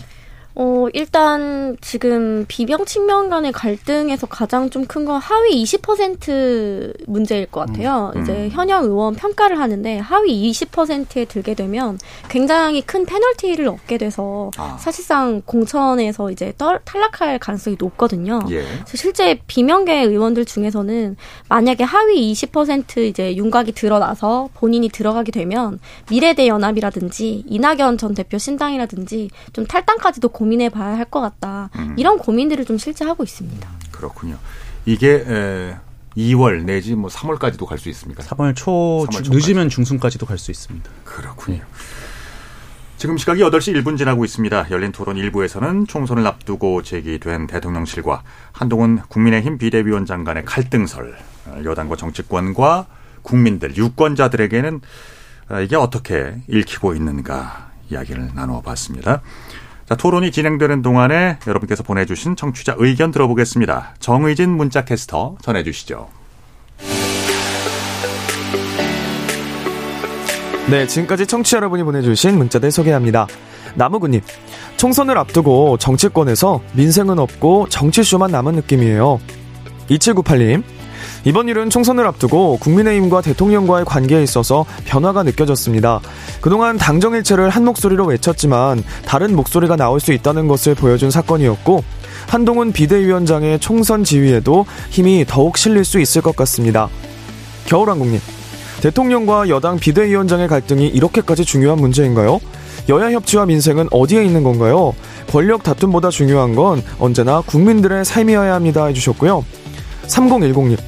어, 0.60 0.88
일단 0.92 1.76
지금 1.80 2.44
비명 2.48 2.84
측면 2.84 3.28
간의 3.30 3.52
갈등에서 3.52 4.26
가장 4.26 4.68
좀 4.70 4.86
큰 4.88 5.04
건 5.04 5.20
하위 5.20 5.62
20% 5.62 7.04
문제일 7.06 7.46
것 7.46 7.60
같아요. 7.66 8.12
음. 8.16 8.22
이제 8.22 8.32
음. 8.32 8.48
현역 8.50 8.84
의원 8.84 9.14
평가를 9.14 9.60
하는데 9.60 9.98
하위 9.98 10.50
20%에 10.50 11.26
들게 11.26 11.54
되면 11.54 11.98
굉장히 12.28 12.80
큰 12.80 13.06
페널티를 13.06 13.68
얻게 13.68 13.98
돼서 13.98 14.50
아. 14.56 14.76
사실상 14.80 15.42
공천에서 15.44 16.32
이제 16.32 16.52
떨, 16.58 16.80
탈락할 16.84 17.38
가능성이 17.38 17.76
높거든요. 17.78 18.40
예. 18.50 18.64
실제 18.86 19.38
비명계 19.46 20.02
의원들 20.02 20.44
중에서는 20.44 21.16
만약에 21.48 21.84
하위 21.84 22.32
20% 22.32 22.98
이제 22.98 23.36
윤곽이 23.36 23.72
드러나서 23.72 24.48
본인이 24.54 24.88
들어가게 24.88 25.30
되면 25.30 25.78
미래대 26.10 26.48
연합이라든지 26.48 27.44
이낙연 27.46 27.98
전 27.98 28.14
대표 28.14 28.38
신당이라든지 28.38 29.30
좀 29.52 29.64
탈당까지도 29.66 30.30
고 30.30 30.47
고민해 30.48 30.70
봐야 30.70 30.96
할 30.96 31.08
것 31.08 31.20
같다. 31.20 31.70
음. 31.76 31.94
이런 31.96 32.18
고민들을 32.18 32.64
좀 32.66 32.76
실제 32.78 33.04
하고 33.04 33.22
있습니다. 33.22 33.66
그렇군요. 33.92 34.36
이게 34.86 35.24
에, 35.26 35.76
2월 36.16 36.64
내지 36.64 36.94
뭐 36.94 37.08
3월까지도 37.10 37.64
갈 37.66 37.78
수 37.78 37.88
있습니까? 37.90 38.22
3월 38.22 38.54
초 38.56 39.06
3월 39.10 39.30
늦으면 39.30 39.68
중순까지도 39.68 40.26
갈 40.26 40.38
수 40.38 40.50
있습니다. 40.50 40.90
그렇군요. 41.04 41.60
지금 42.98 43.16
시각이 43.16 43.40
8시 43.42 43.74
1분 43.82 43.96
지나고 43.96 44.24
있습니다. 44.24 44.68
열린 44.70 44.90
토론 44.92 45.16
1부에서는 45.16 45.86
총선을 45.88 46.26
앞두고 46.26 46.82
제기된 46.82 47.46
대통령실과 47.46 48.22
한동훈 48.52 49.00
국민의힘 49.08 49.56
비대위원장 49.58 50.24
간의 50.24 50.44
갈등설, 50.44 51.16
여당과 51.64 51.96
정치권과 51.96 52.86
국민들, 53.22 53.76
유권자들에게는 53.76 54.80
이게 55.64 55.76
어떻게 55.76 56.34
읽히고 56.48 56.94
있는가 56.94 57.68
이야기를 57.90 58.32
나누어 58.34 58.60
봤습니다. 58.62 59.22
자, 59.88 59.94
토론이 59.96 60.32
진행되는 60.32 60.82
동안에 60.82 61.38
여러분께서 61.46 61.82
보내주신 61.82 62.36
청취자 62.36 62.74
의견 62.76 63.10
들어보겠습니다. 63.10 63.94
정의진 64.00 64.50
문자 64.50 64.84
캐스터 64.84 65.36
전해주시죠. 65.40 66.08
네, 70.70 70.86
지금까지 70.86 71.26
청취자 71.26 71.56
여러분이 71.56 71.84
보내주신 71.84 72.36
문자들 72.36 72.70
소개합니다. 72.70 73.26
나무구님, 73.76 74.20
총선을 74.76 75.16
앞두고 75.16 75.78
정치권에서 75.78 76.60
민생은 76.74 77.18
없고 77.18 77.70
정치쇼만 77.70 78.30
남은 78.30 78.56
느낌이에요. 78.56 79.18
2798님, 79.88 80.64
이번 81.28 81.46
일은 81.46 81.68
총선을 81.68 82.06
앞두고 82.06 82.56
국민의힘과 82.58 83.20
대통령과의 83.20 83.84
관계에 83.84 84.22
있어서 84.22 84.64
변화가 84.86 85.24
느껴졌습니다. 85.24 86.00
그동안 86.40 86.78
당정일체를 86.78 87.50
한 87.50 87.66
목소리로 87.66 88.06
외쳤지만 88.06 88.82
다른 89.04 89.36
목소리가 89.36 89.76
나올 89.76 90.00
수 90.00 90.14
있다는 90.14 90.48
것을 90.48 90.74
보여준 90.74 91.10
사건이었고 91.10 91.84
한동훈 92.28 92.72
비대위원장의 92.72 93.58
총선 93.58 94.04
지휘에도 94.04 94.64
힘이 94.88 95.26
더욱 95.28 95.58
실릴 95.58 95.84
수 95.84 96.00
있을 96.00 96.22
것 96.22 96.34
같습니다. 96.34 96.88
겨울왕국님, 97.66 98.20
대통령과 98.80 99.50
여당 99.50 99.76
비대위원장의 99.76 100.48
갈등이 100.48 100.88
이렇게까지 100.88 101.44
중요한 101.44 101.78
문제인가요? 101.78 102.40
여야 102.88 103.12
협치와 103.12 103.44
민생은 103.44 103.88
어디에 103.90 104.24
있는 104.24 104.44
건가요? 104.44 104.94
권력 105.30 105.62
다툼보다 105.62 106.08
중요한 106.08 106.54
건 106.54 106.82
언제나 106.98 107.42
국민들의 107.42 108.06
삶이어야 108.06 108.54
합니다 108.54 108.86
해주셨고요. 108.86 109.44
3010님, 110.06 110.78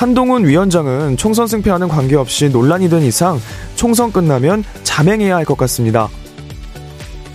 한동훈 0.00 0.46
위원장은 0.46 1.18
총선 1.18 1.46
승패와는 1.46 1.88
관계없이 1.88 2.48
논란이 2.48 2.88
된 2.88 3.02
이상 3.02 3.38
총선 3.76 4.10
끝나면 4.10 4.64
자맹해야 4.82 5.36
할 5.36 5.44
것 5.44 5.58
같습니다. 5.58 6.08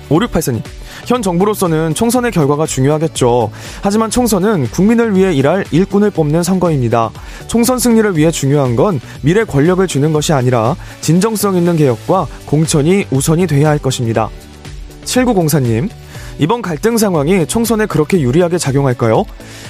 5684님. 0.10 0.64
현 1.06 1.22
정부로서는 1.22 1.94
총선의 1.94 2.32
결과가 2.32 2.66
중요하겠죠. 2.66 3.52
하지만 3.84 4.10
총선은 4.10 4.72
국민을 4.72 5.16
위해 5.16 5.32
일할 5.32 5.64
일꾼을 5.70 6.10
뽑는 6.10 6.42
선거입니다. 6.42 7.12
총선 7.46 7.78
승리를 7.78 8.18
위해 8.18 8.32
중요한 8.32 8.76
건 8.76 9.00
미래 9.22 9.44
권력을 9.44 9.86
주는 9.86 10.12
것이 10.12 10.34
아니라 10.34 10.76
진정성 11.02 11.58
있는 11.58 11.78
개혁과 11.78 12.26
공천이 12.48 13.06
우선이 13.12 13.46
돼야 13.46 13.70
할 13.70 13.78
것입니다. 13.78 14.28
7904님, 15.04 15.88
이번 16.38 16.62
갈등 16.62 16.98
상황이 16.98 17.46
총선에 17.46 17.86
그렇게 17.86 18.20
유리하게 18.20 18.58
작용할까요? 18.58 19.24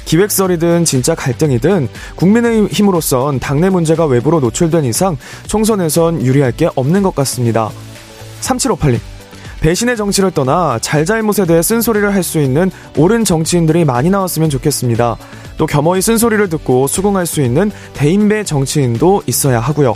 기획설이든 0.05 0.85
진짜 0.85 1.13
갈등이든 1.13 1.87
국민의 2.15 2.67
힘으로선 2.67 3.39
당내 3.39 3.69
문제가 3.69 4.05
외부로 4.05 4.39
노출된 4.39 4.83
이상 4.85 5.17
총선에선 5.47 6.25
유리할 6.25 6.51
게 6.51 6.69
없는 6.75 7.03
것 7.03 7.13
같습니다. 7.15 7.69
3758님. 8.41 8.99
배신의 9.61 9.97
정치를 9.97 10.31
떠나 10.31 10.77
잘잘못에 10.79 11.45
대해 11.47 11.61
쓴소리를 11.61 12.13
할 12.13 12.21
수 12.23 12.39
있는 12.39 12.69
옳은 12.97 13.23
정치인들이 13.23 13.85
많이 13.85 14.09
나왔으면 14.09 14.49
좋겠습니다. 14.49 15.17
또 15.57 15.65
겸허히 15.65 16.01
쓴소리를 16.01 16.49
듣고 16.49 16.87
수긍할 16.87 17.25
수 17.25 17.41
있는 17.41 17.71
대인배 17.93 18.43
정치인도 18.43 19.23
있어야 19.27 19.59
하고요. 19.59 19.95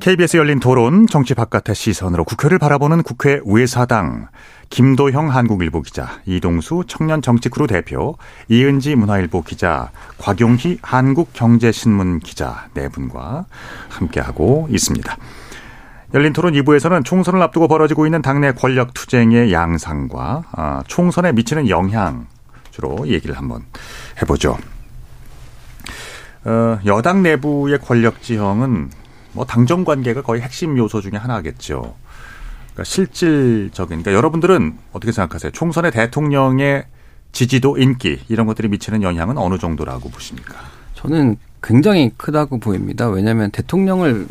KBS 0.00 0.36
열린 0.36 0.60
토론 0.60 1.08
정치 1.08 1.34
바깥의 1.34 1.74
시선으로 1.74 2.24
국회를 2.24 2.58
바라보는 2.58 3.02
국회 3.02 3.40
외사당 3.44 4.28
김도형 4.70 5.30
한국일보 5.30 5.82
기자, 5.82 6.20
이동수 6.24 6.84
청년 6.86 7.20
정치크루 7.20 7.66
대표, 7.66 8.16
이은지 8.48 8.94
문화일보 8.94 9.42
기자, 9.42 9.90
곽용희 10.18 10.78
한국경제신문 10.82 12.20
기자 12.20 12.68
네 12.74 12.88
분과 12.88 13.46
함께하고 13.88 14.68
있습니다. 14.70 15.16
열린 16.14 16.32
토론 16.32 16.54
2부에서는 16.54 17.04
총선을 17.04 17.42
앞두고 17.42 17.66
벌어지고 17.66 18.06
있는 18.06 18.22
당내 18.22 18.52
권력 18.52 18.94
투쟁의 18.94 19.52
양상과 19.52 20.44
아, 20.52 20.82
총선에 20.86 21.32
미치는 21.32 21.68
영향 21.68 22.26
주로 22.70 23.08
얘기를 23.08 23.36
한번 23.36 23.64
해보죠. 24.22 24.58
어, 26.44 26.78
여당 26.86 27.22
내부의 27.22 27.78
권력 27.80 28.22
지형은 28.22 28.90
뭐 29.38 29.46
당정 29.46 29.84
관계가 29.84 30.22
거의 30.22 30.42
핵심 30.42 30.76
요소 30.76 31.00
중의 31.00 31.20
하나겠죠. 31.20 31.94
그러니까 32.72 32.84
실질적인 32.84 34.02
그러니까 34.02 34.12
여러분들은 34.12 34.76
어떻게 34.92 35.12
생각하세요? 35.12 35.52
총선의 35.52 35.92
대통령의 35.92 36.84
지지도, 37.30 37.78
인기 37.78 38.18
이런 38.28 38.48
것들이 38.48 38.66
미치는 38.66 39.04
영향은 39.04 39.38
어느 39.38 39.56
정도라고 39.58 40.10
보십니까? 40.10 40.56
저는 40.94 41.36
굉장히 41.62 42.10
크다고 42.16 42.58
보입니다. 42.58 43.08
왜냐하면 43.08 43.52
대통령을 43.52 44.26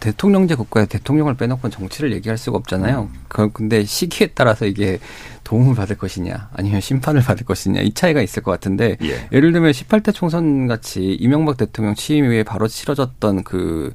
대통령제 0.00 0.56
국가에 0.56 0.84
대통령을 0.84 1.36
빼놓고 1.36 1.70
정치를 1.70 2.12
얘기할 2.12 2.36
수가 2.36 2.58
없잖아요. 2.58 3.08
음. 3.38 3.50
근데 3.54 3.84
시기에 3.84 4.28
따라서 4.34 4.66
이게 4.66 4.98
도움을 5.44 5.74
받을 5.74 5.96
것이냐 5.96 6.50
아니면 6.52 6.82
심판을 6.82 7.22
받을 7.22 7.46
것이냐 7.46 7.80
이 7.80 7.92
차이가 7.92 8.20
있을 8.20 8.42
것 8.42 8.50
같은데 8.50 8.98
예. 9.02 9.40
를 9.40 9.52
들면 9.52 9.72
18대 9.72 10.14
총선 10.14 10.66
같이 10.66 11.14
이명박 11.14 11.56
대통령 11.56 11.94
취임 11.94 12.24
이후에 12.26 12.42
바로 12.42 12.68
치러졌던 12.68 13.44
그 13.44 13.92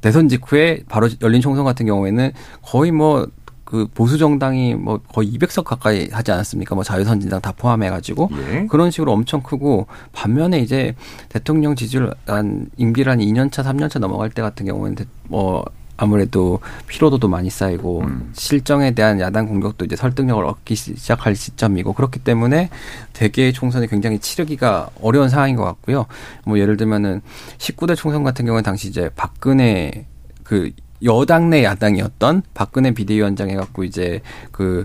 대선 0.00 0.28
직후에 0.28 0.82
바로 0.88 1.08
열린 1.22 1.40
총선 1.40 1.64
같은 1.64 1.86
경우에는 1.86 2.32
거의 2.62 2.90
뭐그 2.92 3.88
보수 3.94 4.18
정당이 4.18 4.74
뭐 4.74 4.98
거의 4.98 5.32
200석 5.32 5.64
가까이 5.64 6.08
하지 6.10 6.32
않았습니까? 6.32 6.74
뭐 6.74 6.84
자유선진당 6.84 7.40
다 7.40 7.52
포함해가지고 7.52 8.30
예. 8.52 8.66
그런 8.68 8.90
식으로 8.90 9.12
엄청 9.12 9.42
크고 9.42 9.86
반면에 10.12 10.60
이제 10.60 10.94
대통령 11.28 11.74
지지율 11.74 12.14
한 12.26 12.68
임기를 12.76 13.10
한 13.10 13.18
2년차, 13.18 13.64
3년차 13.64 13.98
넘어갈 13.98 14.30
때 14.30 14.42
같은 14.42 14.66
경우에는 14.66 15.04
뭐 15.28 15.64
아무래도 15.96 16.60
피로도도 16.86 17.28
많이 17.28 17.50
쌓이고 17.50 18.02
음. 18.02 18.30
실정에 18.34 18.92
대한 18.92 19.20
야당 19.20 19.46
공격도 19.46 19.84
이제 19.84 19.96
설득력을 19.96 20.44
얻기 20.44 20.74
시작할 20.74 21.34
시점이고 21.34 21.92
그렇기 21.92 22.20
때문에 22.20 22.70
대개 23.12 23.52
총선이 23.52 23.86
굉장히 23.86 24.18
치르기가 24.18 24.90
어려운 25.00 25.28
상황인 25.28 25.56
것 25.56 25.64
같고요. 25.64 26.06
뭐 26.44 26.58
예를 26.58 26.76
들면은 26.76 27.22
19대 27.58 27.96
총선 27.96 28.24
같은 28.24 28.44
경우는 28.44 28.62
당시 28.62 28.88
이제 28.88 29.10
박근혜 29.16 30.06
그 30.42 30.70
여당 31.02 31.50
내 31.50 31.64
야당이었던 31.64 32.42
박근혜 32.54 32.92
비대위원장 32.92 33.50
해갖고 33.50 33.84
이제 33.84 34.20
그 34.50 34.84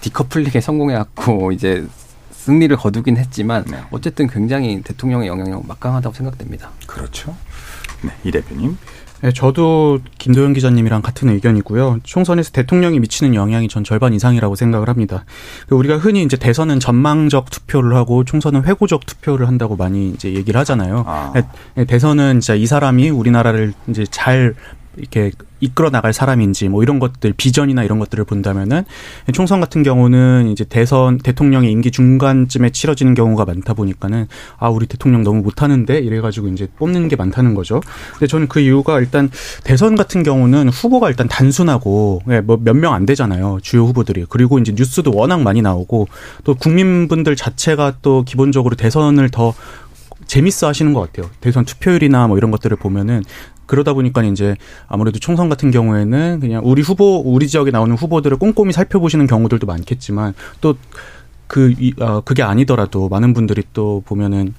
디커플링에 0.00 0.60
성공해갖고 0.60 1.52
이제 1.52 1.86
승리를 2.30 2.74
거두긴 2.76 3.16
했지만 3.16 3.64
네. 3.64 3.78
어쨌든 3.90 4.26
굉장히 4.26 4.82
대통령의 4.82 5.28
영향력 5.28 5.66
막강하다고 5.66 6.14
생각됩니다. 6.14 6.70
그렇죠. 6.86 7.36
네, 8.02 8.10
이 8.24 8.32
대표님. 8.32 8.76
네, 9.22 9.32
저도 9.32 10.00
김도영 10.18 10.52
기자님이랑 10.52 11.00
같은 11.00 11.28
의견이고요. 11.28 12.00
총선에서 12.02 12.50
대통령이 12.50 12.98
미치는 12.98 13.36
영향이 13.36 13.68
전 13.68 13.84
절반 13.84 14.14
이상이라고 14.14 14.56
생각을 14.56 14.88
합니다. 14.88 15.24
우리가 15.70 15.96
흔히 15.98 16.24
이제 16.24 16.36
대선은 16.36 16.80
전망적 16.80 17.48
투표를 17.48 17.94
하고 17.94 18.24
총선은 18.24 18.64
회고적 18.64 19.06
투표를 19.06 19.46
한다고 19.46 19.76
많이 19.76 20.10
이제 20.10 20.34
얘기를 20.34 20.58
하잖아요. 20.60 21.04
아. 21.06 21.32
네, 21.76 21.84
대선은 21.84 22.40
진짜 22.40 22.56
이 22.56 22.66
사람이 22.66 23.10
우리나라를 23.10 23.74
이제 23.88 24.04
잘 24.10 24.54
이렇게 24.96 25.32
이끌어 25.60 25.90
나갈 25.90 26.12
사람인지 26.12 26.68
뭐 26.68 26.82
이런 26.82 26.98
것들 26.98 27.32
비전이나 27.36 27.84
이런 27.84 27.98
것들을 27.98 28.24
본다면은 28.24 28.84
총선 29.32 29.60
같은 29.60 29.82
경우는 29.82 30.48
이제 30.48 30.64
대선 30.64 31.18
대통령의 31.18 31.70
임기 31.70 31.90
중간쯤에 31.90 32.70
치러지는 32.70 33.14
경우가 33.14 33.44
많다 33.44 33.74
보니까는 33.74 34.26
아 34.58 34.68
우리 34.68 34.86
대통령 34.86 35.22
너무 35.22 35.40
못하는데 35.42 35.98
이래가지고 35.98 36.48
이제 36.48 36.68
뽑는 36.78 37.08
게 37.08 37.16
많다는 37.16 37.54
거죠. 37.54 37.80
근데 38.12 38.26
저는 38.26 38.48
그 38.48 38.60
이유가 38.60 38.98
일단 39.00 39.30
대선 39.64 39.94
같은 39.94 40.22
경우는 40.22 40.68
후보가 40.68 41.08
일단 41.08 41.28
단순하고 41.28 42.22
예, 42.28 42.40
뭐몇 42.40 42.76
명 42.76 42.92
안 42.92 43.06
되잖아요 43.06 43.58
주요 43.62 43.84
후보들이 43.84 44.26
그리고 44.28 44.58
이제 44.58 44.72
뉴스도 44.76 45.12
워낙 45.14 45.40
많이 45.40 45.62
나오고 45.62 46.08
또 46.44 46.54
국민분들 46.54 47.36
자체가 47.36 47.94
또 48.02 48.22
기본적으로 48.22 48.76
대선을 48.76 49.30
더 49.30 49.54
재밌어 50.26 50.66
하시는 50.68 50.92
것 50.92 51.00
같아요. 51.00 51.30
대선 51.40 51.64
투표율이나 51.64 52.26
뭐 52.26 52.38
이런 52.38 52.50
것들을 52.50 52.76
보면은 52.76 53.22
그러다 53.72 53.94
보니까 53.94 54.22
이제 54.22 54.54
아무래도 54.86 55.18
총선 55.18 55.48
같은 55.48 55.70
경우에는 55.70 56.40
그냥 56.40 56.60
우리 56.62 56.82
후보 56.82 57.22
우리 57.24 57.48
지역에 57.48 57.70
나오는 57.70 57.96
후보들을 57.96 58.36
꼼꼼히 58.36 58.70
살펴보시는 58.70 59.26
경우들도 59.26 59.66
많겠지만 59.66 60.34
또 60.60 60.74
그, 61.46 61.72
어, 61.98 62.20
그게 62.20 62.42
아니더라도 62.42 63.08
많은 63.08 63.32
분들이 63.32 63.62
또 63.72 64.02
보면은 64.04 64.52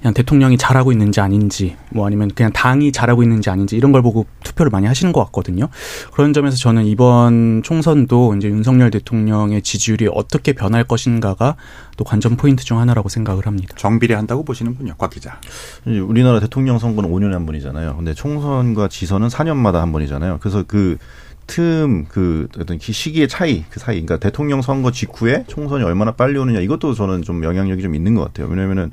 그냥 0.00 0.14
대통령이 0.14 0.58
잘하고 0.58 0.92
있는지 0.92 1.20
아닌지 1.20 1.76
뭐 1.90 2.06
아니면 2.06 2.30
그냥 2.34 2.52
당이 2.52 2.92
잘하고 2.92 3.22
있는지 3.22 3.50
아닌지 3.50 3.76
이런 3.76 3.92
걸 3.92 4.02
보고 4.02 4.26
투표를 4.44 4.70
많이 4.70 4.86
하시는 4.86 5.12
것 5.12 5.24
같거든요. 5.26 5.68
그런 6.12 6.32
점에서 6.32 6.56
저는 6.56 6.84
이번 6.86 7.62
총선도 7.62 8.34
이제 8.36 8.48
윤석열 8.48 8.90
대통령의 8.90 9.62
지지율이 9.62 10.08
어떻게 10.12 10.52
변할 10.52 10.84
것인가가 10.84 11.56
또 11.96 12.04
관전 12.04 12.36
포인트 12.36 12.64
중 12.64 12.78
하나라고 12.78 13.08
생각을 13.08 13.46
합니다. 13.46 13.74
정비례한다고 13.76 14.44
보시는군요, 14.44 14.94
곽 14.98 15.10
기자. 15.10 15.40
우리나라 15.86 16.40
대통령 16.40 16.78
선거는 16.78 17.10
5년에 17.10 17.32
한 17.32 17.46
번이잖아요. 17.46 17.96
근데 17.96 18.14
총선과 18.14 18.88
지선은 18.88 19.28
4년마다 19.28 19.74
한 19.74 19.92
번이잖아요. 19.92 20.38
그래서 20.40 20.64
그 20.66 20.98
틈, 21.46 22.06
그, 22.08 22.48
어떤 22.58 22.78
시기의 22.80 23.28
차이, 23.28 23.64
그 23.70 23.78
사이, 23.78 23.94
그러니까 23.94 24.18
대통령 24.18 24.62
선거 24.62 24.90
직후에 24.90 25.44
총선이 25.46 25.84
얼마나 25.84 26.10
빨리 26.10 26.38
오느냐, 26.38 26.60
이것도 26.60 26.94
저는 26.94 27.22
좀 27.22 27.44
영향력이 27.44 27.82
좀 27.82 27.94
있는 27.94 28.14
것 28.14 28.24
같아요. 28.24 28.48
왜냐면은 28.48 28.90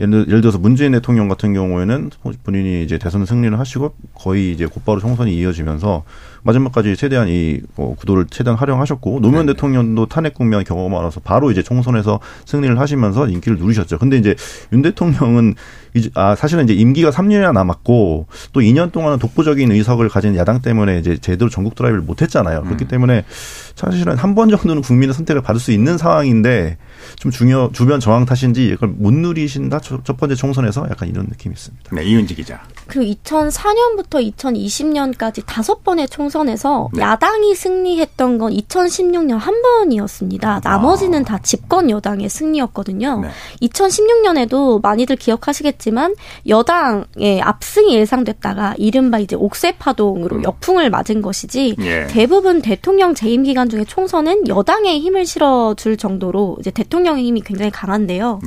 예를, 0.00 0.26
예를 0.28 0.40
들어서 0.40 0.58
문재인 0.58 0.92
대통령 0.92 1.28
같은 1.28 1.52
경우에는 1.52 2.10
본인이 2.42 2.82
이제 2.82 2.98
대선 2.98 3.26
승리를 3.26 3.56
하시고 3.58 3.94
거의 4.14 4.52
이제 4.52 4.66
곧바로 4.66 4.98
총선이 4.98 5.36
이어지면서 5.36 6.04
마지막까지 6.42 6.96
최대한 6.96 7.28
이 7.28 7.60
어, 7.76 7.94
구도를 7.98 8.26
최대한 8.30 8.58
활용하셨고 8.58 9.20
노무현 9.20 9.46
네. 9.46 9.52
대통령도 9.52 10.06
탄핵 10.06 10.34
국면 10.34 10.64
경험을 10.64 10.90
많아서 10.96 11.20
바로 11.20 11.50
이제 11.50 11.62
총선에서 11.62 12.20
승리를 12.46 12.78
하시면서 12.78 13.28
인기를 13.28 13.58
누리셨죠. 13.58 13.98
근데 13.98 14.16
이제 14.16 14.34
윤 14.72 14.82
대통령은 14.82 15.54
이제 15.94 16.08
아 16.14 16.34
사실은 16.34 16.64
이제 16.64 16.72
임기가 16.72 17.10
3년이나 17.10 17.52
남았고 17.52 18.26
또 18.52 18.60
2년 18.60 18.92
동안은 18.92 19.18
독보적인 19.18 19.70
의석을 19.72 20.08
가진 20.08 20.36
야당 20.36 20.62
때문에 20.62 20.98
이제 20.98 21.18
제대로 21.18 21.50
전국 21.50 21.74
드라이브를 21.74 22.02
못 22.02 22.22
했잖아요. 22.22 22.62
그렇기 22.62 22.84
음. 22.84 22.88
때문에 22.88 23.24
사실은 23.74 24.16
한 24.16 24.30
번 24.30 24.48
정도는 24.48 24.82
국민의 24.82 25.12
선택을 25.12 25.42
받을 25.42 25.60
수 25.60 25.72
있는 25.72 25.98
상황인데 25.98 26.76
좀 27.16 27.32
중요 27.32 27.70
주변 27.72 27.98
정황 27.98 28.24
탓인지 28.24 28.68
이걸 28.68 28.90
못 28.90 29.12
누리신다 29.12 29.80
첫, 29.80 30.04
첫 30.04 30.16
번째 30.16 30.36
총선에서 30.36 30.86
약간 30.88 31.08
이런 31.08 31.26
느낌이 31.26 31.52
있습니다. 31.52 31.96
네, 31.96 32.04
이은지 32.04 32.36
기자. 32.36 32.60
그 32.86 33.00
2004년부터 33.00 34.32
2020년까지 34.36 35.42
다섯 35.46 35.82
번의 35.82 36.08
총선 36.08 36.29
에서 36.48 36.88
네. 36.92 37.02
야당이 37.02 37.54
승리했던 37.54 38.38
건 38.38 38.52
2016년 38.52 39.38
한 39.38 39.62
번이었습니다. 39.62 40.60
나머지는 40.64 41.20
아. 41.20 41.24
다 41.24 41.38
집권 41.42 41.90
여당의 41.90 42.28
승리였거든요. 42.28 43.20
네. 43.20 43.28
2016년에도 43.68 44.82
많이들 44.82 45.16
기억하시겠지만 45.16 46.14
여당의 46.48 47.42
압승이 47.42 47.94
예상됐다가 47.94 48.74
이른바 48.78 49.18
이제 49.18 49.36
옥새 49.36 49.72
파동으로 49.72 50.36
음. 50.36 50.44
역풍을 50.44 50.90
맞은 50.90 51.22
것이지 51.22 51.76
예. 51.80 52.06
대부분 52.08 52.62
대통령 52.62 53.14
재임 53.14 53.42
기간 53.42 53.68
중에 53.68 53.84
총선은 53.84 54.48
여당의 54.48 55.00
힘을 55.00 55.26
실어줄 55.26 55.96
정도로 55.96 56.56
이제 56.60 56.70
대통령의 56.70 57.24
힘이 57.24 57.40
굉장히 57.42 57.70
강한데요. 57.70 58.40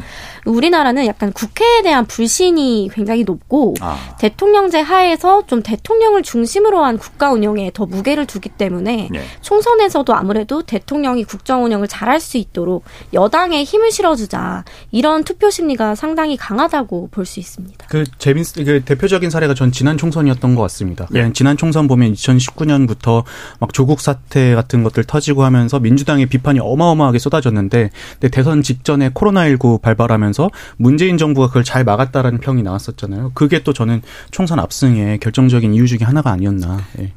우리나라는 0.46 1.06
약간 1.06 1.32
국회에 1.32 1.82
대한 1.82 2.06
불신이 2.06 2.90
굉장히 2.94 3.24
높고 3.24 3.76
아. 3.82 3.98
대통령제 4.20 4.80
하에서 4.80 5.46
좀 5.48 5.62
대통령을 5.62 6.24
중심으로 6.24 6.84
한 6.84 6.98
국가 6.98 7.32
운영에 7.32 7.72
더 7.74 7.86
무게를 7.86 8.26
두기 8.26 8.50
때문에 8.50 9.10
네. 9.12 9.24
총선에서도 9.42 10.14
아무래도 10.14 10.62
대통령이 10.62 11.24
국정 11.24 11.66
운영을 11.66 11.88
잘할 11.88 12.20
수 12.20 12.38
있도록 12.38 12.84
여당에 13.14 13.64
힘을 13.64 13.92
실어주자 13.92 14.64
이런 14.92 15.24
투표 15.24 15.50
심리가 15.50 15.96
상당히 15.96 16.38
강하다고 16.38 17.10
볼 17.12 17.24
수 17.26 17.40
있습니다. 17.40 17.86
그 17.90 18.04
재밌 18.18 18.54
그 18.54 18.84
대표적인 18.84 19.30
사례가 19.30 19.54
전 19.54 19.72
지난 19.72 19.98
총선이었던 19.98 20.56
것 20.56 20.62
같습니다. 20.64 21.08
네. 21.10 21.32
지난 21.34 21.58
총선 21.58 21.88
보면 21.88 22.14
2019년부터 22.14 23.24
막 23.60 23.74
조국 23.74 24.02
사태 24.02 24.54
같은 24.56 24.84
것들 24.84 25.04
터지고 25.06 25.44
하면서 25.44 25.80
민주당의 25.80 26.28
비판이 26.28 26.60
어마어마하게 26.60 27.20
쏟아졌는데 27.20 27.90
근데 28.14 28.30
대선 28.30 28.62
직전에 28.62 29.10
코로나19 29.10 29.82
발발하면서 29.82 30.52
문재인 30.78 31.18
정부가 31.18 31.48
그걸 31.48 31.64
잘 31.64 31.84
막았다라는 31.84 32.40
평이 32.40 32.64
나왔었잖아요. 32.64 33.32
그게 33.34 33.64
또 33.64 33.74
저는 33.74 34.02
총선 34.32 34.60
압승의 34.60 35.20
결정적인 35.20 35.74
이유 35.74 35.88
중에 35.88 36.00
하나가 36.02 36.32
아니었나. 36.32 36.82
예. 37.00 37.14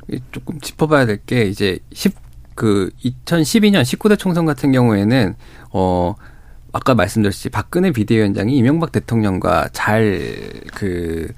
조금 0.47 0.61
짚어봐야 0.61 1.07
될 1.07 1.19
게 1.27 1.43
이제 1.43 1.79
10, 1.93 2.15
그 2.55 2.91
2012년 3.05 3.83
19대 3.83 4.17
총선 4.17 4.47
같은 4.47 4.71
경우에는 4.71 5.35
어 5.73 6.15
아까 6.73 6.95
말씀드렸듯이 6.95 7.49
박근혜 7.49 7.91
비대위원장이 7.91 8.57
이명박 8.57 8.93
대통령과 8.93 9.71
잘 9.73 10.21
그, 10.75 11.29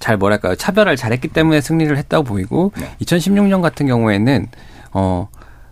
잘 0.00 0.16
뭐랄까요. 0.16 0.56
차별을 0.56 0.96
잘했기 0.96 1.28
때문에 1.28 1.60
승리를 1.60 1.94
했다고 1.96 2.24
보이고, 2.24 2.72
네. 2.78 2.96
2016년 3.02 3.60
같은 3.60 3.86
경우에는, 3.86 4.46
어, 4.92 5.28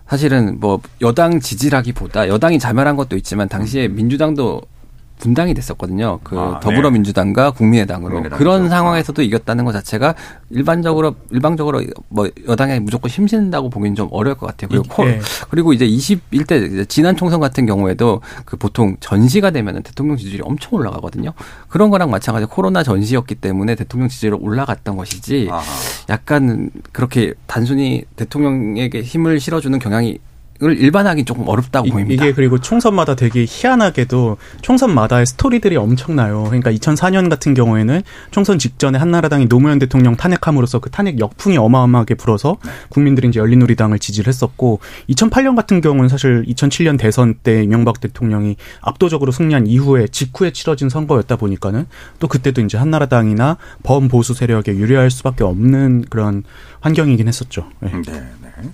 사실은 0.07 0.61
뭐 0.61 0.81
여당 1.01 1.41
지지라기보다 1.41 2.29
여당이 2.29 2.59
자멸한 2.59 2.97
것도 2.97 3.17
있지만 3.17 3.49
당시에 3.49 3.89
민주당도 3.89 4.61
분당이 5.19 5.55
됐었거든요. 5.55 6.19
그 6.23 6.39
아, 6.39 6.55
네. 6.55 6.61
더불어민주당과 6.61 7.45
네. 7.45 7.57
국민의당으로 7.57 8.11
국민의당 8.11 8.39
그런 8.39 8.69
상황에서도 8.69 9.23
이겼다는 9.23 9.65
것 9.65 9.73
자체가 9.73 10.15
일반적으로 10.51 11.15
일방적으로 11.31 11.83
뭐 12.09 12.29
여당에 12.47 12.81
무조건 12.81 13.11
힘 13.11 13.24
싣는다고 13.24 13.71
보기는 13.71 13.95
좀 13.95 14.09
어려울 14.11 14.37
것 14.37 14.47
같아요. 14.47 14.69
그리고 14.69 15.07
예. 15.07 15.21
그리고 15.51 15.73
이제 15.73 15.87
21대 15.87 16.89
지난 16.89 17.17
총선 17.17 17.41
같은 17.41 17.67
경우에도 17.67 18.21
그 18.45 18.57
보통 18.57 18.97
전시가 19.01 19.51
되면 19.51 19.83
대통령 19.83 20.17
지지율이 20.17 20.43
엄청 20.45 20.75
올라가거든요. 20.75 21.33
그런 21.69 21.91
거랑 21.91 22.11
마찬가지 22.11 22.47
코로나 22.47 22.83
전시였기 22.83 23.37
때문에 23.37 23.75
대통령 23.77 24.09
지지율이 24.09 24.37
올라갔던 24.41 24.97
것이지 24.97 25.49
아하. 25.51 25.63
약간 26.11 26.71
그렇게 26.93 27.35
단순히 27.47 28.05
대통령에게 28.17 29.03
힘을 29.03 29.41
실어주는 29.41 29.79
경향이 29.79 30.19
을 30.63 30.79
일반화하기 30.79 31.25
조금 31.25 31.49
어렵다고 31.49 31.89
이, 31.89 31.91
보입니다. 31.91 32.25
이게 32.25 32.33
그리고 32.33 32.61
총선마다 32.61 33.17
되게 33.17 33.45
희한하게도 33.49 34.37
총선마다의 34.63 35.27
스토리들이 35.27 35.77
엄청나요. 35.77 36.45
그러니까 36.45 36.71
2004년 36.71 37.29
같은 37.29 37.55
경우에는 37.55 38.03
총선 38.31 38.61
직전에 38.61 38.97
한나라당이 38.97 39.49
노무현 39.49 39.81
대통령 39.81 40.17
탄핵함으로써 40.17 40.79
그 40.79 40.91
탄핵 40.91 41.19
역풍이 41.19 41.59
어마어마하게 41.59 42.15
불어서 42.15 42.59
국민들이 42.89 43.27
이제 43.27 43.41
열린우리당을 43.41 43.99
지지를 43.99 44.29
했었고 44.29 44.79
2008년 45.11 45.57
같은 45.57 45.81
경우는 45.81 46.09
사실 46.09 46.45
2007년 46.47 47.01
대선 47.01 47.35
때 47.35 47.65
이명박 47.65 47.99
대통령이 47.99 48.55
압도적으로 48.81 49.33
승리한 49.33 49.67
이후에 49.67 50.07
직후에 50.07 50.53
치러진 50.53 50.89
선거였다 50.89 51.35
보니까는 51.35 51.87
또 52.21 52.29
그때도 52.29 52.61
이제 52.61 52.79
한나라당이나 52.79 53.57
범보수 53.83 54.35
세력에 54.35 54.77
유리할 54.77 55.11
수밖에 55.11 55.43
없는 55.43 56.05
그런 56.11 56.45
환경이긴 56.79 57.27
했었죠. 57.27 57.67
네. 57.81 57.91
네. 57.91 58.13
네. 58.13 58.71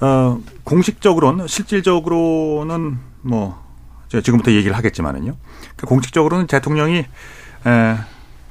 어, 0.00 0.40
공식적으로는 0.64 1.46
실질적으로는 1.46 2.98
뭐 3.22 3.62
제가 4.08 4.22
지금부터 4.22 4.52
얘기를 4.52 4.76
하겠지만은요. 4.76 5.34
그 5.76 5.86
공식적으로는 5.86 6.46
대통령이 6.46 6.98
에, 6.98 7.06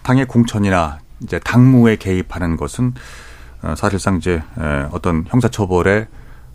당의 0.01 0.25
공천이나 0.25 0.99
이제 1.21 1.39
당무에 1.39 1.95
개입하는 1.95 2.57
것은 2.57 2.93
어, 3.61 3.75
사실상 3.75 4.17
이제 4.17 4.41
에, 4.57 4.87
어떤 4.91 5.25
형사처벌의 5.27 6.07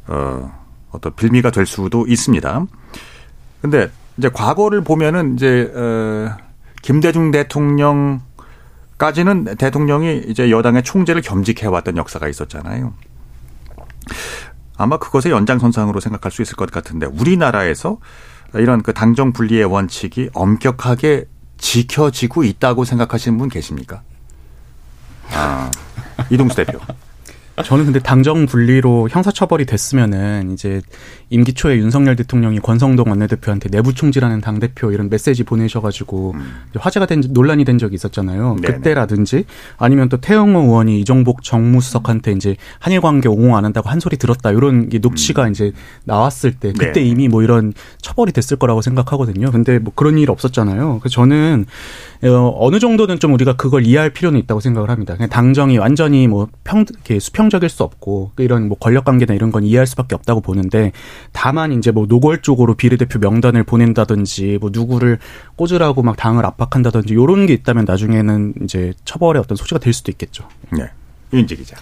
어, 0.09 0.53
어떤 0.91 1.15
빌미가 1.15 1.51
될 1.51 1.67
수도 1.67 2.07
있습니다. 2.07 2.67
근데 3.61 3.91
이제 4.17 4.29
과거를 4.29 4.83
보면은 4.83 5.35
이제 5.35 5.73
어, 5.75 6.37
김대중 6.83 7.31
대통령 7.31 8.21
까지는 8.99 9.57
대통령이 9.57 10.25
이제 10.27 10.51
여당의 10.51 10.83
총재를 10.83 11.23
겸직해왔던 11.23 11.97
역사가 11.97 12.29
있었잖아요. 12.29 12.93
아마 14.79 14.97
그것의 14.97 15.33
연장선상으로 15.33 16.01
생각할 16.01 16.33
수 16.33 16.41
있을 16.41 16.57
것 16.57 16.71
같은데 16.71 17.07
우리나라에서 17.07 17.99
이런 18.55 18.83
그 18.83 18.95
당정 18.95 19.33
분리의 19.33 19.65
원칙이 19.65 20.31
엄격하게 20.33 21.27
지켜지고 21.59 22.45
있다고 22.45 22.85
생각하시는 22.85 23.37
분 23.37 23.49
계십니까? 23.49 24.03
아, 25.33 25.71
이동수 26.31 26.57
대표. 26.57 26.79
저는 27.63 27.87
근데 27.87 27.99
당정 27.99 28.47
분리로 28.47 29.09
형사처벌이 29.11 29.67
됐으면은 29.67 30.53
이제 30.53 30.81
임기 31.31 31.53
초에 31.55 31.77
윤석열 31.77 32.17
대통령이 32.17 32.61
권성동 32.61 33.11
원내대표한테 33.11 33.69
내부 33.69 33.95
총질하는 33.95 34.41
당 34.41 34.59
대표 34.59 34.93
이런 34.93 35.11
메시지 35.11 35.45
보내셔가지고 35.45 36.33
음. 36.35 36.55
화제가 36.77 37.07
된 37.07 37.23
논란이 37.31 37.65
된 37.65 37.79
적이 37.79 37.97
있었잖아요. 37.97 38.57
네네. 38.63 38.75
그때라든지 38.75 39.45
아니면 39.77 40.09
또 40.09 40.19
태영호 40.19 40.61
의원이 40.61 41.01
이종복 41.01 41.43
정무수석한테 41.43 42.33
이제 42.33 42.57
한일 42.79 43.01
관계 43.01 43.29
옹호 43.29 43.57
안 43.57 43.65
한다고 43.65 43.91
한 43.91 44.01
소리 44.01 44.17
들었다 44.17 44.51
이런 44.51 44.89
게 44.89 44.99
녹취가 44.99 45.47
음. 45.47 45.51
이제 45.51 45.73
나왔을 46.05 46.53
때 46.53 46.73
그때 46.73 47.01
네. 47.01 47.03
이미 47.03 47.29
뭐 47.29 47.43
이런 47.43 47.73
처벌이 48.01 48.33
됐을 48.33 48.57
거라고 48.57 48.81
생각하거든요. 48.83 49.51
근데 49.51 49.79
뭐 49.79 49.93
그런 49.95 50.19
일 50.19 50.31
없었잖아요. 50.31 51.01
그래서 51.01 51.13
저는 51.13 51.67
어, 52.25 52.57
어느 52.59 52.79
정도는 52.79 53.21
좀 53.21 53.33
우리가 53.35 53.55
그걸 53.55 53.87
이해할 53.87 54.11
필요는 54.11 54.41
있다고 54.41 54.61
생각을 54.61 54.91
합니다. 54.91 55.15
그냥 55.15 55.29
당정이 55.29 55.79
완전히 55.79 56.27
뭐 56.27 56.49
평, 56.65 56.85
이렇게 56.89 57.19
수평 57.21 57.48
적일 57.51 57.69
수 57.69 57.83
없고 57.83 58.33
이런 58.39 58.69
뭐 58.69 58.79
권력 58.79 59.05
관계나 59.05 59.35
이런 59.35 59.51
건 59.53 59.65
이해할 59.65 59.87
수밖에 59.87 60.15
없다고 60.15 60.41
보는데 60.41 60.93
다만 61.33 61.73
이제 61.73 61.91
뭐 61.91 62.07
노골적으로 62.07 62.75
비례대표 62.75 63.19
명단을 63.19 63.65
보낸다든지 63.65 64.59
뭐 64.61 64.71
누구를 64.73 65.19
꽂으라고 65.57 66.03
막 66.03 66.17
당을 66.17 66.45
압박한다든지 66.47 67.13
이런 67.13 67.47
게 67.47 67.53
있다면 67.55 67.85
나중에는 67.87 68.55
이제 68.63 68.93
처벌의 69.05 69.41
어떤 69.41 69.57
소지가 69.57 69.81
될 69.81 69.93
수도 69.93 70.11
있겠죠. 70.13 70.49
네. 70.73 70.91
윤지 71.33 71.57
기자. 71.57 71.77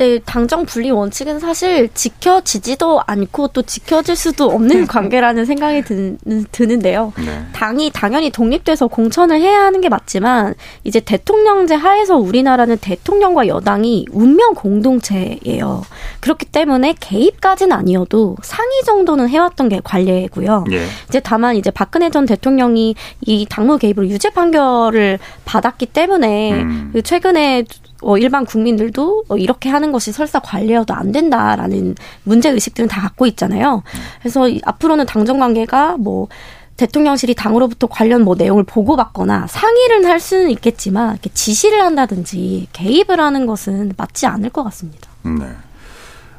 이제 0.00 0.18
당정 0.24 0.64
분리 0.64 0.90
원칙은 0.90 1.40
사실 1.40 1.90
지켜지지도 1.92 3.02
않고 3.06 3.48
또 3.48 3.60
지켜질 3.60 4.16
수도 4.16 4.46
없는 4.46 4.86
관계라는 4.86 5.44
생각이 5.44 5.82
드는, 5.82 6.80
데요 6.80 7.12
네. 7.18 7.44
당이 7.52 7.90
당연히 7.92 8.30
독립돼서 8.30 8.86
공천을 8.86 9.38
해야 9.38 9.60
하는 9.60 9.82
게 9.82 9.90
맞지만 9.90 10.54
이제 10.84 11.00
대통령제 11.00 11.74
하에서 11.74 12.16
우리나라는 12.16 12.78
대통령과 12.78 13.46
여당이 13.46 14.06
운명 14.10 14.54
공동체예요. 14.54 15.82
그렇기 16.20 16.46
때문에 16.46 16.94
개입까지는 16.98 17.76
아니어도 17.76 18.36
상위 18.42 18.82
정도는 18.86 19.28
해왔던 19.28 19.68
게 19.68 19.80
관례고요. 19.84 20.64
예. 20.72 20.86
이제 21.10 21.20
다만 21.20 21.56
이제 21.56 21.70
박근혜 21.70 22.08
전 22.08 22.24
대통령이 22.24 22.94
이 23.20 23.46
당무 23.50 23.76
개입으로 23.76 24.08
유죄 24.08 24.30
판결을 24.30 25.18
받았기 25.44 25.86
때문에 25.86 26.52
음. 26.52 26.90
그 26.94 27.02
최근에 27.02 27.64
어, 28.02 28.16
일반 28.18 28.44
국민들도 28.44 29.24
어, 29.28 29.36
이렇게 29.36 29.68
하는 29.68 29.92
것이 29.92 30.12
설사 30.12 30.40
관리여도 30.40 30.94
안 30.94 31.12
된다라는 31.12 31.94
문제 32.24 32.50
의식들은 32.50 32.88
다 32.88 33.00
갖고 33.00 33.26
있잖아요. 33.26 33.82
그래서 34.20 34.48
이, 34.48 34.60
앞으로는 34.64 35.06
당정 35.06 35.38
관계가 35.38 35.96
뭐 35.98 36.28
대통령실이 36.76 37.34
당으로부터 37.34 37.86
관련 37.88 38.22
뭐 38.22 38.34
내용을 38.36 38.64
보고받거나 38.64 39.46
상의를 39.48 40.06
할 40.06 40.18
수는 40.18 40.50
있겠지만 40.50 41.12
이렇게 41.12 41.28
지시를 41.34 41.82
한다든지 41.82 42.68
개입을 42.72 43.20
하는 43.20 43.44
것은 43.44 43.92
맞지 43.98 44.26
않을 44.26 44.48
것 44.48 44.64
같습니다. 44.64 45.10
네. 45.22 45.46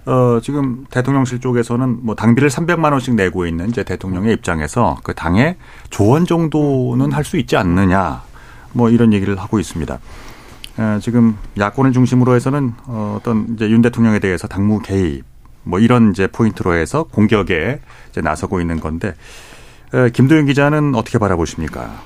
어, 0.08 0.40
지금 0.42 0.86
대통령실 0.90 1.42
쪽에서는 1.42 2.00
뭐 2.04 2.16
당비를 2.16 2.50
300만 2.50 2.92
원씩 2.92 3.14
내고 3.14 3.46
있는 3.46 3.70
이제 3.70 3.84
대통령의 3.84 4.34
입장에서 4.34 4.98
그 5.04 5.14
당의 5.14 5.58
조언 5.92 6.26
정도는 6.26 7.12
할 7.12 7.24
수 7.24 7.38
있지 7.38 7.56
않느냐 7.56 8.24
뭐 8.74 8.90
이런 8.90 9.14
얘기를 9.14 9.38
하고 9.38 9.60
있습니다. 9.60 10.00
지금 11.02 11.38
야권을 11.58 11.92
중심으로 11.92 12.36
해서는 12.36 12.74
어, 12.86 13.18
어떤 13.20 13.48
이제 13.54 13.70
윤 13.70 13.82
대통령에 13.82 14.20
대해서 14.20 14.48
당무 14.48 14.82
개입 14.82 15.24
뭐 15.64 15.80
이런 15.80 16.12
이제 16.12 16.28
포인트로 16.28 16.76
해서 16.76 17.04
공격에 17.04 17.80
이제 18.10 18.22
나서고 18.22 18.62
있는 18.62 18.80
건데 18.80 19.14
김도윤 20.14 20.46
기자는 20.48 20.96
어떻게 20.96 21.18
바라보십니까? 21.18 22.02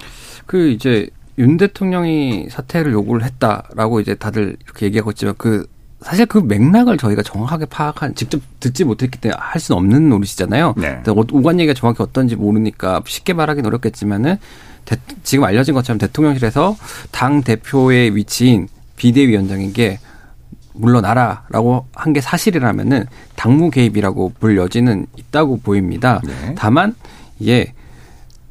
그 0.45 0.69
이제 0.69 1.07
윤 1.37 1.57
대통령이 1.57 2.47
사퇴를 2.49 2.91
요구를 2.93 3.23
했다라고 3.23 3.99
이제 3.99 4.15
다들 4.15 4.57
이렇게 4.63 4.85
얘기하고 4.87 5.11
있지만 5.11 5.35
그 5.37 5.67
사실 6.01 6.25
그 6.25 6.37
맥락을 6.37 6.97
저희가 6.97 7.23
정확하게 7.23 7.65
파악한 7.65 8.15
직접 8.15 8.41
듣지 8.59 8.83
못했기 8.83 9.19
때문에 9.19 9.37
할 9.39 9.59
수는 9.59 9.79
없는 9.79 10.09
노릇이잖아요. 10.09 10.75
네. 10.77 11.01
오간 11.07 11.59
얘기가 11.59 11.73
정확히 11.73 12.03
어떤지 12.03 12.35
모르니까 12.35 13.01
쉽게 13.05 13.33
말하기는 13.33 13.67
어렵겠지만은 13.67 14.37
대, 14.85 14.97
지금 15.23 15.43
알려진 15.43 15.73
것처럼 15.73 15.97
대통령실에서 15.97 16.77
당 17.11 17.41
대표의 17.43 18.15
위치인 18.15 18.67
비대위원장에게 18.95 19.99
물러나라라고 20.73 21.87
한 21.93 22.13
게 22.13 22.21
사실이라면은 22.21 23.05
당무 23.35 23.69
개입이라고 23.71 24.33
볼 24.39 24.57
여지는 24.57 25.07
있다고 25.15 25.57
보입니다. 25.57 26.21
네. 26.23 26.55
다만 26.57 26.95
이게 27.39 27.73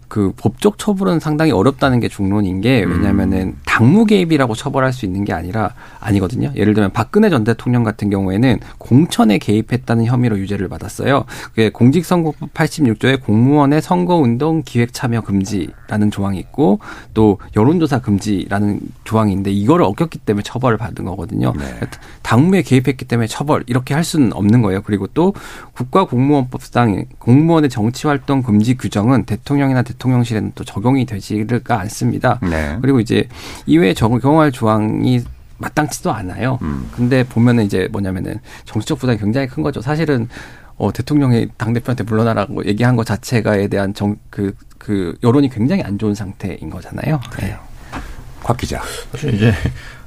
그 0.08 0.32
법적 0.36 0.78
처벌은 0.78 1.20
상당히 1.20 1.50
어렵다는 1.52 2.00
게 2.00 2.08
중론인 2.08 2.60
게 2.60 2.84
음. 2.84 2.92
왜냐면은 2.92 3.56
당무 3.64 4.04
개입이라고 4.04 4.54
처벌할 4.54 4.92
수 4.92 5.04
있는 5.04 5.24
게 5.24 5.32
아니라 5.32 5.70
아니거든요. 6.00 6.52
예를 6.54 6.74
들면 6.74 6.92
박근혜 6.92 7.30
전 7.30 7.42
대통령 7.44 7.82
같은 7.82 8.10
경우에는 8.10 8.60
공천에 8.78 9.38
개입했다는 9.38 10.04
혐의로 10.04 10.38
유죄를 10.38 10.68
받았어요. 10.68 11.24
그게 11.50 11.70
공직선거법 11.70 12.54
86조에 12.54 13.22
공무원의 13.22 13.82
선거운동 13.82 14.62
기획 14.64 14.92
참여 14.92 15.22
금지라는 15.22 16.10
조항이 16.10 16.38
있고 16.38 16.78
또 17.14 17.38
여론조사 17.56 18.00
금지라는 18.00 18.80
조항인데 19.04 19.50
이거를 19.50 19.84
어겼기 19.84 20.18
때문에 20.18 20.42
처벌을 20.42 20.76
받은 20.76 21.04
거거든요. 21.04 21.52
네. 21.58 21.64
당무에 22.22 22.62
개입했기 22.62 23.04
때문에 23.06 23.26
처벌 23.26 23.64
이렇게 23.66 23.94
할 23.94 24.04
수는 24.04 24.32
없는 24.32 24.62
거예요. 24.62 24.82
그리고 24.82 25.06
또 25.08 25.34
국가공무원법상 25.72 27.06
공무원의 27.18 27.70
정치활동 27.70 28.42
금지 28.42 28.76
규정은 28.76 29.24
대통령이나 29.24 29.82
대통령 29.82 29.93
대통령실에는 29.94 30.52
또 30.54 30.64
적용이 30.64 31.06
되지가 31.06 31.80
않습니다. 31.80 32.38
네. 32.42 32.78
그리고 32.80 33.00
이제 33.00 33.28
이외에 33.66 33.94
적용할 33.94 34.52
조항이 34.52 35.22
마땅치도 35.58 36.12
않아요. 36.12 36.58
음. 36.62 36.88
근데 36.92 37.24
보면은 37.24 37.64
이제 37.64 37.88
뭐냐면은 37.90 38.40
정치적 38.64 38.98
부담이 38.98 39.18
굉장히 39.18 39.46
큰 39.46 39.62
거죠. 39.62 39.80
사실은 39.80 40.28
어, 40.76 40.92
대통령이 40.92 41.48
당대표한테 41.56 42.04
물러나라고 42.04 42.64
얘기한 42.66 42.96
것 42.96 43.06
자체가에 43.06 43.68
대한 43.68 43.94
정, 43.94 44.16
그, 44.28 44.54
그, 44.78 45.16
여론이 45.22 45.48
굉장히 45.48 45.82
안 45.82 45.98
좋은 45.98 46.14
상태인 46.14 46.68
거잖아요. 46.68 47.20
네. 47.38 47.56
곽 48.42 48.56
기자. 48.56 48.82
사실 49.12 49.34
이제 49.34 49.52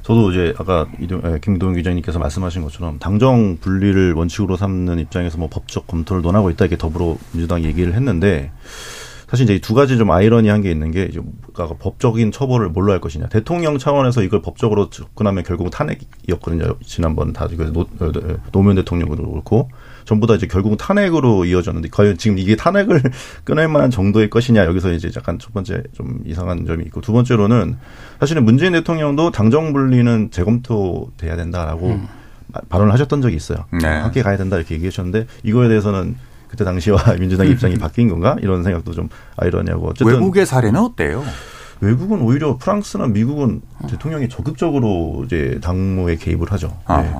저도 0.02 0.30
이제 0.30 0.54
아까 0.58 0.86
이동, 1.00 1.20
예, 1.24 1.38
김동 1.42 1.74
기자님께서 1.74 2.18
말씀하신 2.18 2.62
것처럼 2.62 2.98
당정 2.98 3.58
분리를 3.60 4.12
원칙으로 4.12 4.56
삼는 4.56 4.98
입장에서 5.00 5.38
뭐 5.38 5.48
법적 5.48 5.86
검토를 5.86 6.22
논하고 6.22 6.48
있다 6.50 6.66
이렇게 6.66 6.78
더불어 6.78 7.16
민주당이 7.32 7.64
얘기를 7.64 7.94
했는데 7.94 8.50
사실 9.28 9.44
이제 9.44 9.58
두 9.58 9.74
가지 9.74 9.98
좀 9.98 10.10
아이러니한 10.10 10.62
게 10.62 10.70
있는 10.70 10.90
게 10.90 11.04
이제 11.04 11.20
법적인 11.54 12.32
처벌을 12.32 12.70
뭘로 12.70 12.92
할 12.92 13.00
것이냐. 13.00 13.28
대통령 13.28 13.76
차원에서 13.76 14.22
이걸 14.22 14.40
법적으로 14.40 14.88
접근하면 14.88 15.44
결국은 15.44 15.70
탄핵이었거든요. 15.70 16.76
지난번 16.84 17.34
다 17.34 17.46
노, 17.72 17.86
노무현 18.52 18.76
대통령도 18.76 19.30
그렇고 19.30 19.68
전부 20.06 20.26
다 20.26 20.34
이제 20.34 20.46
결국은 20.46 20.78
탄핵으로 20.78 21.44
이어졌는데 21.44 21.90
과연 21.90 22.16
지금 22.16 22.38
이게 22.38 22.56
탄핵을 22.56 23.02
끊을 23.44 23.68
만한 23.68 23.90
정도의 23.90 24.30
것이냐 24.30 24.64
여기서 24.64 24.92
이제 24.92 25.10
약간 25.14 25.38
첫 25.38 25.52
번째 25.52 25.82
좀 25.92 26.22
이상한 26.24 26.64
점이 26.64 26.84
있고 26.86 27.02
두 27.02 27.12
번째로는 27.12 27.76
사실은 28.18 28.46
문재인 28.46 28.72
대통령도 28.72 29.30
당정 29.30 29.74
분리는 29.74 30.30
재검토돼야 30.30 31.36
된다라고 31.36 31.88
음. 31.88 32.08
발언을 32.70 32.94
하셨던 32.94 33.20
적이 33.20 33.36
있어요. 33.36 33.66
네. 33.70 33.86
함께 33.86 34.22
가야 34.22 34.38
된다 34.38 34.56
이렇게 34.56 34.74
얘기하셨는데 34.76 35.26
이거에 35.42 35.68
대해서는 35.68 36.16
그때 36.48 36.64
당시와 36.64 36.98
민주당 37.20 37.46
입장이 37.46 37.76
바뀐 37.76 38.08
건가 38.08 38.36
이런 38.40 38.62
생각도 38.64 38.92
좀 38.92 39.08
아이러니하고 39.36 39.88
어쨌든 39.88 40.06
외국의 40.14 40.46
사례는 40.46 40.80
어때요? 40.80 41.24
외국은 41.80 42.20
오히려 42.22 42.56
프랑스나 42.56 43.06
미국은 43.06 43.60
대통령이 43.88 44.28
적극적으로 44.28 45.22
이제 45.24 45.60
당무에 45.62 46.16
개입을 46.16 46.50
하죠. 46.52 46.76
아, 46.86 47.02
네. 47.02 47.12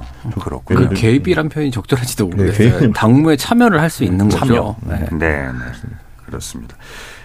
그렇고 0.42 0.62
그 0.64 0.88
개입이란 0.94 1.48
표현이 1.48 1.70
적절하지도 1.70 2.30
네, 2.30 2.36
모르겠어요. 2.36 2.80
네, 2.80 2.92
당무에 2.92 3.36
참여를 3.36 3.80
할 3.80 3.88
수 3.88 4.02
있는 4.02 4.28
참여. 4.28 4.48
거죠. 4.48 4.76
네. 4.82 5.06
네, 5.12 5.46
네. 5.46 5.52
그렇습니다. 6.26 6.76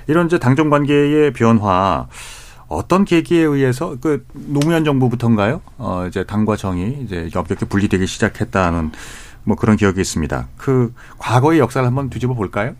이런 0.05 0.27
이제 0.27 0.37
당정 0.37 0.69
관계의 0.69 1.33
변화 1.33 2.05
어떤 2.67 3.03
계기에 3.03 3.41
의해서 3.41 3.95
그 3.99 4.25
노무현 4.33 4.83
정부부터인가요? 4.85 5.61
어 5.77 6.05
이제 6.07 6.23
당과 6.23 6.55
정이 6.55 6.99
이제 7.03 7.29
엄격히 7.33 7.65
분리되기 7.65 8.05
시작했다는 8.05 8.91
뭐 9.43 9.55
그런 9.55 9.75
기억이 9.77 9.99
있습니다. 10.01 10.47
그 10.57 10.93
과거의 11.17 11.59
역사를 11.59 11.85
한번 11.85 12.09
뒤집어 12.09 12.33
볼까요? 12.33 12.75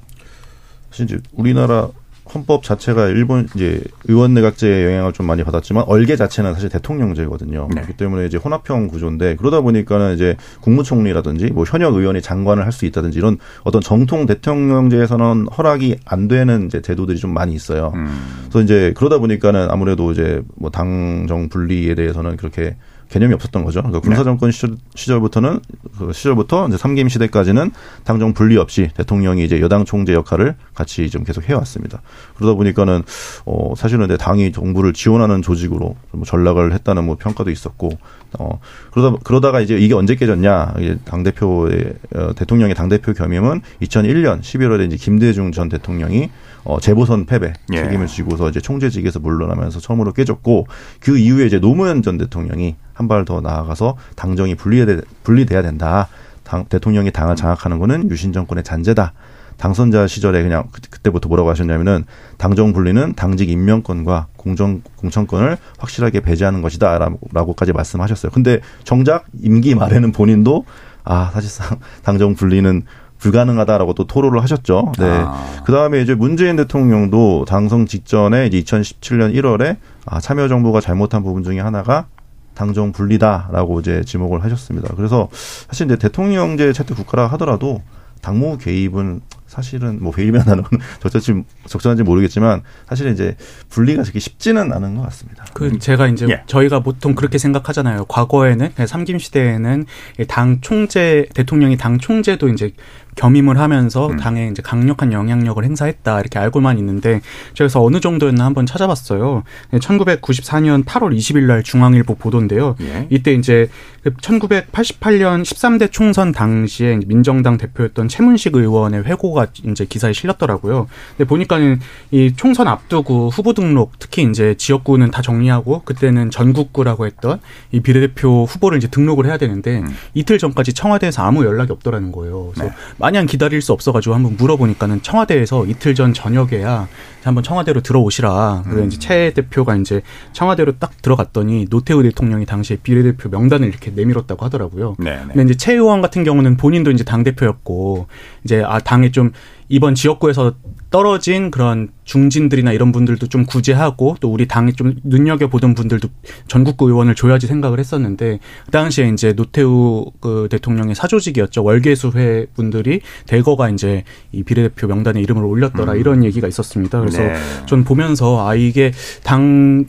사실 0.89 1.05
이제 1.05 1.19
우리나라 1.33 1.89
헌법 2.33 2.63
자체가 2.63 3.07
일본 3.07 3.49
이제 3.53 3.81
의원 4.05 4.33
내각제의 4.33 4.85
영향을 4.85 5.11
좀 5.11 5.27
많이 5.27 5.43
받았지만 5.43 5.83
얼개 5.87 6.15
자체는 6.15 6.53
사실 6.53 6.69
대통령제거든요. 6.69 7.67
네. 7.69 7.81
그렇기 7.81 7.97
때문에 7.97 8.25
이제 8.25 8.37
혼합형 8.37 8.87
구조인데 8.87 9.35
그러다 9.35 9.59
보니까는 9.59 10.15
이제 10.15 10.37
국무총리라든지 10.61 11.47
뭐 11.47 11.65
현역 11.65 11.95
의원이 11.95 12.21
장관을 12.21 12.63
할 12.65 12.73
수 12.73 12.85
있다든지 12.85 13.19
이런 13.19 13.37
어떤 13.63 13.81
정통 13.81 14.25
대통령제에서는 14.25 15.47
허락이 15.55 15.97
안 16.05 16.27
되는 16.27 16.65
이제 16.65 16.81
제도들이 16.81 17.19
좀 17.19 17.33
많이 17.33 17.53
있어요. 17.53 17.91
음. 17.93 18.07
그래서 18.49 18.61
이제 18.61 18.93
그러다 18.95 19.19
보니까는 19.19 19.69
아무래도 19.69 20.11
이제 20.11 20.41
뭐 20.55 20.71
당정 20.71 21.49
분리에 21.49 21.93
대해서는 21.93 22.37
그렇게 22.37 22.77
개념이 23.13 23.35
없었던 23.35 23.63
거죠. 23.63 23.81
그러니까 23.81 23.99
군사 23.99 24.23
정권 24.23 24.49
시절, 24.49 24.75
시절부터는 24.95 25.59
그 25.99 26.11
시절부터 26.11 26.67
이제 26.67 26.77
삼김 26.77 27.09
시대까지는 27.09 27.71
당정 28.03 28.33
분리 28.33 28.57
없이 28.57 28.89
대통령이 28.95 29.45
이제 29.45 29.61
여당 29.61 29.85
총재 29.85 30.13
역할을 30.13 30.55
같이 30.73 31.11
좀 31.11 31.23
계속 31.23 31.47
해왔습니다. 31.47 32.01
그러다 32.35 32.55
보니까는 32.55 33.03
어 33.45 33.75
사실은 33.77 34.07
내 34.07 34.17
당이 34.17 34.51
정부를 34.51 34.93
지원하는 34.93 35.43
조직으로 35.43 35.95
뭐 36.11 36.25
전락을 36.25 36.73
했다는 36.73 37.03
뭐 37.03 37.15
평가도 37.15 37.51
있었고 37.51 37.91
어 38.39 38.59
그러다 38.91 39.17
그러다가 39.23 39.61
이제 39.61 39.77
이게 39.77 39.93
언제 39.93 40.15
깨졌냐? 40.15 40.73
이제 40.79 40.97
당 41.05 41.21
대표의 41.21 41.93
어, 42.15 42.33
대통령의 42.35 42.73
당 42.73 42.89
대표 42.89 43.13
겸임은 43.13 43.61
2001년 43.83 44.41
11월에 44.41 44.87
이제 44.87 44.97
김대중 44.97 45.51
전 45.51 45.69
대통령이 45.69 46.31
어, 46.63 46.79
재보선 46.79 47.25
패배 47.25 47.53
예. 47.73 47.83
책임을 47.83 48.07
지고서 48.07 48.49
이제 48.49 48.59
총재직에서 48.61 49.19
물러나면서 49.19 49.79
처음으로 49.79 50.13
깨졌고 50.13 50.67
그 50.99 51.17
이후에 51.17 51.45
이제 51.45 51.59
노무현 51.59 52.01
전 52.01 52.17
대통령이 52.17 52.75
한 52.93 53.07
발 53.07 53.25
더 53.25 53.41
나아가서 53.41 53.97
당정이 54.15 54.55
분리돼, 54.55 55.01
분리돼야 55.23 55.61
된다. 55.61 56.07
당, 56.43 56.65
대통령이 56.65 57.11
당을 57.11 57.35
장악하는 57.35 57.79
거는 57.79 58.09
유신 58.11 58.33
정권의 58.33 58.63
잔재다. 58.63 59.13
당선자 59.57 60.07
시절에 60.07 60.41
그냥 60.43 60.65
그, 60.71 60.99
때부터 60.99 61.29
뭐라고 61.29 61.49
하셨냐면은 61.49 62.05
당정 62.37 62.73
분리는 62.73 63.13
당직 63.15 63.49
임명권과 63.49 64.27
공정 64.35 64.81
공천권을 64.97 65.57
확실하게 65.77 66.19
배제하는 66.21 66.61
것이다라고까지 66.61 67.71
말씀하셨어요. 67.71 68.31
근데 68.31 68.59
정작 68.83 69.25
임기 69.41 69.75
말에는 69.75 70.11
본인도 70.11 70.65
아 71.03 71.29
사실상 71.33 71.79
당정 72.03 72.35
분리는 72.35 72.83
불가능하다라고 73.23 73.93
또 73.93 74.05
토로를 74.05 74.41
하셨죠. 74.43 74.91
네. 74.99 75.05
아. 75.05 75.61
그 75.65 75.71
다음에 75.71 76.01
이제 76.01 76.13
문재인 76.13 76.57
대통령도 76.57 77.45
당선 77.47 77.85
직전에 77.85 78.47
이제 78.47 78.59
2017년 78.61 79.33
1월에 79.33 79.77
아, 80.05 80.19
참여정부가 80.19 80.81
잘못한 80.81 81.23
부분 81.23 81.43
중에 81.43 81.59
하나가 81.59 82.07
당정 82.53 82.91
분리다라고 82.91 83.79
이제 83.79 84.03
지목을 84.05 84.43
하셨습니다. 84.43 84.93
그래서 84.95 85.29
사실 85.31 85.85
이제 85.87 85.95
대통령제 85.95 86.73
채택 86.73 86.97
국가라 86.97 87.27
하더라도 87.27 87.81
당무 88.21 88.57
개입은 88.57 89.21
사실은 89.53 90.01
뭐 90.01 90.11
나는 90.43 90.63
적절지 91.01 91.43
적절한지 91.67 92.01
모르겠지만 92.01 92.63
사실은 92.87 93.13
이제 93.13 93.35
분리가 93.69 94.01
그렇게 94.01 94.19
쉽지는 94.19 94.73
않은 94.73 94.95
것 94.95 95.03
같습니다. 95.03 95.45
그 95.53 95.77
제가 95.77 96.07
이제 96.07 96.25
예. 96.29 96.41
저희가 96.47 96.79
보통 96.79 97.13
그렇게 97.13 97.37
생각하잖아요. 97.37 98.05
과거에는 98.05 98.71
삼김 98.87 99.19
시대에는 99.19 99.85
당 100.27 100.61
총재 100.61 101.27
대통령이 101.35 101.77
당 101.77 101.99
총재도 101.99 102.49
이제 102.49 102.71
겸임을 103.15 103.57
하면서 103.59 104.07
음. 104.07 104.17
당에 104.17 104.47
이제 104.49 104.61
강력한 104.61 105.13
영향력을 105.13 105.63
행사했다 105.63 106.19
이렇게 106.19 106.39
알고만 106.39 106.77
있는데 106.79 107.21
그래서 107.55 107.83
어느 107.83 107.99
정도였나 107.99 108.45
한번 108.45 108.65
찾아봤어요. 108.65 109.43
1994년 109.73 110.83
8월 110.85 111.15
20일 111.15 111.43
날 111.43 111.63
중앙일보 111.63 112.15
보도인데요. 112.15 112.75
예. 112.81 113.07
이때 113.09 113.33
이제 113.33 113.69
1988년 114.05 115.43
13대 115.43 115.91
총선 115.91 116.31
당시에 116.31 116.99
민정당 117.05 117.57
대표였던 117.57 118.09
최문식 118.09 118.55
의원의 118.55 119.03
회고가 119.05 119.47
이제 119.65 119.85
기사에 119.85 120.13
실렸더라고요. 120.13 120.87
근데 121.17 121.27
보니까는 121.27 121.79
이 122.11 122.33
총선 122.35 122.67
앞두고 122.67 123.29
후보 123.29 123.53
등록 123.53 123.93
특히 123.99 124.23
이제 124.23 124.55
지역구는 124.55 125.11
다 125.11 125.21
정리하고 125.21 125.83
그때는 125.85 126.31
전국구라고 126.31 127.05
했던 127.05 127.39
이 127.71 127.79
비례대표 127.79 128.45
후보를 128.45 128.77
이제 128.77 128.87
등록을 128.87 129.25
해야 129.25 129.37
되는데 129.37 129.79
음. 129.79 129.95
이틀 130.13 130.37
전까지 130.37 130.73
청와대에서 130.73 131.23
아무 131.23 131.45
연락이 131.45 131.71
없더라는 131.71 132.11
거예요. 132.11 132.51
그래서 132.53 132.69
네. 132.69 132.75
마냥 133.03 133.25
기다릴 133.25 133.61
수 133.61 133.73
없어가지고 133.73 134.15
한번 134.15 134.37
물어보니까는 134.37 135.01
청와대에서 135.01 135.65
이틀 135.65 135.93
전 135.93 136.13
저녁에야 136.13 136.87
한번 137.25 137.43
청와대로 137.43 137.81
들어오시라. 137.81 138.63
그래서 138.65 138.81
음. 138.81 138.87
이제 138.87 138.99
최 138.99 139.33
대표가 139.33 139.75
이제 139.75 140.01
청와대로 140.33 140.73
딱 140.79 141.01
들어갔더니 141.01 141.67
노태우 141.69 142.03
대통령이 142.03 142.45
당시에 142.45 142.77
비례대표 142.83 143.29
명단을 143.29 143.67
이렇게 143.67 143.91
내밀었다고 143.91 144.45
하더라고요. 144.45 144.95
네네. 144.99 145.17
네. 145.17 145.27
근데 145.33 145.43
이제 145.43 145.55
최 145.55 145.73
의원 145.73 146.01
같은 146.01 146.23
경우는 146.23 146.57
본인도 146.57 146.91
이제 146.91 147.03
당 147.03 147.23
대표였고 147.23 148.07
이제 148.43 148.63
아 148.65 148.79
당에 148.79 149.11
좀 149.11 149.31
이번 149.69 149.95
지역구에서 149.95 150.53
떨어진 150.89 151.49
그런 151.49 151.89
중진들이나 152.03 152.73
이런 152.73 152.91
분들도 152.91 153.25
좀 153.27 153.45
구제하고 153.45 154.17
또 154.19 154.31
우리 154.31 154.47
당에 154.47 154.71
좀 154.73 154.93
눈여겨 155.03 155.47
보던 155.47 155.73
분들도 155.73 156.07
전국구 156.47 156.87
의원을 156.89 157.15
줘야지 157.15 157.47
생각을 157.47 157.79
했었는데 157.79 158.39
그 158.65 158.71
당시에 158.71 159.07
이제 159.09 159.33
노태우 159.33 160.11
그 160.19 160.47
대통령의 160.51 160.93
사조직이었죠 160.93 161.63
월계수회 161.63 162.47
분들이 162.53 163.01
대거가 163.25 163.69
이제 163.69 164.03
이 164.31 164.43
비례대표 164.43 164.85
명단에 164.85 165.19
이름을 165.21 165.43
올렸더라 165.43 165.93
음. 165.93 165.99
이런 165.99 166.23
얘기가 166.23 166.47
있었습니다. 166.47 166.99
그래서 166.99 167.12
네. 167.19 167.65
전 167.65 167.83
보면서 167.83 168.47
아 168.47 168.55
이게 168.55 168.91
당 169.23 169.85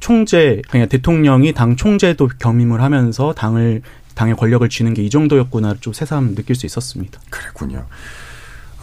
총재 0.00 0.62
그냥 0.70 0.88
대통령이 0.88 1.52
당 1.52 1.76
총재도 1.76 2.28
겸임을 2.38 2.80
하면서 2.80 3.32
당을 3.32 3.82
당의 4.14 4.34
권력을 4.36 4.68
쥐는 4.68 4.94
게 4.94 5.02
이 5.02 5.10
정도였구나 5.10 5.74
좀 5.80 5.92
새삼 5.92 6.34
느낄 6.34 6.56
수 6.56 6.66
있었습니다. 6.66 7.20
그랬군요. 7.30 7.86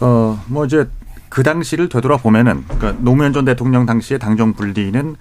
어, 0.00 0.42
뭐 0.46 0.64
이제 0.66 0.86
그 1.28 1.42
당시를 1.42 1.88
되돌아보면은 1.88 2.64
그러니까 2.66 2.96
노무현 3.02 3.32
전 3.32 3.44
대통령 3.44 3.86
당시의 3.86 4.18
당정 4.18 4.54
분리는 4.54 5.16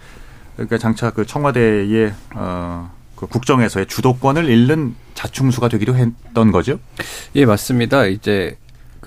그러니까 0.56 0.78
장차 0.78 1.12
그 1.12 1.26
청와대의 1.26 2.14
어, 2.36 2.92
그 3.16 3.28
국정에서의 3.28 3.88
주도권을 3.88 4.46
잃는 4.50 4.96
자충수가 5.14 5.70
되기도 5.70 5.96
했던 5.96 6.52
거죠. 6.52 6.80
예, 7.36 7.46
맞습니다. 7.46 8.06
이제 8.06 8.58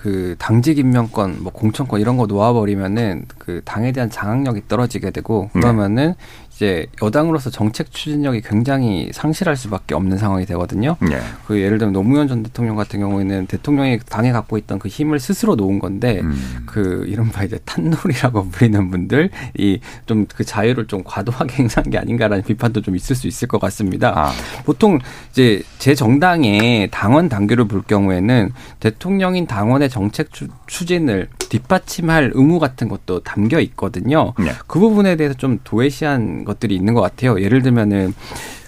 그 0.01 0.35
당직 0.39 0.77
임명권, 0.77 1.43
뭐 1.43 1.51
공천권 1.51 1.99
이런 1.99 2.15
거 2.15 2.25
놓아버리면은 2.25 3.25
그 3.37 3.61
당에 3.65 3.91
대한 3.91 4.09
장악력이 4.09 4.69
떨어지게 4.69 5.11
되고 5.11 5.49
네. 5.53 5.59
그러면은 5.59 6.07
네. 6.07 6.15
이제 6.59 6.87
여당으로서 7.01 7.49
정책 7.49 7.89
추진력이 7.89 8.41
굉장히 8.41 9.09
상실할 9.13 9.55
수밖에 9.55 9.95
없는 9.95 10.17
상황이 10.17 10.45
되거든요. 10.45 10.97
네. 10.99 11.17
그 11.47 11.61
예를 11.61 11.77
들면 11.77 11.93
노무현 11.93 12.27
전 12.27 12.43
대통령 12.43 12.75
같은 12.75 12.99
경우에는 12.99 13.47
대통령이 13.47 13.99
당에 14.09 14.33
갖고 14.33 14.57
있던 14.57 14.77
그 14.77 14.89
힘을 14.89 15.21
스스로 15.21 15.55
놓은 15.55 15.79
건데 15.79 16.19
음. 16.21 16.63
그 16.65 17.05
이른바 17.07 17.45
이제 17.45 17.59
탄놀이라고 17.63 18.49
불리는 18.51 18.91
분들 18.91 19.29
이 19.57 19.79
좀 20.05 20.25
그 20.35 20.43
자유를 20.43 20.87
좀 20.87 21.01
과도하게 21.03 21.55
행사한 21.55 21.89
게 21.91 21.97
아닌가라는 21.97 22.43
비판도 22.43 22.81
좀 22.81 22.95
있을 22.95 23.15
수 23.15 23.27
있을 23.27 23.47
것 23.47 23.59
같습니다. 23.61 24.13
아. 24.15 24.31
보통 24.65 24.99
이제 25.31 25.61
제 25.77 25.95
정당의 25.95 26.89
당원 26.91 27.29
당규를 27.29 27.65
볼 27.65 27.81
경우에는 27.83 28.51
대통령인 28.79 29.47
당원의 29.47 29.89
정책 29.89 30.33
추, 30.33 30.47
추진을 30.67 31.29
뒷받침할 31.49 32.31
의무 32.33 32.59
같은 32.59 32.87
것도 32.87 33.21
담겨 33.21 33.59
있거든요. 33.59 34.33
네. 34.39 34.51
그 34.67 34.79
부분에 34.79 35.15
대해서 35.15 35.35
좀 35.35 35.59
도외시한 35.63 36.45
것들이 36.45 36.75
있는 36.75 36.93
것 36.93 37.01
같아요. 37.01 37.41
예를 37.41 37.61
들면은 37.61 38.13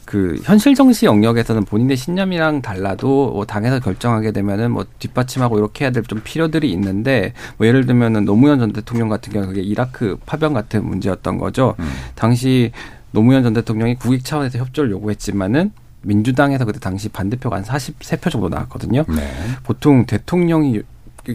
그 0.05 0.38
현실 0.43 0.75
정치 0.75 1.05
영역에서는 1.05 1.63
본인의 1.63 1.95
신념이랑 1.95 2.61
달라도 2.61 3.32
뭐 3.32 3.45
당에서 3.45 3.79
결정하게 3.79 4.34
되면은 4.34 4.71
뭐 4.71 4.86
뒷받침하고 4.99 5.57
이렇게 5.57 5.86
해야 5.86 5.91
될 5.91 6.03
좀 6.03 6.19
필요들이 6.21 6.69
있는데 6.73 7.32
뭐 7.57 7.65
예를 7.65 7.86
들면은 7.86 8.25
노무현 8.25 8.59
전 8.59 8.73
대통령 8.73 9.07
같은 9.07 9.32
경우 9.32 9.47
그게 9.47 9.61
이라크 9.61 10.17
파병 10.25 10.53
같은 10.53 10.86
문제였던 10.86 11.38
거죠. 11.38 11.75
음. 11.79 11.89
당시 12.15 12.71
노무현 13.11 13.43
전 13.43 13.53
대통령이 13.53 13.95
국익 13.95 14.25
차원에서 14.25 14.57
협조를 14.57 14.91
요구했지만은 14.91 15.71
민주당에서 16.01 16.65
그때 16.65 16.79
당시 16.79 17.07
반대표가 17.07 17.57
한 17.57 17.63
43표 17.63 18.32
정도 18.32 18.49
나왔거든요. 18.49 19.05
네. 19.07 19.32
보통 19.63 20.05
대통령이 20.05 20.82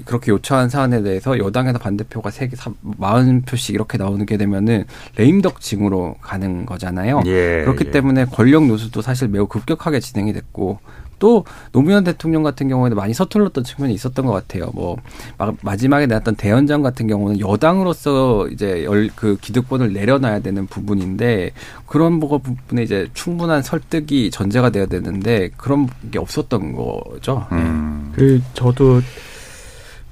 그렇게 0.05 0.30
요청한 0.30 0.68
사안에 0.68 1.03
대해서 1.03 1.39
여당에서 1.39 1.78
반대표가 1.78 2.30
세 2.30 2.49
개, 2.49 2.57
마흔 2.80 3.43
표씩 3.43 3.74
이렇게 3.74 3.99
나오게 3.99 4.37
되면은 4.37 4.84
레임덕 5.16 5.61
징후로 5.61 6.16
가는 6.20 6.66
거잖아요. 6.66 7.22
예, 7.26 7.62
그렇기 7.64 7.87
예. 7.87 7.91
때문에 7.91 8.26
권력 8.26 8.66
노수도 8.66 9.03
사실 9.03 9.28
매우 9.28 9.47
급격하게 9.47 10.01
진행이 10.01 10.32
됐고 10.32 10.78
또 11.18 11.47
노무현 11.72 12.05
대통령 12.05 12.43
같은 12.43 12.68
경우에는 12.68 12.95
많이 12.95 13.14
서툴렀던 13.14 13.64
측면이 13.64 13.95
있었던 13.95 14.26
것 14.26 14.32
같아요. 14.32 14.70
뭐 14.74 14.99
마지막에 15.62 16.07
내었던 16.07 16.37
대연장 16.37 16.82
같은 16.82 17.07
경우는 17.07 17.41
여당으로서 17.41 18.49
이제 18.49 18.84
열 18.84 19.07
그 19.16 19.37
기득권을 19.41 19.93
내려놔야 19.93 20.41
되는 20.41 20.66
부분인데 20.66 21.53
그런 21.87 22.20
부분에 22.20 22.82
이제 22.82 23.09
충분한 23.14 23.62
설득이 23.62 24.30
전제가 24.30 24.70
돼야 24.70 24.87
되는데 24.87 25.51
그런 25.57 25.89
게 26.11 26.18
없었던 26.18 26.72
거죠. 26.74 27.47
음. 27.53 28.12
그 28.14 28.41
저도 28.55 29.01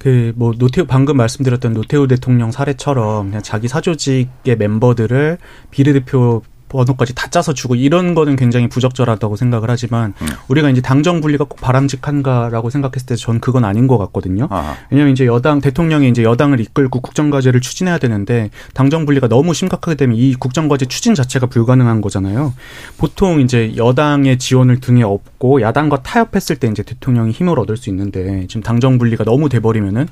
그 0.05 0.33
뭐 0.35 0.53
노태우 0.55 0.85
방금 0.85 1.17
말씀드렸던 1.17 1.73
노태우 1.73 2.07
대통령 2.07 2.51
사례처럼 2.51 3.29
그냥 3.29 3.41
자기 3.41 3.67
사조직의 3.67 4.55
멤버들을 4.55 5.39
비례대표 5.71 6.43
번호까지 6.75 7.15
다 7.15 7.27
짜서 7.29 7.53
주고 7.53 7.75
이런 7.75 8.13
거는 8.13 8.35
굉장히 8.35 8.67
부적절하다고 8.67 9.35
생각을 9.35 9.69
하지만 9.69 10.13
음. 10.21 10.27
우리가 10.47 10.69
이제 10.69 10.81
당정 10.81 11.21
분리가 11.21 11.45
꼭 11.45 11.59
바람직한가라고 11.59 12.69
생각했을 12.69 13.05
때 13.07 13.15
전 13.25 13.39
그건 13.39 13.65
아닌 13.65 13.87
것 13.87 13.97
같거든요. 13.97 14.47
아하. 14.51 14.75
왜냐하면 14.91 15.13
이제 15.13 15.25
여당 15.25 15.61
대통령이 15.61 16.09
이제 16.09 16.23
여당을 16.23 16.59
이끌고 16.59 16.99
국정과제를 17.01 17.61
추진해야 17.61 17.97
되는데 17.97 18.49
당정 18.73 19.05
분리가 19.05 19.27
너무 19.27 19.53
심각하게 19.53 19.95
되면 19.95 20.15
이 20.17 20.35
국정과제 20.35 20.85
추진 20.85 21.15
자체가 21.15 21.47
불가능한 21.47 22.01
거잖아요. 22.01 22.53
보통 22.97 23.39
이제 23.41 23.73
여당의 23.77 24.37
지원을 24.37 24.79
등에 24.79 25.03
업고 25.03 25.61
야당과 25.61 26.03
타협했을 26.03 26.57
때 26.57 26.67
이제 26.67 26.83
대통령이 26.83 27.31
힘을 27.31 27.59
얻을 27.59 27.77
수 27.77 27.89
있는데 27.89 28.45
지금 28.47 28.61
당정 28.61 28.97
분리가 28.97 29.23
너무 29.23 29.49
돼버리면은 29.49 30.07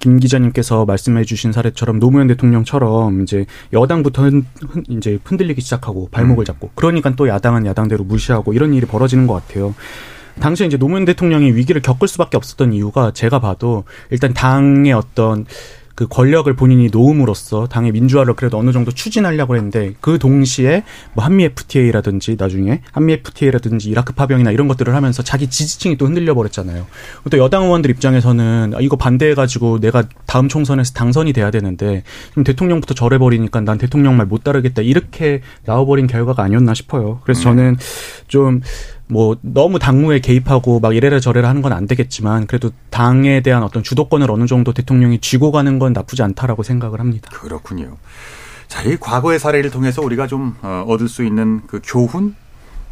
김 0.00 0.18
기자님께서 0.18 0.86
말씀해 0.86 1.24
주신 1.24 1.52
사례처럼 1.52 1.98
노무현 1.98 2.26
대통령처럼 2.26 3.22
이제 3.22 3.44
여당부터 3.72 4.22
흔, 4.22 4.44
이제 4.88 5.18
흔들리기 5.24 5.60
시작하고 5.60 5.99
발목을 6.10 6.42
음. 6.42 6.44
잡고 6.44 6.70
그러니까 6.74 7.10
또 7.16 7.28
야당은 7.28 7.66
야당대로 7.66 8.04
무시하고 8.04 8.52
이런 8.52 8.74
일이 8.74 8.86
벌어지는 8.86 9.26
것 9.26 9.34
같아요. 9.34 9.74
당시에 10.40 10.66
이제 10.66 10.76
노무현 10.76 11.04
대통령이 11.04 11.52
위기를 11.52 11.82
겪을 11.82 12.08
수밖에 12.08 12.36
없었던 12.36 12.72
이유가 12.72 13.12
제가 13.12 13.40
봐도 13.40 13.84
일단 14.10 14.32
당의 14.32 14.92
어떤 14.92 15.44
그 16.00 16.06
권력을 16.08 16.50
본인이 16.56 16.88
놓음으로써 16.90 17.66
당의 17.66 17.92
민주화를 17.92 18.32
그래도 18.32 18.56
어느 18.56 18.72
정도 18.72 18.90
추진하려고 18.90 19.54
했는데 19.54 19.92
그 20.00 20.18
동시에 20.18 20.82
뭐 21.12 21.22
한미 21.22 21.44
FTA라든지 21.44 22.36
나중에 22.38 22.80
한미 22.92 23.12
FTA라든지 23.12 23.90
이라크 23.90 24.14
파병이나 24.14 24.50
이런 24.50 24.66
것들을 24.66 24.94
하면서 24.94 25.22
자기 25.22 25.50
지지층이 25.50 25.98
또 25.98 26.06
흔들려 26.06 26.32
버렸잖아요. 26.32 26.86
또 27.30 27.36
여당 27.36 27.64
의원들 27.64 27.90
입장에서는 27.90 28.76
이거 28.80 28.96
반대해 28.96 29.34
가지고 29.34 29.78
내가 29.78 30.04
다음 30.24 30.48
총선에서 30.48 30.94
당선이 30.94 31.34
돼야 31.34 31.50
되는데 31.50 32.02
좀 32.32 32.44
대통령부터 32.44 32.94
절해 32.94 33.18
버리니까 33.18 33.60
난 33.60 33.76
대통령 33.76 34.16
말 34.16 34.30
못 34.30 34.42
따르겠다 34.42 34.80
이렇게 34.80 35.42
나와 35.66 35.84
버린 35.84 36.06
결과가 36.06 36.42
아니었나 36.42 36.72
싶어요. 36.72 37.20
그래서 37.24 37.42
저는 37.42 37.76
좀 38.26 38.62
뭐 39.10 39.36
너무 39.42 39.78
당무에 39.78 40.20
개입하고 40.20 40.80
막 40.80 40.94
이래라 40.94 41.18
저래라 41.20 41.48
하는 41.48 41.62
건 41.62 41.72
안 41.72 41.86
되겠지만 41.86 42.46
그래도 42.46 42.70
당에 42.90 43.40
대한 43.42 43.62
어떤 43.62 43.82
주도권을 43.82 44.30
어느 44.30 44.46
정도 44.46 44.72
대통령이 44.72 45.20
쥐고 45.20 45.52
가는 45.52 45.78
건 45.78 45.92
나쁘지 45.92 46.22
않다라고 46.22 46.62
생각을 46.62 47.00
합니다. 47.00 47.30
그렇군요. 47.32 47.96
자, 48.68 48.82
이 48.82 48.96
과거의 48.96 49.38
사례를 49.38 49.70
통해서 49.70 50.00
우리가 50.02 50.26
좀 50.26 50.56
어, 50.62 50.84
얻을 50.88 51.08
수 51.08 51.24
있는 51.24 51.60
그 51.66 51.80
교훈 51.84 52.34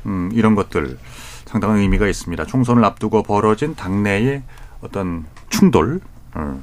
음, 0.07 0.31
이런 0.33 0.55
것들 0.55 0.99
상당한 1.45 1.79
의미가 1.79 2.07
있습니다. 2.09 2.45
총선을 2.45 2.85
앞두고 2.85 3.23
벌어진 3.23 3.75
당내의 3.75 4.43
어떤 4.81 5.25
충돌. 5.51 6.01
어. 6.35 6.63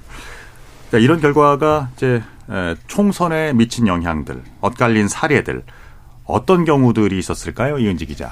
그러니까 0.89 0.99
이런 1.03 1.19
결과가 1.19 1.89
이제 1.95 2.21
총선에 2.87 3.53
미친 3.53 3.87
영향들, 3.87 4.41
엇갈린 4.61 5.07
사례들 5.07 5.63
어떤 6.25 6.63
경우들이 6.63 7.17
있었을까요, 7.17 7.79
이은지 7.79 8.05
기자? 8.05 8.31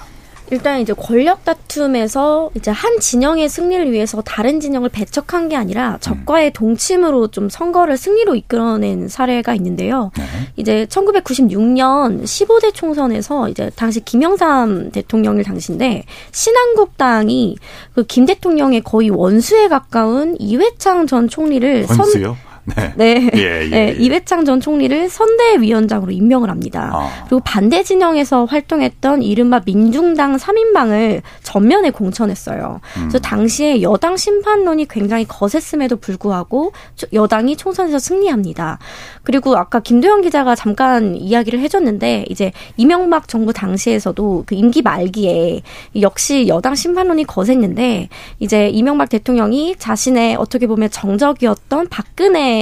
일단 0.52 0.80
이제 0.80 0.94
권력 0.94 1.44
다툼에서 1.44 2.52
이제 2.56 2.72
한 2.72 3.00
진영의 3.00 3.50
승리를 3.50 3.92
위해서 3.92 4.22
다른 4.22 4.60
진영을 4.60 4.90
배척한 4.90 5.50
게 5.50 5.56
아니라 5.56 5.98
적과의 6.00 6.50
음. 6.50 6.54
동침으로 6.54 7.28
좀 7.28 7.50
선거를 7.50 7.98
승리로 7.98 8.36
이끌어낸 8.36 9.08
사례가 9.08 9.56
있는데요. 9.56 10.12
네. 10.18 10.24
이제 10.56 10.86
1996년 10.86 12.24
15대 12.24 12.74
총선에서 12.74 13.50
이제 13.50 13.72
당시 13.76 14.00
김영삼 14.00 14.92
대통령일 14.92 15.44
당시인데 15.44 16.06
신한국당이 16.32 17.58
그 17.94 18.04
김 18.14 18.26
대통령의 18.28 18.82
거의 18.82 19.10
원수에 19.10 19.68
가까운 19.68 20.36
이회창 20.38 21.08
전 21.08 21.28
총리를 21.28 21.88
원수요? 21.90 22.26
선 22.28 22.36
네. 22.66 22.94
네. 22.96 23.30
예, 23.36 23.64
예, 23.66 23.70
네. 23.70 23.78
예. 23.90 24.04
이회창 24.04 24.46
전 24.46 24.60
총리를 24.60 25.10
선대위원장으로 25.10 26.12
임명을 26.12 26.50
합니다. 26.50 26.92
아. 26.94 27.24
그리고 27.26 27.42
반대 27.44 27.84
진영에서 27.84 28.46
활동했던 28.46 29.22
이른바 29.22 29.62
민중당 29.66 30.38
3인방을 30.38 31.22
전면에 31.44 31.92
공천했어요. 31.92 32.80
음. 32.98 33.02
그래서 33.02 33.20
당시에 33.20 33.82
여당 33.82 34.16
심판론이 34.16 34.88
굉장히 34.88 35.26
거셌음에도 35.26 35.98
불구하고 35.98 36.72
여당이 37.12 37.58
총선에서 37.58 38.00
승리합니다. 38.00 38.80
그리고 39.24 39.58
아까 39.58 39.80
김도영 39.80 40.22
기자가 40.22 40.56
잠깐 40.56 41.16
이야기를 41.16 41.60
해줬는데 41.60 42.26
이제 42.30 42.52
이명박 42.78 43.28
정부 43.28 43.52
당시에서도 43.52 44.44
그 44.46 44.56
임기 44.56 44.82
말기에 44.82 45.62
역시 46.00 46.48
여당 46.48 46.76
심판론이 46.76 47.26
거셌는데 47.26 48.10
이제 48.40 48.70
이명박 48.70 49.10
대통령이 49.10 49.76
자신의 49.78 50.36
어떻게 50.36 50.68
보면 50.68 50.90
정적이었던 50.90 51.88
박근혜 51.90 52.53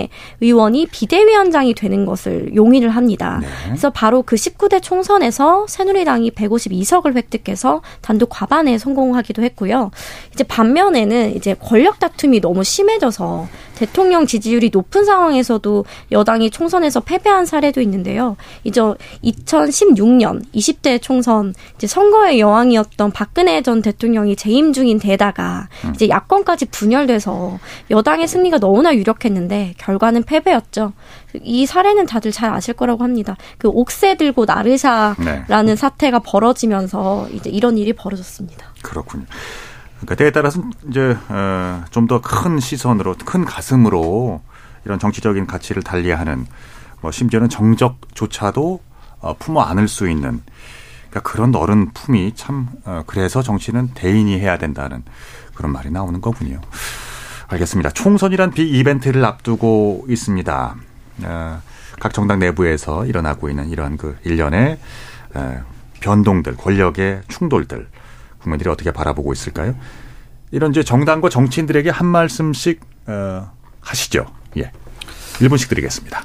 의원이 0.41 0.87
비대위원장이 0.87 1.73
되는 1.73 2.05
것을 2.05 2.55
용인을 2.55 2.89
합니다. 2.89 3.39
네. 3.41 3.47
그래서 3.65 3.89
바로 3.89 4.23
그 4.23 4.35
19대 4.35 4.81
총선에서 4.81 5.65
새누리당이 5.67 6.31
152석을 6.31 7.15
획득해서 7.15 7.81
단독 8.01 8.29
과반에 8.29 8.77
성공하기도 8.77 9.43
했고요. 9.43 9.91
이제 10.33 10.43
반면에는 10.43 11.35
이제 11.35 11.55
권력 11.59 11.99
다툼이 11.99 12.41
너무 12.41 12.63
심해져서 12.63 13.47
대통령 13.81 14.27
지지율이 14.27 14.69
높은 14.71 15.05
상황에서도 15.05 15.85
여당이 16.11 16.51
총선에서 16.51 16.99
패배한 16.99 17.47
사례도 17.47 17.81
있는데요. 17.81 18.37
이제 18.63 18.79
2016년 19.23 20.43
20대 20.53 21.01
총선 21.01 21.55
이제 21.77 21.87
선거의 21.87 22.39
여왕이었던 22.39 23.09
박근혜 23.11 23.63
전 23.63 23.81
대통령이 23.81 24.35
재임 24.35 24.71
중인 24.71 24.99
데다가 24.99 25.67
음. 25.83 25.93
이제 25.95 26.09
야권까지 26.09 26.65
분열돼서 26.65 27.57
여당의 27.89 28.27
승리가 28.27 28.59
너무나 28.59 28.95
유력했는데 28.95 29.73
결과는 29.79 30.23
패배였죠. 30.23 30.93
이 31.41 31.65
사례는 31.65 32.05
다들 32.05 32.31
잘 32.31 32.53
아실 32.53 32.75
거라고 32.75 33.03
합니다. 33.03 33.35
그 33.57 33.67
옥새 33.67 34.15
들고 34.15 34.45
나르샤라는 34.45 35.65
네. 35.65 35.75
사태가 35.75 36.19
벌어지면서 36.19 37.29
이제 37.33 37.49
이런 37.49 37.79
일이 37.79 37.93
벌어졌습니다. 37.93 38.67
그렇군요. 38.83 39.25
그러니까 40.01 40.15
때에 40.15 40.31
따라서 40.31 40.61
이제 40.89 41.15
어, 41.29 41.83
좀더 41.91 42.21
큰 42.21 42.59
시선으로 42.59 43.15
큰 43.25 43.45
가슴으로 43.45 44.41
이런 44.83 44.99
정치적인 44.99 45.45
가치를 45.45 45.83
달리하는 45.83 46.47
뭐 47.01 47.11
심지어는 47.11 47.49
정적조차도 47.49 48.81
어, 49.19 49.35
품어 49.37 49.61
안을 49.61 49.87
수 49.87 50.09
있는 50.09 50.41
그러니까 51.09 51.19
그런 51.29 51.55
어른 51.55 51.91
품이 51.91 52.33
참 52.35 52.69
어, 52.85 53.03
그래서 53.05 53.43
정치는 53.43 53.91
대인이 53.93 54.39
해야 54.39 54.57
된다는 54.57 55.03
그런 55.53 55.71
말이 55.71 55.91
나오는 55.91 56.19
거군요. 56.19 56.59
알겠습니다. 57.49 57.91
총선이란 57.91 58.51
비 58.51 58.67
이벤트를 58.67 59.23
앞두고 59.23 60.05
있습니다. 60.07 60.75
어, 61.23 61.61
각 61.99 62.13
정당 62.13 62.39
내부에서 62.39 63.05
일어나고 63.05 63.49
있는 63.49 63.69
이런 63.69 63.97
그 63.97 64.17
일련의 64.23 64.79
어, 65.35 65.63
변동들, 65.99 66.57
권력의 66.57 67.21
충돌들 67.27 67.87
국민들이 68.41 68.69
어떻게 68.69 68.91
바라보고 68.91 69.33
있을까요? 69.33 69.75
이런 70.51 70.71
이제 70.71 70.83
정당과 70.83 71.29
정치인들에게 71.29 71.89
한 71.89 72.07
말씀씩 72.07 72.81
어, 73.07 73.51
하시죠. 73.79 74.25
예. 74.57 74.71
1분씩 75.39 75.69
드리겠습니다. 75.69 76.23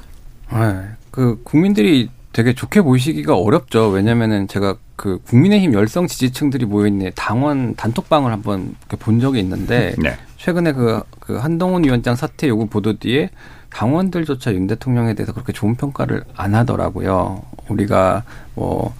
아, 0.49 0.95
그 1.11 1.39
국민들이 1.43 2.09
되게 2.33 2.53
좋게 2.53 2.81
보시기가 2.81 3.35
어렵죠. 3.35 3.89
왜냐면은 3.89 4.47
제가 4.47 4.77
그 4.95 5.19
국민의힘 5.25 5.73
열성 5.73 6.07
지지층들이 6.07 6.65
모여있는 6.65 7.11
당원 7.15 7.75
단톡방을 7.75 8.31
한번 8.31 8.75
본 8.99 9.19
적이 9.19 9.39
있는데 9.39 9.95
네. 10.01 10.17
최근에 10.37 10.73
그, 10.73 11.01
그 11.19 11.37
한동훈 11.37 11.83
위원장 11.83 12.15
사태 12.15 12.47
요구 12.47 12.67
보도 12.67 12.97
뒤에 12.99 13.29
당원들조차 13.71 14.53
윤 14.53 14.67
대통령에 14.67 15.13
대해서 15.13 15.33
그렇게 15.33 15.51
좋은 15.51 15.75
평가를 15.75 16.23
안 16.35 16.55
하더라고요. 16.55 17.43
우리가 17.69 18.23
뭐 18.55 18.93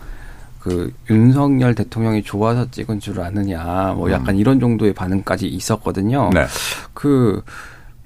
그 0.60 0.93
윤석열 1.10 1.76
대통령이 1.76 2.24
좋아서 2.24 2.70
찍은 2.70 2.99
줄 2.99 3.22
아느냐 3.22 3.93
뭐 3.95 4.12
약간 4.12 4.36
음. 4.36 4.39
이런 4.39 4.60
정도의 4.60 4.93
반응까지 4.93 5.47
있었거든요. 5.47 6.30
네. 6.34 6.45
그 6.93 7.43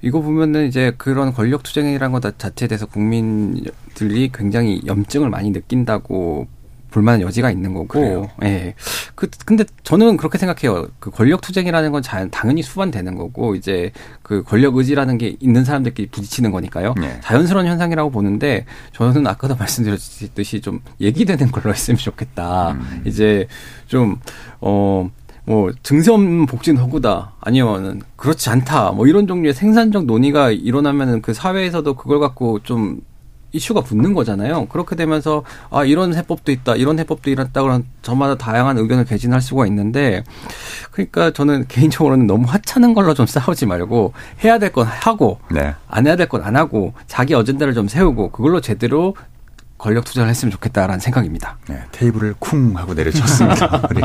이거 0.02 0.20
보면은 0.20 0.66
이제 0.66 0.92
그런 0.98 1.32
권력 1.32 1.62
투쟁이라는 1.62 2.12
것 2.12 2.38
자체에 2.38 2.68
대해서 2.68 2.86
국민들이 2.86 4.30
굉장히 4.32 4.82
염증을 4.84 5.30
많이 5.30 5.50
느낀다고 5.50 6.48
볼만한 6.92 7.22
여지가 7.22 7.50
있는 7.50 7.74
거고. 7.74 8.28
예. 8.42 8.46
네. 8.46 8.74
그 9.14 9.28
근데 9.44 9.64
저는 9.82 10.16
그렇게 10.16 10.38
생각해요. 10.38 10.86
그 11.00 11.10
권력 11.10 11.40
투쟁이라는 11.40 11.90
건 11.90 12.02
자, 12.02 12.28
당연히 12.28 12.62
수반되는 12.62 13.16
거고 13.16 13.56
이제 13.56 13.90
그 14.22 14.42
권력 14.44 14.76
의지라는 14.76 15.18
게 15.18 15.36
있는 15.40 15.64
사람들끼리 15.64 16.08
부딪히는 16.08 16.52
거니까요. 16.52 16.94
네. 17.00 17.18
자연스러운 17.22 17.66
현상이라고 17.66 18.10
보는데 18.10 18.66
저는 18.92 19.26
아까도 19.26 19.56
말씀드렸듯이 19.58 20.60
좀 20.60 20.80
얘기되는 21.00 21.50
걸로 21.50 21.72
했으면 21.72 21.98
좋겠다. 21.98 22.72
음. 22.72 23.02
이제 23.04 23.48
좀 23.86 24.18
어. 24.60 25.10
뭐 25.44 25.72
증세 25.82 26.12
없는 26.12 26.46
복지는 26.46 26.80
허구다 26.80 27.32
아니면은 27.40 28.00
그렇지 28.14 28.48
않다 28.48 28.92
뭐 28.92 29.08
이런 29.08 29.26
종류의 29.26 29.54
생산적 29.54 30.04
논의가 30.04 30.52
일어나면은 30.52 31.20
그 31.20 31.34
사회에서도 31.34 31.94
그걸 31.94 32.20
갖고 32.20 32.60
좀 32.60 33.00
이슈가 33.52 33.82
붙는 33.82 34.14
거잖아요. 34.14 34.66
그렇게 34.66 34.96
되면서 34.96 35.44
아 35.70 35.84
이런 35.84 36.14
해법도 36.14 36.50
있다, 36.52 36.76
이런 36.76 36.98
해법도 36.98 37.30
일어났다 37.30 37.62
그런 37.62 37.84
저마다 38.02 38.36
다양한 38.36 38.78
의견을 38.78 39.04
개진할 39.04 39.40
수가 39.40 39.66
있는데 39.66 40.24
그러니까 40.90 41.30
저는 41.32 41.66
개인적으로는 41.68 42.26
너무 42.26 42.46
하찮은 42.48 42.94
걸로 42.94 43.14
좀 43.14 43.26
싸우지 43.26 43.66
말고 43.66 44.12
해야 44.44 44.58
될 44.58 44.72
건 44.72 44.86
하고 44.86 45.38
네. 45.50 45.74
안 45.88 46.06
해야 46.06 46.16
될 46.16 46.28
건 46.28 46.42
안 46.42 46.56
하고 46.56 46.94
자기 47.06 47.34
어젠다를 47.34 47.74
좀 47.74 47.88
세우고 47.88 48.30
그걸로 48.30 48.60
제대로 48.60 49.14
권력 49.82 50.04
투쟁을 50.04 50.30
했으면 50.30 50.52
좋겠다라는 50.52 51.00
생각입니다. 51.00 51.56
네, 51.68 51.82
테이블을 51.90 52.36
쿵 52.38 52.76
하고 52.76 52.94
내려쳤습니다. 52.94 53.82
우리 53.90 54.00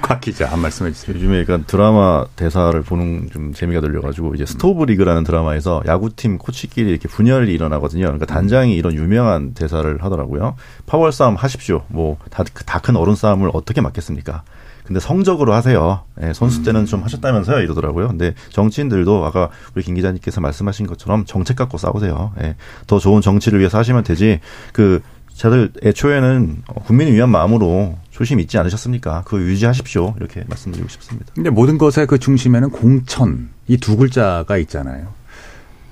곽 0.00 0.22
기자 0.22 0.50
한 0.50 0.60
말씀 0.60 0.86
해 0.86 0.92
주세요. 0.92 1.14
요즘에 1.14 1.40
약간 1.42 1.64
드라마 1.66 2.24
대사를 2.36 2.80
보는 2.80 3.28
좀 3.30 3.52
재미가 3.52 3.82
들려가지고 3.82 4.34
이제 4.34 4.46
스토브 4.46 4.84
리그라는 4.84 5.24
드라마에서 5.24 5.82
야구팀 5.86 6.38
코치끼리 6.38 6.88
이렇게 6.90 7.06
분열이 7.06 7.52
일어나거든요. 7.52 8.04
그러니까 8.04 8.24
단장이 8.24 8.74
이런 8.74 8.94
유명한 8.94 9.52
대사를 9.52 10.02
하더라고요. 10.02 10.56
파벌 10.86 11.12
싸움 11.12 11.34
하십시오. 11.34 11.84
뭐 11.88 12.16
다 12.30 12.78
큰 12.80 12.96
어른 12.96 13.14
싸움을 13.14 13.50
어떻게 13.52 13.82
막겠습니까? 13.82 14.42
근데 14.88 15.00
성적으로 15.00 15.52
하세요. 15.52 16.00
예, 16.22 16.32
선수 16.32 16.62
때는 16.62 16.86
좀 16.86 17.02
하셨다면서요 17.04 17.60
이러더라고요. 17.60 18.08
근데 18.08 18.34
정치인들도 18.50 19.24
아까 19.24 19.50
우리 19.74 19.84
김 19.84 19.94
기자님께서 19.94 20.40
말씀하신 20.40 20.86
것처럼 20.86 21.26
정책 21.26 21.56
갖고 21.56 21.76
싸우세요. 21.76 22.32
예, 22.42 22.56
더 22.86 22.98
좋은 22.98 23.20
정치를 23.20 23.58
위해서 23.60 23.78
하시면 23.78 24.02
되지. 24.02 24.40
그 24.72 25.00
다들 25.38 25.70
애초에는 25.84 26.62
국민을 26.86 27.12
위한 27.14 27.28
마음으로 27.28 27.96
조심 28.10 28.40
있지 28.40 28.58
않으셨습니까? 28.58 29.22
그거 29.24 29.40
유지하십시오. 29.42 30.14
이렇게 30.16 30.42
말씀드리고 30.48 30.88
싶습니다. 30.88 31.32
근데 31.34 31.50
모든 31.50 31.78
것의 31.78 32.06
그 32.08 32.18
중심에는 32.18 32.70
공천 32.70 33.50
이 33.68 33.76
두 33.76 33.96
글자가 33.96 34.56
있잖아요. 34.56 35.06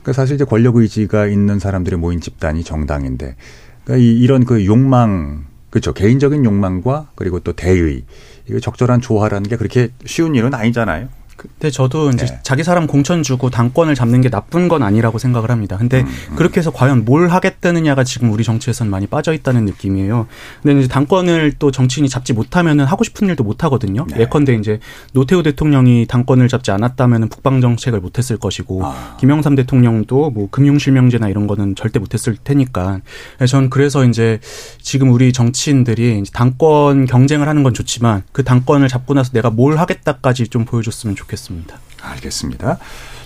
그러니까 0.03 0.13
사실 0.15 0.37
이제 0.37 0.45
권력 0.45 0.77
의지가 0.77 1.27
있는 1.27 1.59
사람들이 1.59 1.97
모인 1.97 2.21
집단이 2.21 2.65
정당인데 2.65 3.37
그러니까 3.85 4.05
이, 4.05 4.19
이런 4.19 4.45
그 4.47 4.65
욕망 4.65 5.45
그렇죠. 5.71 5.93
개인적인 5.93 6.45
욕망과 6.45 7.11
그리고 7.15 7.39
또 7.41 7.53
대의 7.53 8.03
이거 8.49 8.61
적절한 8.61 9.01
조화라는 9.01 9.49
게 9.49 9.57
그렇게 9.57 9.89
쉬운 10.05 10.35
일은 10.35 10.55
아니잖아요. 10.55 11.09
근데 11.37 11.71
저도 11.71 12.11
이제 12.11 12.27
네. 12.27 12.39
자기 12.43 12.65
사람 12.65 12.87
공천 12.87 13.23
주고 13.23 13.51
당권을 13.51 13.95
잡는 13.95 14.21
게 14.23 14.31
나쁜 14.31 14.69
건 14.69 14.83
아니라고 14.83 15.19
생각을 15.19 15.51
합니다. 15.51 15.77
근데 15.77 16.01
음, 16.01 16.07
음. 16.31 16.37
그렇게 16.37 16.59
해서 16.59 16.71
과연 16.71 17.05
뭘 17.05 17.29
하겠다느냐가 17.29 18.05
지금 18.05 18.33
우리 18.33 18.43
정치에서는 18.43 18.91
많이 18.91 19.07
빠져 19.07 19.33
있다는 19.33 19.65
느낌이에요. 19.67 20.27
근데 20.63 20.81
이제 20.81 20.89
당권을 20.89 21.55
또 21.59 21.71
정치인이 21.71 22.09
잡지 22.09 22.33
못하면은 22.33 22.85
하고 22.87 23.05
싶은 23.05 23.29
일도 23.29 23.45
못 23.45 23.65
하거든요. 23.65 24.07
네. 24.11 24.23
예컨대 24.23 24.55
이제 24.55 24.81
노태우 25.13 25.43
대통령이 25.43 26.07
당권을 26.07 26.49
잡지 26.49 26.71
않았다면은 26.71 27.29
북방 27.29 27.61
정책을 27.61 28.01
못 28.01 28.19
했을 28.19 28.39
것이고 28.39 28.85
아. 28.85 29.17
김영삼 29.21 29.55
대통령도 29.55 30.31
뭐 30.31 30.49
금융 30.51 30.79
실명제나 30.79 31.29
이런 31.29 31.47
거는 31.47 31.75
절대 31.75 31.99
못 31.99 32.15
했을 32.15 32.37
테니까. 32.43 33.01
저는 33.47 33.71
그래서 33.71 34.05
이제 34.05 34.41
지금 34.81 35.11
우리 35.11 35.33
정치인들이 35.33 36.25
당권 36.33 37.07
경쟁을 37.07 37.49
하는 37.49 37.63
건 37.63 37.75
좋지만 37.75 38.23
그 38.33 38.43
당권을 38.43 38.89
잡고 38.89 39.15
나서 39.15 39.33
내가 39.33 39.51
뭘 39.51 39.79
하겠다까지 39.79 40.49
좀 40.49 40.65
보여줬으면 40.65 41.15
좋겠어요. 41.15 41.26
좋겠습니다. 41.27 41.79
알겠습니다. 42.01 42.79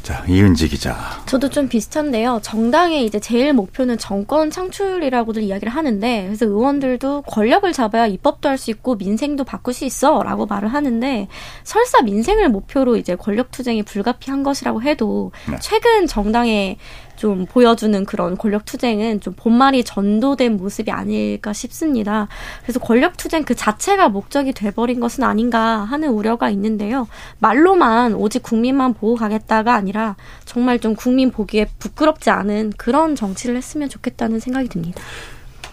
자, 0.02 0.24
이은지 0.26 0.68
기자. 0.68 0.96
저도 1.26 1.50
좀 1.50 1.68
비슷한데요. 1.68 2.40
정당의 2.42 3.04
이제 3.04 3.20
제일 3.20 3.52
목표는 3.52 3.98
정권 3.98 4.50
창출이라고들 4.50 5.42
이야기를 5.42 5.72
하는데, 5.72 6.24
그래서 6.24 6.46
의원들도 6.46 7.22
권력을 7.22 7.70
잡아야 7.72 8.06
입법도 8.06 8.48
할 8.48 8.56
수 8.56 8.70
있고 8.70 8.96
민생도 8.96 9.44
바꿀 9.44 9.74
수 9.74 9.84
있어 9.84 10.22
라고 10.22 10.46
말을 10.46 10.68
하는데, 10.68 11.28
설사 11.64 12.00
민생을 12.02 12.48
목표로 12.48 12.96
이제 12.96 13.14
권력 13.16 13.50
투쟁이 13.50 13.82
불가피한 13.82 14.42
것이라고 14.42 14.82
해도, 14.82 15.32
네. 15.50 15.56
최근 15.60 16.06
정당의 16.06 16.78
좀 17.20 17.44
보여주는 17.44 18.06
그런 18.06 18.38
권력 18.38 18.64
투쟁은 18.64 19.20
좀 19.20 19.34
본말이 19.36 19.84
전도된 19.84 20.56
모습이 20.56 20.90
아닐까 20.90 21.52
싶습니다. 21.52 22.28
그래서 22.62 22.80
권력 22.80 23.18
투쟁 23.18 23.44
그 23.44 23.54
자체가 23.54 24.08
목적이 24.08 24.54
돼버린 24.54 25.00
것은 25.00 25.22
아닌가 25.22 25.80
하는 25.80 26.08
우려가 26.08 26.48
있는데요. 26.48 27.06
말로만 27.40 28.14
오직 28.14 28.42
국민만 28.42 28.94
보고 28.94 29.16
가겠다가 29.16 29.74
아니라 29.74 30.16
정말 30.46 30.78
좀 30.78 30.94
국민 30.94 31.30
보기에 31.30 31.66
부끄럽지 31.78 32.30
않은 32.30 32.72
그런 32.78 33.14
정치를 33.14 33.54
했으면 33.54 33.90
좋겠다는 33.90 34.40
생각이 34.40 34.70
듭니다. 34.70 35.02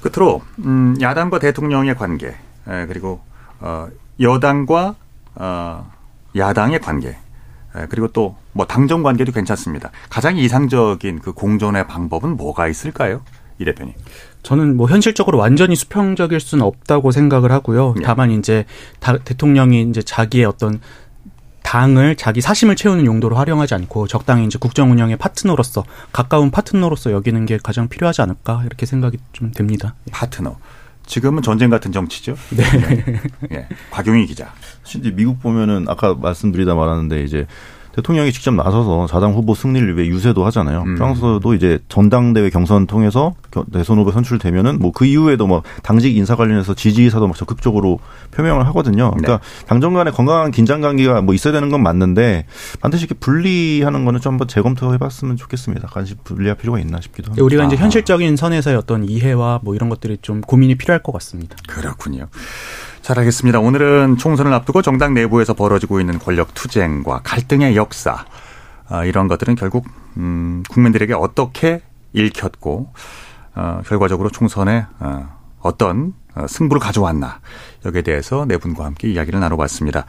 끝으로 0.02 0.42
음, 0.66 0.98
야당과 1.00 1.40
대통령의 1.40 1.96
관계 1.96 2.28
에, 2.68 2.86
그리고 2.88 3.22
어, 3.62 3.88
여당과 4.20 4.96
어, 5.36 5.92
야당의 6.36 6.82
관계 6.82 7.16
예, 7.78 7.86
그리고 7.90 8.08
또 8.08 8.36
뭐 8.58 8.66
당정 8.66 9.04
관계도 9.04 9.32
괜찮습니다. 9.32 9.92
가장 10.10 10.36
이상적인 10.36 11.20
그 11.20 11.32
공존의 11.32 11.88
방법은 11.88 12.36
뭐가 12.36 12.68
있을까요? 12.68 13.22
이 13.60 13.66
대표님. 13.66 13.94
저는 14.42 14.76
뭐 14.76 14.88
현실적으로 14.88 15.38
완전히 15.38 15.76
수평적일 15.76 16.40
수는 16.40 16.66
없다고 16.66 17.12
생각을 17.12 17.52
하고요. 17.52 17.94
네. 17.98 18.02
다만 18.04 18.32
이제 18.32 18.66
대통령이 19.00 19.84
이제 19.90 20.02
자기의 20.02 20.46
어떤 20.46 20.80
당을 21.64 22.16
자기 22.16 22.42
사심을 22.42 22.76
채우는 22.76 23.06
용도로 23.06 23.36
활용하지 23.36 23.76
않고 23.76 24.08
적당히 24.08 24.46
이제 24.46 24.58
국정 24.58 24.90
운영의 24.92 25.18
파트너로서 25.18 25.84
가까운 26.12 26.50
파트너로서 26.50 27.12
여기는 27.12 27.46
게 27.46 27.60
가장 27.62 27.90
필요하지 27.90 28.22
않을까 28.22 28.64
이렇게 28.66 28.86
생각이 28.86 29.18
좀 29.34 29.52
됩니다. 29.52 29.94
파트너. 30.12 30.58
지금은 31.06 31.42
전쟁 31.42 31.70
같은 31.70 31.92
정치죠. 31.92 32.36
네. 32.50 32.64
네. 32.64 33.22
네. 33.50 33.68
곽용희 33.92 34.26
기자. 34.26 34.52
사실 34.84 35.14
미국 35.14 35.42
보면은 35.42 35.86
아까 35.88 36.16
말씀드리다 36.16 36.74
말았는데 36.74 37.24
이제 37.24 37.46
대통령이 37.98 38.32
직접 38.32 38.54
나서서 38.54 39.08
자당 39.08 39.34
후보 39.34 39.54
승리를 39.54 39.98
위해 39.98 40.08
유세도 40.08 40.46
하잖아요. 40.46 40.84
음. 40.84 40.96
프랑스도 40.96 41.54
이제 41.54 41.80
전당대회 41.90 42.50
경선 42.50 42.88
통해서 42.88 43.36
대선 43.72 43.98
후보 43.98 44.12
선출되면은 44.12 44.80
뭐 44.80 44.92
그 44.98 45.06
이후에도 45.06 45.46
뭐 45.46 45.62
당직 45.84 46.18
인사 46.18 46.36
관련해서 46.36 46.74
지지 46.74 47.04
의사도 47.04 47.28
막 47.28 47.38
적극적으로 47.38 48.00
표명을 48.32 48.66
하거든요. 48.68 49.12
그러니까 49.12 49.38
네. 49.38 49.66
당정 49.68 49.94
간의 49.94 50.12
건강한 50.12 50.50
긴장 50.50 50.82
관계가 50.82 51.22
뭐 51.22 51.36
있어야 51.36 51.54
되는 51.54 51.70
건 51.70 51.84
맞는데 51.84 52.46
반드시 52.82 53.06
이렇게 53.06 53.14
분리하는 53.20 54.04
거는 54.04 54.20
좀 54.20 54.34
한번 54.34 54.48
재검토해 54.48 54.98
봤으면 54.98 55.38
좋겠습니다. 55.38 55.88
간시 55.90 56.16
분리할 56.24 56.58
필요가 56.58 56.80
있나 56.80 57.00
싶기도 57.00 57.28
합니다. 57.28 57.44
우리가 57.44 57.66
이제 57.66 57.76
현실적인 57.76 58.36
선에서의 58.36 58.76
어떤 58.76 59.08
이해와 59.08 59.60
뭐 59.62 59.76
이런 59.76 59.90
것들이 59.90 60.18
좀 60.24 60.42
고민이 60.42 60.76
필요할 60.76 61.04
것 61.04 61.12
같습니다. 61.12 61.56
그렇군요. 61.68 62.28
잘 63.08 63.20
알겠습니다. 63.20 63.62
오늘은 63.62 64.18
총선을 64.18 64.52
앞두고 64.52 64.82
정당 64.82 65.14
내부에서 65.14 65.54
벌어지고 65.54 66.02
있는 66.02 66.20
권력 66.20 66.54
투쟁과 66.54 67.22
갈등의 67.24 67.78
역사 67.78 68.26
아, 68.90 69.06
이런 69.06 69.30
것들은 69.30 69.56
결국 69.56 69.86
음, 70.18 70.62
국민들에게 70.68 71.14
어떻게 71.14 71.82
읽혔고 72.12 72.92
어, 73.56 73.82
결과적으로 73.88 74.30
총선에 74.30 74.88
어, 75.00 75.26
어떤 75.62 76.16
어, 76.36 76.48
승부를 76.50 76.82
가져왔나 76.82 77.40
여기에 77.86 78.02
대해서 78.02 78.44
네 78.46 78.58
분과 78.58 78.84
함께 78.84 79.08
이야기를 79.08 79.40
나눠봤습니다. 79.40 80.06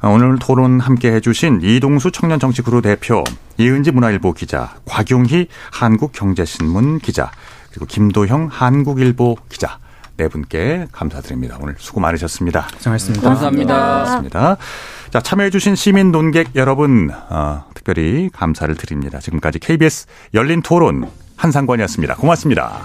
어, 0.00 0.08
오늘 0.08 0.38
토론 0.38 0.80
함께 0.80 1.12
해주신 1.12 1.60
이동수 1.62 2.10
청년정치그룹 2.10 2.84
대표, 2.84 3.22
이은지 3.58 3.90
문화일보 3.90 4.32
기자, 4.32 4.76
곽용희 4.86 5.48
한국경제신문 5.72 7.00
기자, 7.00 7.30
그리고 7.68 7.84
김도형 7.84 8.48
한국일보 8.50 9.36
기자 9.50 9.78
네 10.16 10.28
분께 10.28 10.86
감사드립니다. 10.92 11.58
오늘 11.60 11.74
수고 11.78 12.00
많으셨습니다. 12.00 12.68
고생하셨습니다. 12.74 13.28
감사합니다. 13.28 13.74
고맙습니다. 14.04 14.56
자, 15.10 15.20
참여해주신 15.20 15.74
시민 15.74 16.12
논객 16.12 16.50
여러분, 16.54 17.10
어, 17.30 17.64
특별히 17.74 18.30
감사를 18.32 18.74
드립니다. 18.76 19.18
지금까지 19.18 19.58
KBS 19.58 20.06
열린 20.34 20.62
토론 20.62 21.10
한상관이었습니다. 21.36 22.14
고맙습니다. 22.16 22.80